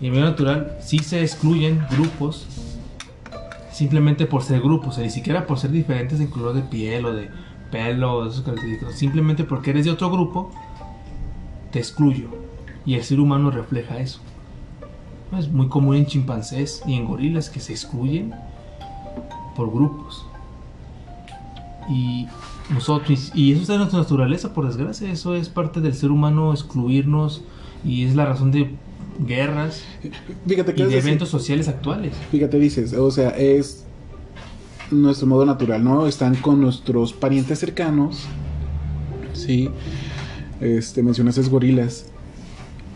Y 0.00 0.06
en 0.06 0.12
el 0.14 0.18
medio 0.18 0.30
natural 0.30 0.76
sí 0.80 0.98
se 0.98 1.22
excluyen 1.22 1.84
grupos 1.90 2.46
simplemente 3.70 4.26
por 4.26 4.42
ser 4.42 4.60
grupos, 4.60 4.88
o 4.88 4.92
sea, 4.92 5.04
ni 5.04 5.10
siquiera 5.10 5.46
por 5.46 5.58
ser 5.58 5.70
diferentes 5.70 6.18
en 6.20 6.28
color 6.28 6.54
de 6.54 6.62
piel 6.62 7.04
o 7.04 7.12
de 7.12 7.28
pelo, 7.70 8.14
o 8.14 8.24
de 8.24 8.30
esas 8.30 8.42
características, 8.42 8.94
simplemente 8.94 9.44
porque 9.44 9.70
eres 9.70 9.84
de 9.84 9.90
otro 9.90 10.10
grupo, 10.10 10.50
te 11.76 11.80
excluyo. 11.80 12.28
Y 12.86 12.94
el 12.94 13.04
ser 13.04 13.20
humano 13.20 13.50
refleja 13.50 13.98
eso. 13.98 14.20
Es 15.38 15.48
muy 15.50 15.68
común 15.68 15.96
en 15.96 16.06
chimpancés 16.06 16.82
y 16.86 16.94
en 16.94 17.04
gorilas 17.04 17.50
que 17.50 17.60
se 17.60 17.72
excluyen 17.74 18.32
por 19.54 19.70
grupos. 19.70 20.24
Y 21.90 22.28
nosotros, 22.72 23.30
y 23.34 23.52
eso 23.52 23.60
está 23.60 23.74
en 23.74 23.80
nuestra 23.80 23.98
naturaleza, 23.98 24.54
por 24.54 24.66
desgracia, 24.66 25.12
eso 25.12 25.34
es 25.34 25.50
parte 25.50 25.82
del 25.82 25.92
ser 25.92 26.10
humano 26.10 26.52
excluirnos 26.52 27.42
y 27.84 28.04
es 28.04 28.14
la 28.14 28.24
razón 28.24 28.52
de 28.52 28.70
guerras 29.18 29.84
Fíjate 30.46 30.72
y 30.72 30.74
que 30.74 30.86
de 30.86 30.98
eventos 30.98 31.28
sociales 31.28 31.68
actuales. 31.68 32.14
Fíjate, 32.30 32.58
dices, 32.58 32.94
o 32.94 33.10
sea, 33.10 33.30
es 33.30 33.84
nuestro 34.90 35.26
modo 35.26 35.44
natural, 35.44 35.84
¿no? 35.84 36.06
Están 36.06 36.36
con 36.36 36.58
nuestros 36.58 37.12
parientes 37.12 37.58
cercanos, 37.58 38.24
sí. 39.34 39.68
Este, 40.60 41.02
mencionaste 41.02 41.42
gorilas. 41.42 42.06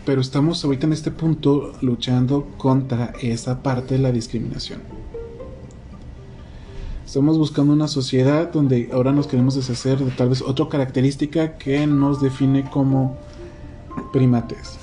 Pero 0.05 0.21
estamos 0.21 0.63
ahorita 0.65 0.87
en 0.87 0.93
este 0.93 1.11
punto 1.11 1.73
luchando 1.81 2.47
contra 2.57 3.13
esa 3.21 3.61
parte 3.61 3.95
de 3.95 3.99
la 4.01 4.11
discriminación. 4.11 4.81
Estamos 7.05 7.37
buscando 7.37 7.73
una 7.73 7.87
sociedad 7.87 8.51
donde 8.51 8.89
ahora 8.93 9.11
nos 9.11 9.27
queremos 9.27 9.55
deshacer 9.55 9.99
de 9.99 10.11
tal 10.11 10.29
vez 10.29 10.41
otra 10.41 10.69
característica 10.69 11.57
que 11.57 11.85
nos 11.85 12.21
define 12.21 12.63
como 12.69 13.17
primates, 14.13 14.77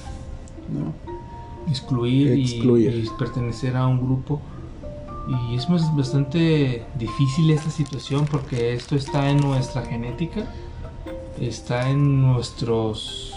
¿no? 0.72 0.93
excluir, 1.70 2.39
y- 2.39 2.43
Excluir. 2.43 2.95
Y, 2.95 3.09
pertenecer 3.18 3.76
a 3.76 3.87
un 3.87 3.99
grupo. 4.05 4.41
Y 5.51 5.57
es 5.57 5.66
bastante 5.97 6.85
difícil 6.99 7.51
esta 7.51 7.70
situación 7.70 8.26
porque 8.31 8.72
esto 8.74 8.95
está 8.95 9.31
en 9.31 9.39
nuestra 9.41 9.83
genética, 9.83 10.47
está 11.41 11.91
en 11.91 12.22
nuestros, 12.22 13.34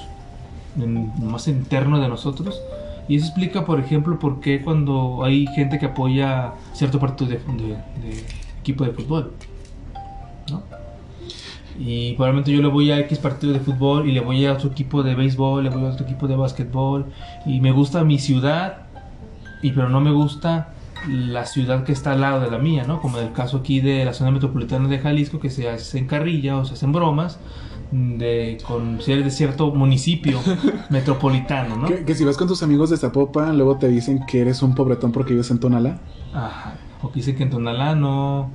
en 0.79 1.11
más 1.25 1.47
interno 1.47 1.99
de 1.99 2.07
nosotros. 2.07 2.61
Y 3.07 3.17
eso 3.17 3.25
explica, 3.25 3.65
por 3.65 3.79
ejemplo, 3.79 4.17
por 4.19 4.39
qué 4.39 4.61
cuando 4.61 5.23
hay 5.23 5.47
gente 5.47 5.79
que 5.79 5.87
apoya 5.87 6.53
cierto 6.73 6.99
partido 6.99 7.31
de, 7.31 7.39
equipo 8.59 8.85
de 8.85 8.91
fútbol. 8.91 9.33
¿no? 10.49 10.63
Y 11.79 12.13
probablemente 12.13 12.51
yo 12.51 12.61
le 12.61 12.67
voy 12.67 12.91
a 12.91 12.99
X 12.99 13.17
partido 13.19 13.53
de 13.53 13.59
fútbol 13.59 14.07
y 14.07 14.11
le 14.11 14.19
voy 14.19 14.45
a 14.45 14.53
otro 14.53 14.69
equipo 14.69 15.03
de 15.03 15.15
béisbol, 15.15 15.63
le 15.63 15.69
voy 15.69 15.85
a 15.85 15.89
otro 15.89 16.05
equipo 16.05 16.27
de 16.27 16.35
básquetbol. 16.35 17.05
Y 17.45 17.59
me 17.59 17.71
gusta 17.71 18.03
mi 18.03 18.19
ciudad, 18.19 18.83
y 19.61 19.71
pero 19.71 19.89
no 19.89 19.99
me 19.99 20.11
gusta 20.11 20.73
la 21.09 21.45
ciudad 21.45 21.83
que 21.83 21.91
está 21.91 22.11
al 22.11 22.21
lado 22.21 22.41
de 22.41 22.51
la 22.51 22.59
mía, 22.59 22.83
¿no? 22.87 23.01
Como 23.01 23.17
en 23.17 23.27
el 23.27 23.33
caso 23.33 23.57
aquí 23.57 23.81
de 23.81 24.05
la 24.05 24.13
zona 24.13 24.31
metropolitana 24.31 24.87
de 24.87 24.99
Jalisco, 24.99 25.39
que 25.39 25.49
se 25.49 25.67
hacen 25.67 26.05
carrilla 26.05 26.57
o 26.57 26.65
se 26.65 26.75
hacen 26.75 26.91
bromas 26.91 27.39
de 27.91 28.57
con 28.65 29.01
si 29.01 29.11
eres 29.11 29.25
de 29.25 29.31
cierto 29.31 29.71
municipio 29.73 30.39
metropolitano, 30.89 31.75
¿no? 31.75 31.87
Que, 31.87 32.05
que 32.05 32.15
si 32.15 32.23
vas 32.23 32.37
con 32.37 32.47
tus 32.47 32.63
amigos 32.63 32.89
de 32.89 32.97
Zapopan, 32.97 33.57
luego 33.57 33.77
te 33.77 33.87
dicen 33.89 34.25
que 34.25 34.39
eres 34.41 34.61
un 34.61 34.75
pobretón 34.75 35.11
porque 35.11 35.33
vives 35.33 35.51
en 35.51 35.59
Tonalá. 35.59 35.99
Ajá. 36.33 36.75
O 37.01 37.09
que 37.11 37.15
dicen 37.19 37.35
que 37.35 37.43
en 37.43 37.49
Tonalá 37.49 37.95
no, 37.95 38.51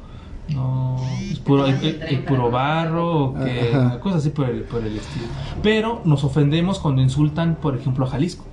no 0.48 0.96
es 1.30 1.38
puro, 1.40 1.64
hay, 1.64 1.72
hay- 1.72 2.00
hay 2.08 2.16
puro 2.18 2.50
barro, 2.50 3.24
o 3.24 3.34
que 3.34 3.72
Ajá. 3.74 4.00
cosas 4.00 4.20
así 4.20 4.30
por 4.30 4.48
el, 4.48 4.62
por 4.62 4.82
el 4.82 4.96
estilo. 4.96 5.26
Pero 5.62 6.00
nos 6.04 6.24
ofendemos 6.24 6.78
cuando 6.78 7.02
insultan, 7.02 7.56
por 7.60 7.76
ejemplo, 7.76 8.06
a 8.06 8.08
Jalisco. 8.08 8.44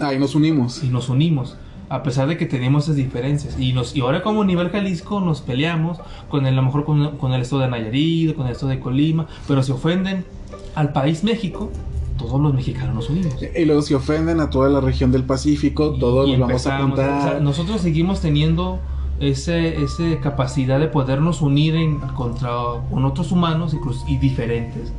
Ahí 0.00 0.18
nos 0.18 0.34
unimos. 0.34 0.82
y 0.82 0.88
nos 0.88 1.08
unimos 1.08 1.56
a 1.92 2.02
pesar 2.02 2.26
de 2.26 2.38
que 2.38 2.46
tenemos 2.46 2.84
esas 2.84 2.96
diferencias. 2.96 3.58
Y 3.60 3.74
nos 3.74 3.94
y 3.94 4.00
ahora 4.00 4.22
como 4.22 4.44
nivel 4.44 4.70
Jalisco 4.70 5.20
nos 5.20 5.42
peleamos 5.42 5.98
con 6.30 6.46
el, 6.46 6.54
a 6.54 6.56
lo 6.56 6.62
mejor 6.62 6.84
con, 6.84 7.18
con 7.18 7.32
el 7.34 7.42
estado 7.42 7.60
de 7.62 7.68
Nayarit 7.68 8.34
con 8.34 8.46
el 8.46 8.52
estado 8.52 8.70
de 8.70 8.80
Colima 8.80 9.26
pero 9.46 9.62
se 9.62 9.72
ofenden 9.72 10.24
al 10.74 10.92
país 10.92 11.22
México 11.22 11.70
todos 12.16 12.40
los 12.40 12.54
mexicanos 12.54 12.94
nos 12.94 13.10
unimos 13.10 13.36
Y 13.42 13.64
luego 13.66 13.82
si 13.82 13.92
ofenden 13.92 14.40
a 14.40 14.48
toda 14.48 14.70
la 14.70 14.80
región 14.80 15.12
del 15.12 15.24
Pacífico, 15.24 15.92
Y- 15.96 16.00
todos 16.00 16.28
y 16.28 16.36
nos 16.36 16.48
vamos 16.48 16.66
a 16.66 16.86
o 16.86 16.96
sea, 16.96 17.40
nosotros 17.40 17.80
seguimos 17.82 18.20
teniendo 18.20 18.78
ese, 19.20 19.82
ese 19.82 20.18
capacidad 20.20 20.80
de 20.80 20.86
podernos 20.88 21.42
unir 21.42 21.74
en, 21.76 21.98
contra 22.16 22.50
con 22.90 23.04
otros 23.04 23.32
humanos 23.32 23.74
incluso, 23.74 24.04
y 24.08 24.16
diferentes 24.16 24.92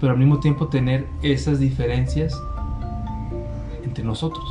pero 0.00 0.12
al 0.12 0.18
mismo 0.18 0.38
tiempo 0.40 0.68
tener 0.68 1.06
esas 1.22 1.58
diferencias 1.60 2.32
entre 3.84 4.02
nosotros 4.04 4.44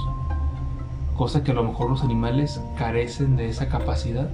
cosa 1.18 1.43
que 1.43 1.51
a 1.51 1.53
lo 1.53 1.63
mejor 1.63 1.89
los 1.89 2.01
animales 2.03 2.61
carecen 2.78 3.36
de 3.36 3.49
esa 3.49 3.68
capacidad 3.68 4.30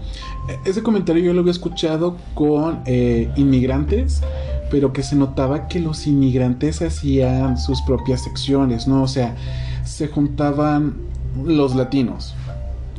Ese 0.66 0.84
comentario 0.84 1.24
yo 1.24 1.34
lo 1.34 1.40
había 1.40 1.52
escuchado 1.52 2.18
con 2.36 2.82
eh, 2.86 3.32
inmigrantes, 3.36 4.22
pero 4.70 4.94
que 4.94 5.02
se 5.02 5.16
notaba 5.16 5.68
que 5.68 5.80
los 5.80 6.06
inmigrantes 6.06 6.82
hacían 6.82 7.58
sus 7.58 7.82
propias 7.82 8.24
secciones, 8.24 8.88
¿no? 8.88 9.04
O 9.04 9.08
sea, 9.08 9.36
se 9.84 10.08
juntaban 10.08 10.96
los 11.44 11.76
latinos 11.76 12.36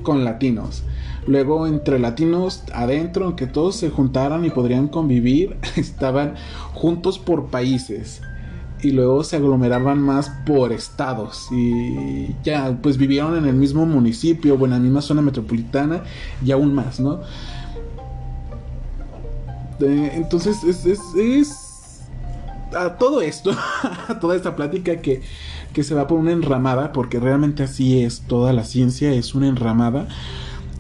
con 0.03 0.25
latinos. 0.25 0.83
Luego 1.27 1.67
entre 1.67 1.99
latinos 1.99 2.65
adentro, 2.73 3.25
aunque 3.25 3.47
todos 3.47 3.77
se 3.77 3.91
juntaran 3.91 4.45
y 4.45 4.51
podrían 4.51 4.89
convivir, 4.89 5.57
estaban 5.77 6.35
juntos 6.75 7.19
por 7.19 7.47
países. 7.47 8.21
Y 8.85 8.93
luego 8.93 9.25
se 9.25 9.37
aglomeraban 9.37 9.99
más 9.99 10.31
por 10.47 10.73
estados. 10.73 11.49
Y 11.51 12.37
ya, 12.45 12.79
pues 12.83 12.99
vivieron 12.99 13.37
en 13.37 13.47
el 13.47 13.55
mismo 13.55 13.87
municipio 13.87 14.55
o 14.55 14.65
en 14.65 14.71
la 14.73 14.79
misma 14.79 15.01
zona 15.01 15.23
metropolitana 15.23 16.03
y 16.45 16.53
aún 16.53 16.75
más, 16.75 17.01
¿no? 17.01 17.21
Entonces 19.81 20.63
es, 20.65 20.87
es, 20.87 21.01
es 21.17 21.65
a 22.77 22.97
todo 22.97 23.21
esto, 23.21 23.53
a 24.09 24.19
toda 24.21 24.37
esta 24.37 24.57
plática 24.57 25.01
que, 25.01 25.23
que 25.73 25.83
se 25.83 25.95
va 25.95 26.07
por 26.07 26.19
una 26.19 26.33
enramada, 26.33 26.93
porque 26.93 27.21
realmente 27.21 27.63
así 27.63 28.03
es 28.03 28.21
toda 28.23 28.53
la 28.53 28.65
ciencia, 28.65 29.13
es 29.13 29.35
una 29.35 29.49
enramada. 29.49 30.09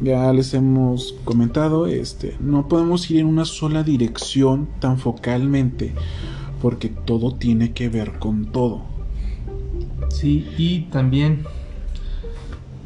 Ya 0.01 0.33
les 0.33 0.55
hemos 0.55 1.15
comentado, 1.25 1.87
este, 1.87 2.37
no 2.41 2.69
podemos 2.69 3.11
ir 3.11 3.21
en 3.21 3.27
una 3.27 3.45
sola 3.45 3.83
dirección 3.83 4.69
tan 4.81 4.99
focalmente, 4.99 5.95
porque 6.65 6.89
todo 6.89 7.35
tiene 7.35 7.75
que 7.75 7.91
ver 7.91 8.19
con 8.19 8.47
todo. 8.47 8.81
sí 10.09 10.49
y 10.57 10.81
también 10.91 11.45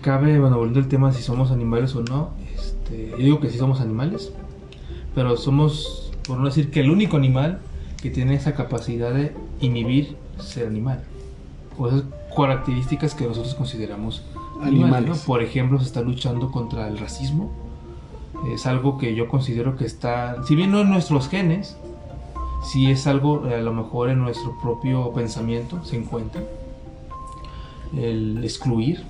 cabe 0.03 0.41
bueno 0.41 0.57
volviendo 0.57 0.81
al 0.81 0.89
tema 0.89 1.13
si 1.13 1.23
somos 1.23 1.53
animales 1.53 1.95
o 1.95 2.03
no 2.03 2.31
este, 2.57 3.11
yo 3.11 3.19
digo 3.19 3.39
que 3.39 3.51
sí 3.51 3.57
somos 3.57 3.81
animales 3.81 4.33
pero 5.15 5.37
somos 5.37 6.13
por 6.27 6.39
no 6.39 6.47
decir 6.47 6.73
que 6.73 6.81
el 6.81 6.91
único 6.91 7.17
animal 7.17 7.61
que 8.03 8.11
tiene 8.11 8.35
esa 8.35 8.57
capacidad 8.57 9.15
de 9.15 9.33
inhibir 9.61 10.17
ser 10.41 10.67
animal 10.67 11.05
o 11.79 11.87
esas 11.87 12.03
características 12.37 13.15
que 13.15 13.29
nosotros 13.29 13.55
consideramos 13.55 14.25
animales, 14.61 14.73
Animales. 14.73 15.09
¿no? 15.11 15.17
por 15.25 15.41
ejemplo 15.41 15.79
se 15.79 15.85
está 15.85 16.01
luchando 16.01 16.51
contra 16.51 16.89
el 16.89 16.99
racismo 16.99 17.53
es 18.53 18.67
algo 18.67 18.99
que 18.99 19.15
yo 19.15 19.29
considero 19.29 19.77
que 19.77 19.85
está 19.85 20.43
si 20.43 20.57
bien 20.57 20.73
no 20.73 20.81
en 20.81 20.91
nuestros 20.91 21.29
genes 21.29 21.77
si 22.63 22.91
es 22.91 23.07
algo 23.07 23.45
a 23.45 23.59
lo 23.59 23.73
mejor 23.73 24.11
en 24.11 24.21
nuestro 24.21 24.59
propio 24.61 25.13
pensamiento 25.13 25.85
se 25.85 25.97
encuentra. 25.97 26.43
El 27.97 28.45
excluir 28.45 29.05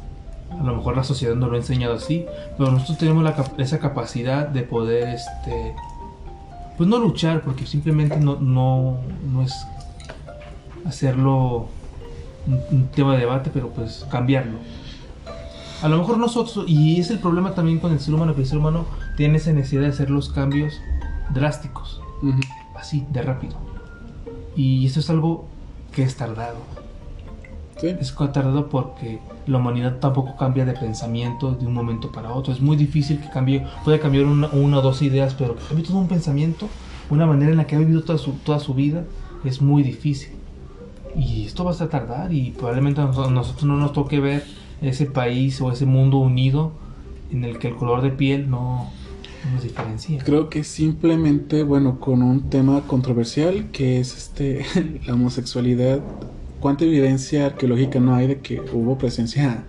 a 0.50 0.62
lo 0.62 0.76
mejor 0.76 0.96
la 0.96 1.04
sociedad 1.04 1.34
no 1.34 1.48
lo 1.48 1.54
ha 1.54 1.58
enseñado 1.58 1.94
así 1.94 2.24
pero 2.56 2.70
nosotros 2.70 2.98
tenemos 2.98 3.22
la 3.22 3.34
esa 3.58 3.80
capacidad 3.80 4.46
de 4.48 4.62
poder 4.62 5.08
este 5.08 5.74
pues 6.76 6.88
no 6.88 6.98
luchar 6.98 7.42
porque 7.42 7.66
simplemente 7.66 8.18
no 8.18 8.38
no, 8.40 8.98
no 9.30 9.42
es 9.42 9.52
hacerlo 10.86 11.68
un, 12.70 12.88
tema 12.88 13.14
de 13.14 13.20
debate 13.20 13.50
pero 13.52 13.68
pues 13.68 14.06
cambiarlo. 14.10 14.58
A 15.82 15.88
lo 15.88 15.98
mejor 15.98 16.18
nosotros 16.18 16.64
y 16.66 16.98
es 16.98 17.10
el 17.10 17.18
problema 17.18 17.54
también 17.54 17.78
con 17.78 17.92
el 17.92 18.00
ser 18.00 18.14
humano 18.14 18.34
que 18.34 18.40
el 18.40 18.46
ser 18.46 18.58
humano 18.58 18.86
tiene 19.16 19.36
esa 19.36 19.52
necesidad 19.52 19.82
de 19.82 19.88
hacer 19.88 20.10
los 20.10 20.28
cambios 20.30 20.80
drásticos. 21.30 22.00
Así 22.78 23.04
de 23.10 23.22
rápido 23.22 23.56
y 24.56 24.86
esto 24.86 25.00
es 25.00 25.10
algo 25.10 25.46
que 25.92 26.02
es 26.02 26.16
tardado 26.16 26.78
Sí. 27.80 27.86
es 28.00 28.14
tardado 28.32 28.68
porque 28.68 29.20
la 29.46 29.58
humanidad 29.58 29.98
tampoco 30.00 30.36
cambia 30.36 30.64
de 30.64 30.72
pensamiento 30.72 31.52
de 31.52 31.64
un 31.66 31.72
momento 31.72 32.10
para 32.10 32.32
otro. 32.32 32.52
Es 32.52 32.60
muy 32.60 32.76
difícil 32.76 33.20
que 33.20 33.30
cambie, 33.30 33.64
puede 33.84 34.00
cambiar 34.00 34.24
una, 34.24 34.48
una 34.48 34.78
o 34.78 34.82
dos 34.82 35.00
ideas, 35.00 35.34
pero 35.34 35.54
que 35.54 35.62
cambie 35.64 35.86
todo 35.86 35.98
un 35.98 36.08
pensamiento, 36.08 36.68
una 37.08 37.24
manera 37.24 37.52
en 37.52 37.56
la 37.56 37.66
que 37.66 37.76
ha 37.76 37.78
vivido 37.78 38.02
toda 38.02 38.18
su, 38.18 38.32
toda 38.32 38.58
su 38.58 38.74
vida, 38.74 39.04
es 39.44 39.62
muy 39.62 39.84
difícil. 39.84 40.32
Y 41.16 41.46
esto 41.46 41.64
va 41.64 41.72
a 41.72 41.88
tardar 41.88 42.32
y 42.32 42.50
probablemente 42.50 43.00
a 43.00 43.06
nosotros, 43.06 43.64
no 43.64 43.76
nos 43.76 43.92
toque 43.92 44.18
ver 44.18 44.44
ese 44.82 45.06
país 45.06 45.60
o 45.60 45.70
ese 45.70 45.86
mundo 45.86 46.18
unido 46.18 46.72
en 47.30 47.44
el 47.44 47.58
que 47.58 47.68
el 47.68 47.76
color 47.76 48.02
de 48.02 48.10
piel 48.10 48.50
no 48.50 48.90
Creo 50.24 50.50
que 50.50 50.64
simplemente, 50.64 51.62
bueno, 51.62 52.00
con 52.00 52.22
un 52.22 52.50
tema 52.50 52.82
controversial 52.86 53.70
que 53.70 54.00
es 54.00 54.16
este 54.16 54.64
la 55.06 55.14
homosexualidad. 55.14 56.00
¿Cuánta 56.60 56.84
evidencia 56.84 57.46
arqueológica 57.46 58.00
no 58.00 58.16
hay 58.16 58.26
de 58.26 58.40
que 58.40 58.60
hubo 58.60 58.98
presencia 58.98 59.64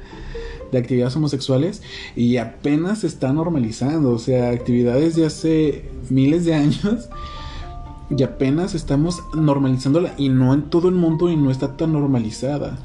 de 0.72 0.78
actividades 0.78 1.16
homosexuales? 1.16 1.84
Y 2.16 2.38
apenas 2.38 3.00
se 3.00 3.08
está 3.08 3.32
normalizando, 3.32 4.10
o 4.10 4.18
sea, 4.18 4.50
actividades 4.50 5.16
de 5.16 5.28
hace 5.28 5.86
miles 6.10 6.46
de 6.46 6.56
años 6.56 7.10
y 8.10 8.24
apenas 8.24 8.74
estamos 8.74 9.22
normalizándola 9.36 10.16
y 10.18 10.30
no 10.30 10.54
en 10.56 10.64
todo 10.64 10.90
el 10.90 10.96
mundo 10.96 11.30
y 11.30 11.38
no 11.38 11.52
está 11.52 11.78
tan 11.78 11.94
normalizada. 11.94 12.80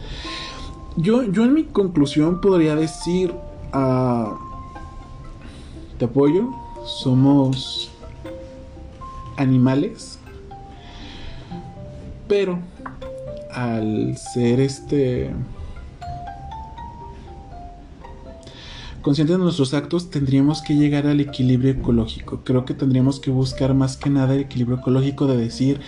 Yo, 0.96 1.22
yo 1.22 1.44
en 1.44 1.54
mi 1.54 1.64
conclusión 1.64 2.42
podría 2.42 2.76
decir, 2.76 3.34
ah, 3.72 4.36
te 5.98 6.04
apoyo, 6.04 6.50
somos 6.84 7.90
animales, 9.36 10.18
pero 12.28 12.58
al 13.52 14.16
ser 14.16 14.60
este 14.60 15.30
conscientes 19.02 19.36
de 19.36 19.42
nuestros 19.42 19.74
actos 19.74 20.10
tendríamos 20.10 20.62
que 20.62 20.74
llegar 20.74 21.06
al 21.06 21.20
equilibrio 21.20 21.72
ecológico. 21.72 22.40
Creo 22.42 22.64
que 22.64 22.74
tendríamos 22.74 23.20
que 23.20 23.30
buscar 23.30 23.74
más 23.74 23.96
que 23.96 24.10
nada 24.10 24.34
el 24.34 24.40
equilibrio 24.40 24.78
ecológico 24.78 25.26
de 25.26 25.36
decir 25.36 25.80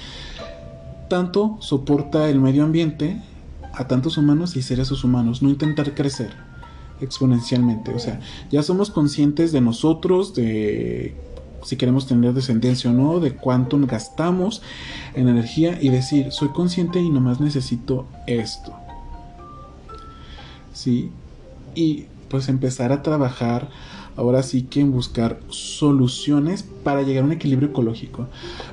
tanto 1.08 1.56
soporta 1.60 2.28
el 2.28 2.40
medio 2.40 2.64
ambiente 2.64 3.22
a 3.72 3.86
tantos 3.86 4.18
humanos 4.18 4.56
y 4.56 4.62
seres 4.62 4.90
humanos, 5.04 5.42
no 5.42 5.48
intentar 5.50 5.94
crecer 5.94 6.45
exponencialmente. 7.00 7.92
O 7.94 7.98
sea, 7.98 8.20
ya 8.50 8.62
somos 8.62 8.90
conscientes 8.90 9.52
de 9.52 9.60
nosotros, 9.60 10.34
de 10.34 11.14
si 11.62 11.76
queremos 11.76 12.06
tener 12.06 12.32
descendencia 12.32 12.90
o 12.90 12.92
no, 12.92 13.18
de 13.18 13.32
cuánto 13.32 13.78
gastamos 13.86 14.62
en 15.14 15.28
energía 15.28 15.78
y 15.80 15.88
decir, 15.88 16.30
soy 16.30 16.48
consciente 16.50 17.00
y 17.00 17.10
nomás 17.10 17.40
necesito 17.40 18.06
esto. 18.26 18.72
Sí, 20.72 21.10
y 21.74 22.06
pues 22.28 22.48
empezar 22.48 22.92
a 22.92 23.02
trabajar 23.02 23.68
ahora 24.16 24.42
sí 24.42 24.62
que 24.62 24.80
en 24.80 24.92
buscar 24.92 25.38
soluciones 25.48 26.62
para 26.62 27.02
llegar 27.02 27.22
a 27.22 27.26
un 27.26 27.32
equilibrio 27.32 27.68
ecológico. 27.70 28.26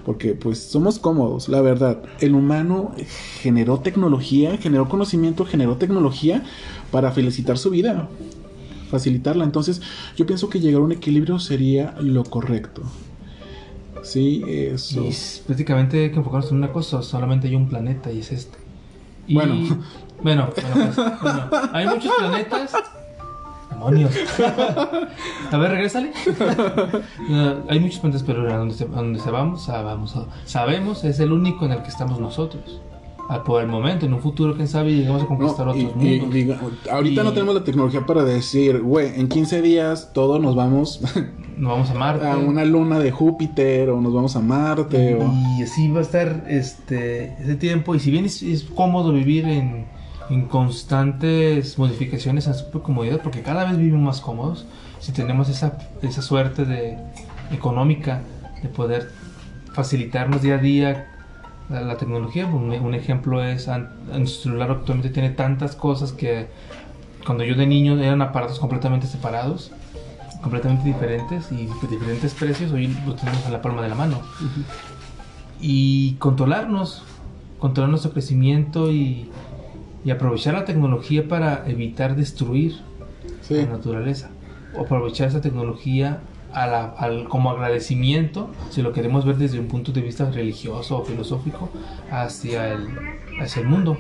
Porque 0.06 0.34
pues 0.36 0.60
somos 0.64 1.00
cómodos, 1.00 1.50
la 1.50 1.62
verdad. 1.62 2.02
El 2.20 2.36
humano 2.36 2.94
generó 3.42 3.80
tecnología, 3.80 4.58
generó 4.58 4.88
conocimiento, 4.90 5.46
generó 5.46 5.78
tecnología 5.78 6.44
para 6.92 7.12
felicitar 7.12 7.58
su 7.58 7.70
vida, 7.72 8.08
facilitarla. 8.90 9.44
Entonces 9.44 9.82
yo 10.16 10.26
pienso 10.26 10.50
que 10.50 10.60
llegar 10.60 10.82
a 10.82 10.86
un 10.86 10.92
equilibrio 10.92 11.40
sería 11.40 11.96
lo 12.00 12.24
correcto. 12.24 12.82
Sí, 14.04 14.44
eso. 14.48 15.02
Y 15.04 15.08
s- 15.10 15.42
prácticamente 15.46 16.04
hay 16.04 16.12
que 16.12 16.18
enfocarnos 16.18 16.52
en 16.52 16.58
una 16.58 16.72
cosa, 16.74 17.02
solamente 17.02 17.48
hay 17.48 17.56
un 17.56 17.70
planeta 17.70 18.12
y 18.12 18.20
es 18.20 18.32
este. 18.32 18.58
Y- 19.28 19.36
Bueno. 19.36 19.56
Bueno, 20.24 20.48
bueno, 20.56 20.94
pues, 20.96 21.22
bueno, 21.22 21.50
hay 21.74 21.86
muchos 21.86 22.10
planetas. 22.18 22.72
Demonios. 23.74 24.12
A 25.52 25.58
ver, 25.58 25.72
regrésale. 25.72 26.12
No, 27.30 27.56
hay 27.70 27.80
muchos 27.80 28.00
planetas, 28.00 28.24
pero 28.24 28.52
a 28.54 28.58
donde 28.58 28.74
se, 28.76 28.84
a 28.86 28.88
donde 28.88 29.20
se 29.20 29.32
vamos, 29.32 29.70
a- 29.70 29.82
vamos 29.82 30.16
a- 30.16 30.26
sabemos, 30.46 31.04
es 31.04 31.20
el 31.20 31.32
único 31.32 31.66
en 31.66 31.72
el 31.74 31.82
que 31.84 31.90
estamos 31.90 32.20
nosotros. 32.20 32.82
Ah, 33.30 33.42
por 33.44 33.62
el 33.62 33.70
momento, 33.70 34.06
en 34.06 34.14
un 34.14 34.20
futuro, 34.20 34.54
quién 34.54 34.68
sabe, 34.68 34.92
llegamos 34.94 35.24
a 35.24 35.26
conquistar 35.28 35.66
No, 35.66 35.74
y- 35.76 35.86
otros 35.86 36.04
y 36.04 36.20
mundos. 36.20 36.34
diga- 36.36 36.60
ahorita 36.92 37.22
Y- 37.22 37.24
no 37.24 37.32
tenemos 37.32 37.56
la 37.56 37.64
tecnología 37.64 38.06
para 38.06 38.24
decir, 38.26 38.82
güey, 38.82 39.18
en 39.18 39.30
15 39.30 39.62
días 39.62 40.12
todos 40.14 40.42
nos 40.42 40.56
vamos 40.56 41.00
Nos 41.58 41.72
vamos 41.72 41.90
a 41.92 41.94
Marte. 41.94 42.28
a 42.28 42.36
una 42.36 42.66
luna 42.66 43.00
de 43.00 43.12
Júpiter 43.12 43.90
o 43.92 44.02
nos 44.02 44.12
vamos 44.14 44.36
a 44.36 44.40
Marte 44.42 45.16
o... 45.16 45.32
Y 45.58 45.64
así 45.64 45.88
va 45.90 46.00
a 46.00 46.02
estar 46.02 46.46
este 46.50 47.36
ese 47.42 47.56
tiempo. 47.56 47.94
Y 47.96 48.00
si 48.00 48.10
bien 48.12 48.26
es, 48.26 48.42
es 48.44 48.64
cómodo 48.64 49.14
vivir 49.14 49.46
en, 49.46 49.86
en 50.30 50.46
constantes 50.46 51.78
modificaciones 51.78 52.48
en 52.48 52.54
su 52.54 52.70
comodidad, 52.82 53.22
porque 53.22 53.42
cada 53.42 53.66
vez 53.66 53.78
vivimos 53.78 54.02
más 54.02 54.22
cómodos, 54.22 54.66
si 55.00 55.12
tenemos 55.12 55.50
esa, 55.50 55.78
esa 56.02 56.22
suerte 56.22 56.66
de 56.66 56.98
económica 57.52 58.22
de 58.62 58.70
poder 58.70 59.12
facilitarnos 59.74 60.42
día 60.42 60.56
a 60.56 60.58
día 60.60 61.08
la, 61.70 61.82
la 61.82 61.98
tecnología. 61.98 62.46
Un, 62.46 62.72
un 62.72 62.94
ejemplo 62.94 63.44
es, 63.44 63.68
en 63.68 64.28
su 64.28 64.44
celular 64.44 64.72
actualmente 64.72 65.10
tiene 65.10 65.30
tantas 65.30 65.76
cosas 65.76 66.12
que 66.12 66.48
cuando 67.26 67.44
yo 67.44 67.56
de 67.56 67.66
niño 67.66 67.98
eran 68.00 68.22
aparatos 68.22 68.60
completamente 68.60 69.08
separados, 69.08 69.72
completamente 70.42 70.86
diferentes 70.86 71.52
y 71.52 71.68
de 71.68 71.88
diferentes 71.90 72.34
precios, 72.34 72.72
hoy 72.72 72.88
lo 73.06 73.16
tenemos 73.16 73.46
en 73.46 73.54
la 73.54 73.62
palma 73.62 73.82
de 73.82 73.90
la 73.90 73.96
mano. 73.96 74.22
Y 75.62 76.16
controlarnos, 76.16 77.04
controlar 77.60 77.90
nuestro 77.90 78.12
crecimiento 78.12 78.92
y, 78.92 79.30
y 80.06 80.12
aprovechar 80.12 80.54
la 80.54 80.66
tecnología 80.66 81.28
para 81.28 81.64
evitar 81.68 82.16
destruir 82.16 82.80
Sí. 83.42 83.56
la 83.56 83.66
naturaleza. 83.66 84.30
O 84.76 84.82
aprovechar 84.82 85.28
esa 85.28 85.42
tecnología 85.42 86.20
a 86.54 86.68
la- 86.68 86.86
al- 86.86 87.28
como 87.30 87.50
agradecimiento, 87.52 88.50
si 88.70 88.82
lo 88.82 88.92
queremos 88.94 89.26
ver 89.26 89.38
desde 89.38 89.60
un 89.60 89.68
punto 89.68 89.92
de 89.92 90.02
vista 90.02 90.30
religioso 90.30 90.98
o 91.00 91.06
filosófico, 91.06 91.70
hacia 92.12 92.74
el, 92.74 92.90
hacia 93.42 93.62
el 93.62 93.68
mundo. 93.68 93.98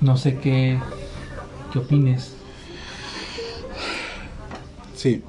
No 0.00 0.16
sé 0.16 0.38
qué, 0.38 0.78
qué 1.72 1.78
opines. 1.78 2.36
Sí. 4.94 5.22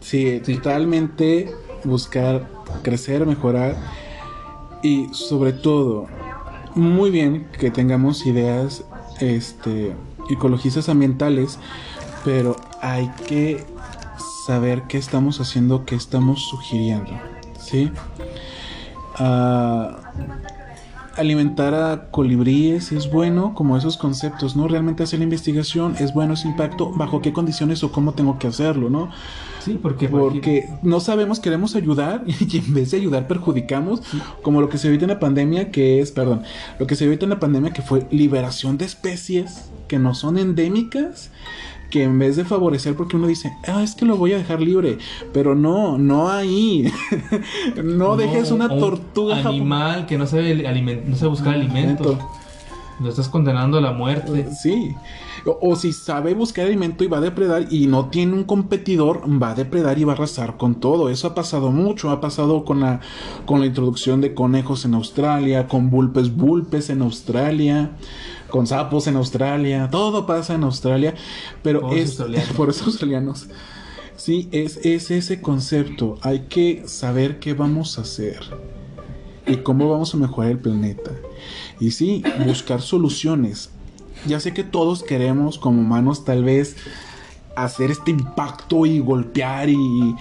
Sí, 0.00 0.40
Sí. 0.44 0.54
totalmente 0.56 1.50
buscar 1.84 2.48
crecer, 2.82 3.26
mejorar 3.26 3.76
y 4.82 5.08
sobre 5.12 5.52
todo 5.52 6.06
muy 6.74 7.10
bien 7.10 7.48
que 7.58 7.70
tengamos 7.70 8.26
ideas 8.26 8.84
este 9.20 9.94
ecologistas 10.28 10.88
ambientales, 10.88 11.58
pero 12.24 12.56
hay 12.80 13.10
que 13.26 13.64
saber 14.46 14.82
qué 14.88 14.98
estamos 14.98 15.40
haciendo, 15.40 15.84
qué 15.84 15.94
estamos 15.94 16.42
sugiriendo, 16.48 17.10
¿sí? 17.58 17.90
Ah, 19.16 19.98
alimentar 21.16 21.74
a 21.74 22.10
colibríes 22.10 22.92
es 22.92 23.10
bueno, 23.10 23.54
como 23.54 23.76
esos 23.76 23.96
conceptos, 23.96 24.56
¿no? 24.56 24.68
Realmente 24.68 25.02
hacer 25.02 25.18
la 25.18 25.24
investigación 25.24 25.96
es 25.98 26.14
bueno 26.14 26.34
ese 26.34 26.48
impacto, 26.48 26.90
bajo 26.92 27.20
qué 27.20 27.32
condiciones 27.32 27.82
o 27.84 27.92
cómo 27.92 28.12
tengo 28.12 28.38
que 28.38 28.46
hacerlo, 28.46 28.88
¿no? 28.90 29.10
Sí, 29.60 29.78
porque, 29.80 30.08
Porque 30.08 30.68
no 30.82 31.00
sabemos, 31.00 31.40
queremos 31.40 31.76
ayudar 31.76 32.24
y 32.26 32.58
en 32.58 32.74
vez 32.74 32.90
de 32.90 32.98
ayudar 32.98 33.28
perjudicamos, 33.28 34.02
como 34.42 34.60
lo 34.60 34.68
que 34.68 34.78
se 34.78 34.88
ahorita 34.88 35.04
en 35.04 35.10
la 35.10 35.20
pandemia, 35.20 35.70
que 35.70 36.00
es, 36.00 36.12
perdón, 36.12 36.42
lo 36.78 36.86
que 36.86 36.96
se 36.96 37.04
ahorita 37.04 37.26
en 37.26 37.30
la 37.30 37.40
pandemia, 37.40 37.72
que 37.72 37.82
fue 37.82 38.06
liberación 38.10 38.78
de 38.78 38.86
especies 38.86 39.70
que 39.88 39.98
no 39.98 40.14
son 40.14 40.38
endémicas, 40.38 41.30
que 41.90 42.04
en 42.04 42.18
vez 42.18 42.36
de 42.36 42.44
favorecer, 42.44 42.94
porque 42.94 43.16
uno 43.16 43.26
dice, 43.26 43.52
ah, 43.66 43.82
es 43.82 43.94
que 43.94 44.06
lo 44.06 44.16
voy 44.16 44.32
a 44.32 44.38
dejar 44.38 44.62
libre, 44.62 44.98
pero 45.32 45.54
no, 45.54 45.98
no 45.98 46.30
ahí, 46.30 46.90
no, 47.84 48.16
dejes 48.16 48.52
una 48.52 48.72
un 48.72 48.78
tortuga 48.78 49.36
animal 49.40 50.06
que 50.06 50.16
no 50.16 50.26
sabe, 50.26 50.54
no 51.04 51.16
sabe 51.16 51.28
buscar 51.28 51.54
alimento. 51.54 52.18
Lo 53.00 53.08
estás 53.08 53.28
condenando 53.28 53.78
a 53.78 53.80
la 53.80 53.92
muerte. 53.92 54.48
Sí. 54.54 54.94
O, 55.44 55.58
o 55.60 55.76
si 55.76 55.92
sabe 55.92 56.34
buscar 56.34 56.66
alimento 56.66 57.04
y 57.04 57.08
va 57.08 57.18
a 57.18 57.20
depredar 57.20 57.66
y 57.70 57.86
no 57.86 58.10
tiene 58.10 58.34
un 58.34 58.44
competidor, 58.44 59.22
va 59.42 59.50
a 59.50 59.54
depredar 59.54 59.98
y 59.98 60.04
va 60.04 60.12
a 60.12 60.16
arrasar 60.16 60.56
con 60.56 60.76
todo. 60.76 61.08
Eso 61.08 61.28
ha 61.28 61.34
pasado 61.34 61.70
mucho. 61.70 62.10
Ha 62.10 62.20
pasado 62.20 62.64
con 62.64 62.80
la, 62.80 63.00
con 63.46 63.60
la 63.60 63.66
introducción 63.66 64.20
de 64.20 64.34
conejos 64.34 64.84
en 64.84 64.94
Australia, 64.94 65.68
con 65.68 65.90
vulpes 65.90 66.34
vulpes 66.34 66.90
en 66.90 67.02
Australia, 67.02 67.92
con 68.48 68.66
sapos 68.66 69.06
en 69.06 69.16
Australia. 69.16 69.88
Todo 69.90 70.26
pasa 70.26 70.54
en 70.54 70.64
Australia. 70.64 71.14
Pero 71.62 71.80
Pobres 71.80 72.02
es 72.02 72.20
australianos. 72.20 72.52
por 72.56 72.70
esos 72.70 72.86
australianos. 72.86 73.46
Sí, 74.16 74.48
es, 74.52 74.78
es 74.84 75.10
ese 75.10 75.40
concepto. 75.40 76.18
Hay 76.22 76.40
que 76.40 76.82
saber 76.86 77.38
qué 77.38 77.54
vamos 77.54 77.98
a 77.98 78.02
hacer 78.02 78.40
y 79.46 79.56
cómo 79.56 79.88
vamos 79.88 80.14
a 80.14 80.18
mejorar 80.18 80.52
el 80.52 80.58
planeta. 80.58 81.12
Y 81.80 81.92
sí, 81.92 82.22
buscar 82.44 82.82
soluciones. 82.82 83.70
Ya 84.26 84.38
sé 84.40 84.52
que 84.52 84.64
todos 84.64 85.02
queremos 85.02 85.58
como 85.58 85.80
humanos 85.80 86.24
tal 86.24 86.44
vez 86.44 86.76
hacer 87.56 87.90
este 87.90 88.10
impacto 88.10 88.86
y 88.86 89.00
golpear 89.00 89.68
y, 89.68 90.14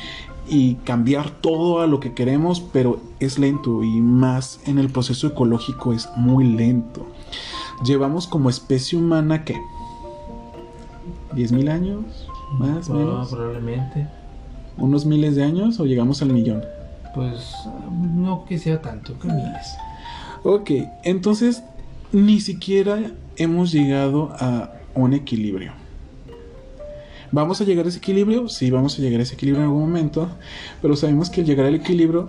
y 0.47 0.75
cambiar 0.85 1.29
todo 1.29 1.81
a 1.81 1.87
lo 1.87 1.99
que 1.99 2.13
queremos, 2.13 2.59
pero 2.61 2.99
es 3.19 3.37
lento 3.39 3.83
y 3.83 4.01
más 4.01 4.59
en 4.65 4.79
el 4.79 4.89
proceso 4.89 5.27
ecológico 5.27 5.93
es 5.93 6.09
muy 6.15 6.45
lento. 6.45 7.05
Llevamos 7.83 8.25
como 8.27 8.49
especie 8.49 8.97
humana 8.97 9.43
que 9.45 9.55
10.000 11.35 11.69
años, 11.69 12.27
más 12.57 12.89
o 12.89 12.93
Ah, 12.93 12.97
menos, 12.97 13.29
probablemente. 13.29 14.07
unos 14.77 15.05
miles 15.05 15.35
de 15.35 15.43
años 15.43 15.79
o 15.79 15.85
llegamos 15.85 16.21
al 16.21 16.29
millón. 16.29 16.63
Pues 17.13 17.53
no 17.91 18.45
que 18.45 18.57
sea 18.57 18.81
tanto, 18.81 19.17
que 19.19 19.27
miles. 19.27 19.67
Ok, 20.43 20.71
entonces 21.03 21.63
ni 22.11 22.39
siquiera 22.39 23.11
hemos 23.39 23.71
llegado 23.71 24.33
a 24.39 24.73
un 24.93 25.13
equilibrio. 25.13 25.73
¿Vamos 27.31 27.61
a 27.61 27.63
llegar 27.63 27.85
a 27.85 27.89
ese 27.89 27.99
equilibrio? 27.99 28.49
Sí, 28.49 28.71
vamos 28.71 28.97
a 28.97 29.01
llegar 29.01 29.19
a 29.19 29.23
ese 29.23 29.35
equilibrio 29.35 29.63
en 29.63 29.69
algún 29.69 29.83
momento, 29.87 30.29
pero 30.81 30.95
sabemos 30.95 31.29
que 31.29 31.41
al 31.41 31.47
llegar 31.47 31.65
al 31.67 31.75
equilibrio 31.75 32.27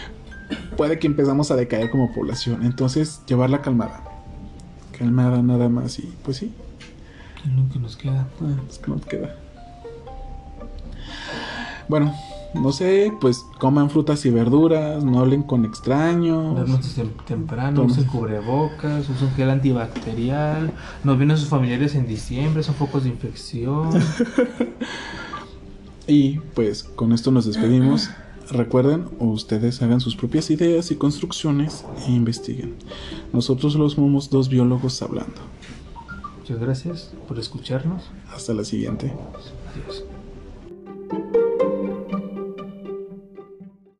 puede 0.76 0.98
que 0.98 1.06
empezamos 1.06 1.50
a 1.50 1.56
decaer 1.56 1.90
como 1.90 2.12
población. 2.14 2.64
Entonces, 2.64 3.20
llevarla 3.26 3.60
calmada. 3.60 4.02
Calmada 4.98 5.42
nada 5.42 5.68
más 5.68 5.98
y 5.98 6.12
pues 6.22 6.38
sí, 6.38 6.52
Es 7.44 7.52
lo 7.52 7.68
que 7.72 7.78
nos 7.78 7.96
queda. 7.96 8.26
ah, 8.40 8.60
es 8.70 8.78
que 8.78 8.90
nos 8.90 9.04
queda. 9.04 9.36
Bueno, 11.88 12.14
no 12.54 12.72
sé, 12.72 13.12
pues 13.20 13.46
coman 13.58 13.90
frutas 13.90 14.24
y 14.26 14.30
verduras, 14.30 15.04
no 15.04 15.20
hablen 15.20 15.42
con 15.42 15.64
extraños. 15.64 16.54
Duerman 16.54 16.82
desde 16.82 17.04
temprano, 17.26 17.82
usen 17.84 18.04
cubrebocas, 18.04 19.08
usen 19.08 19.30
gel 19.36 19.50
antibacterial. 19.50 20.72
Nos 21.04 21.18
vienen 21.18 21.36
sus 21.36 21.48
familiares 21.48 21.94
en 21.94 22.06
diciembre, 22.06 22.62
son 22.62 22.74
focos 22.74 23.04
de 23.04 23.10
infección. 23.10 23.90
Y 26.06 26.40
pues 26.54 26.82
con 26.84 27.12
esto 27.12 27.30
nos 27.30 27.46
despedimos. 27.46 28.10
Recuerden, 28.50 29.08
ustedes 29.18 29.80
hagan 29.82 30.00
sus 30.00 30.16
propias 30.16 30.50
ideas 30.50 30.90
y 30.90 30.96
construcciones 30.96 31.84
e 32.06 32.10
investiguen. 32.10 32.74
Nosotros 33.32 33.76
los 33.76 33.92
somos 33.92 34.28
dos 34.28 34.48
biólogos 34.48 35.00
hablando. 35.00 35.40
Muchas 36.38 36.58
gracias 36.58 37.12
por 37.28 37.38
escucharnos. 37.38 38.02
Hasta 38.34 38.52
la 38.52 38.64
siguiente. 38.64 39.12
Adiós. 39.70 40.04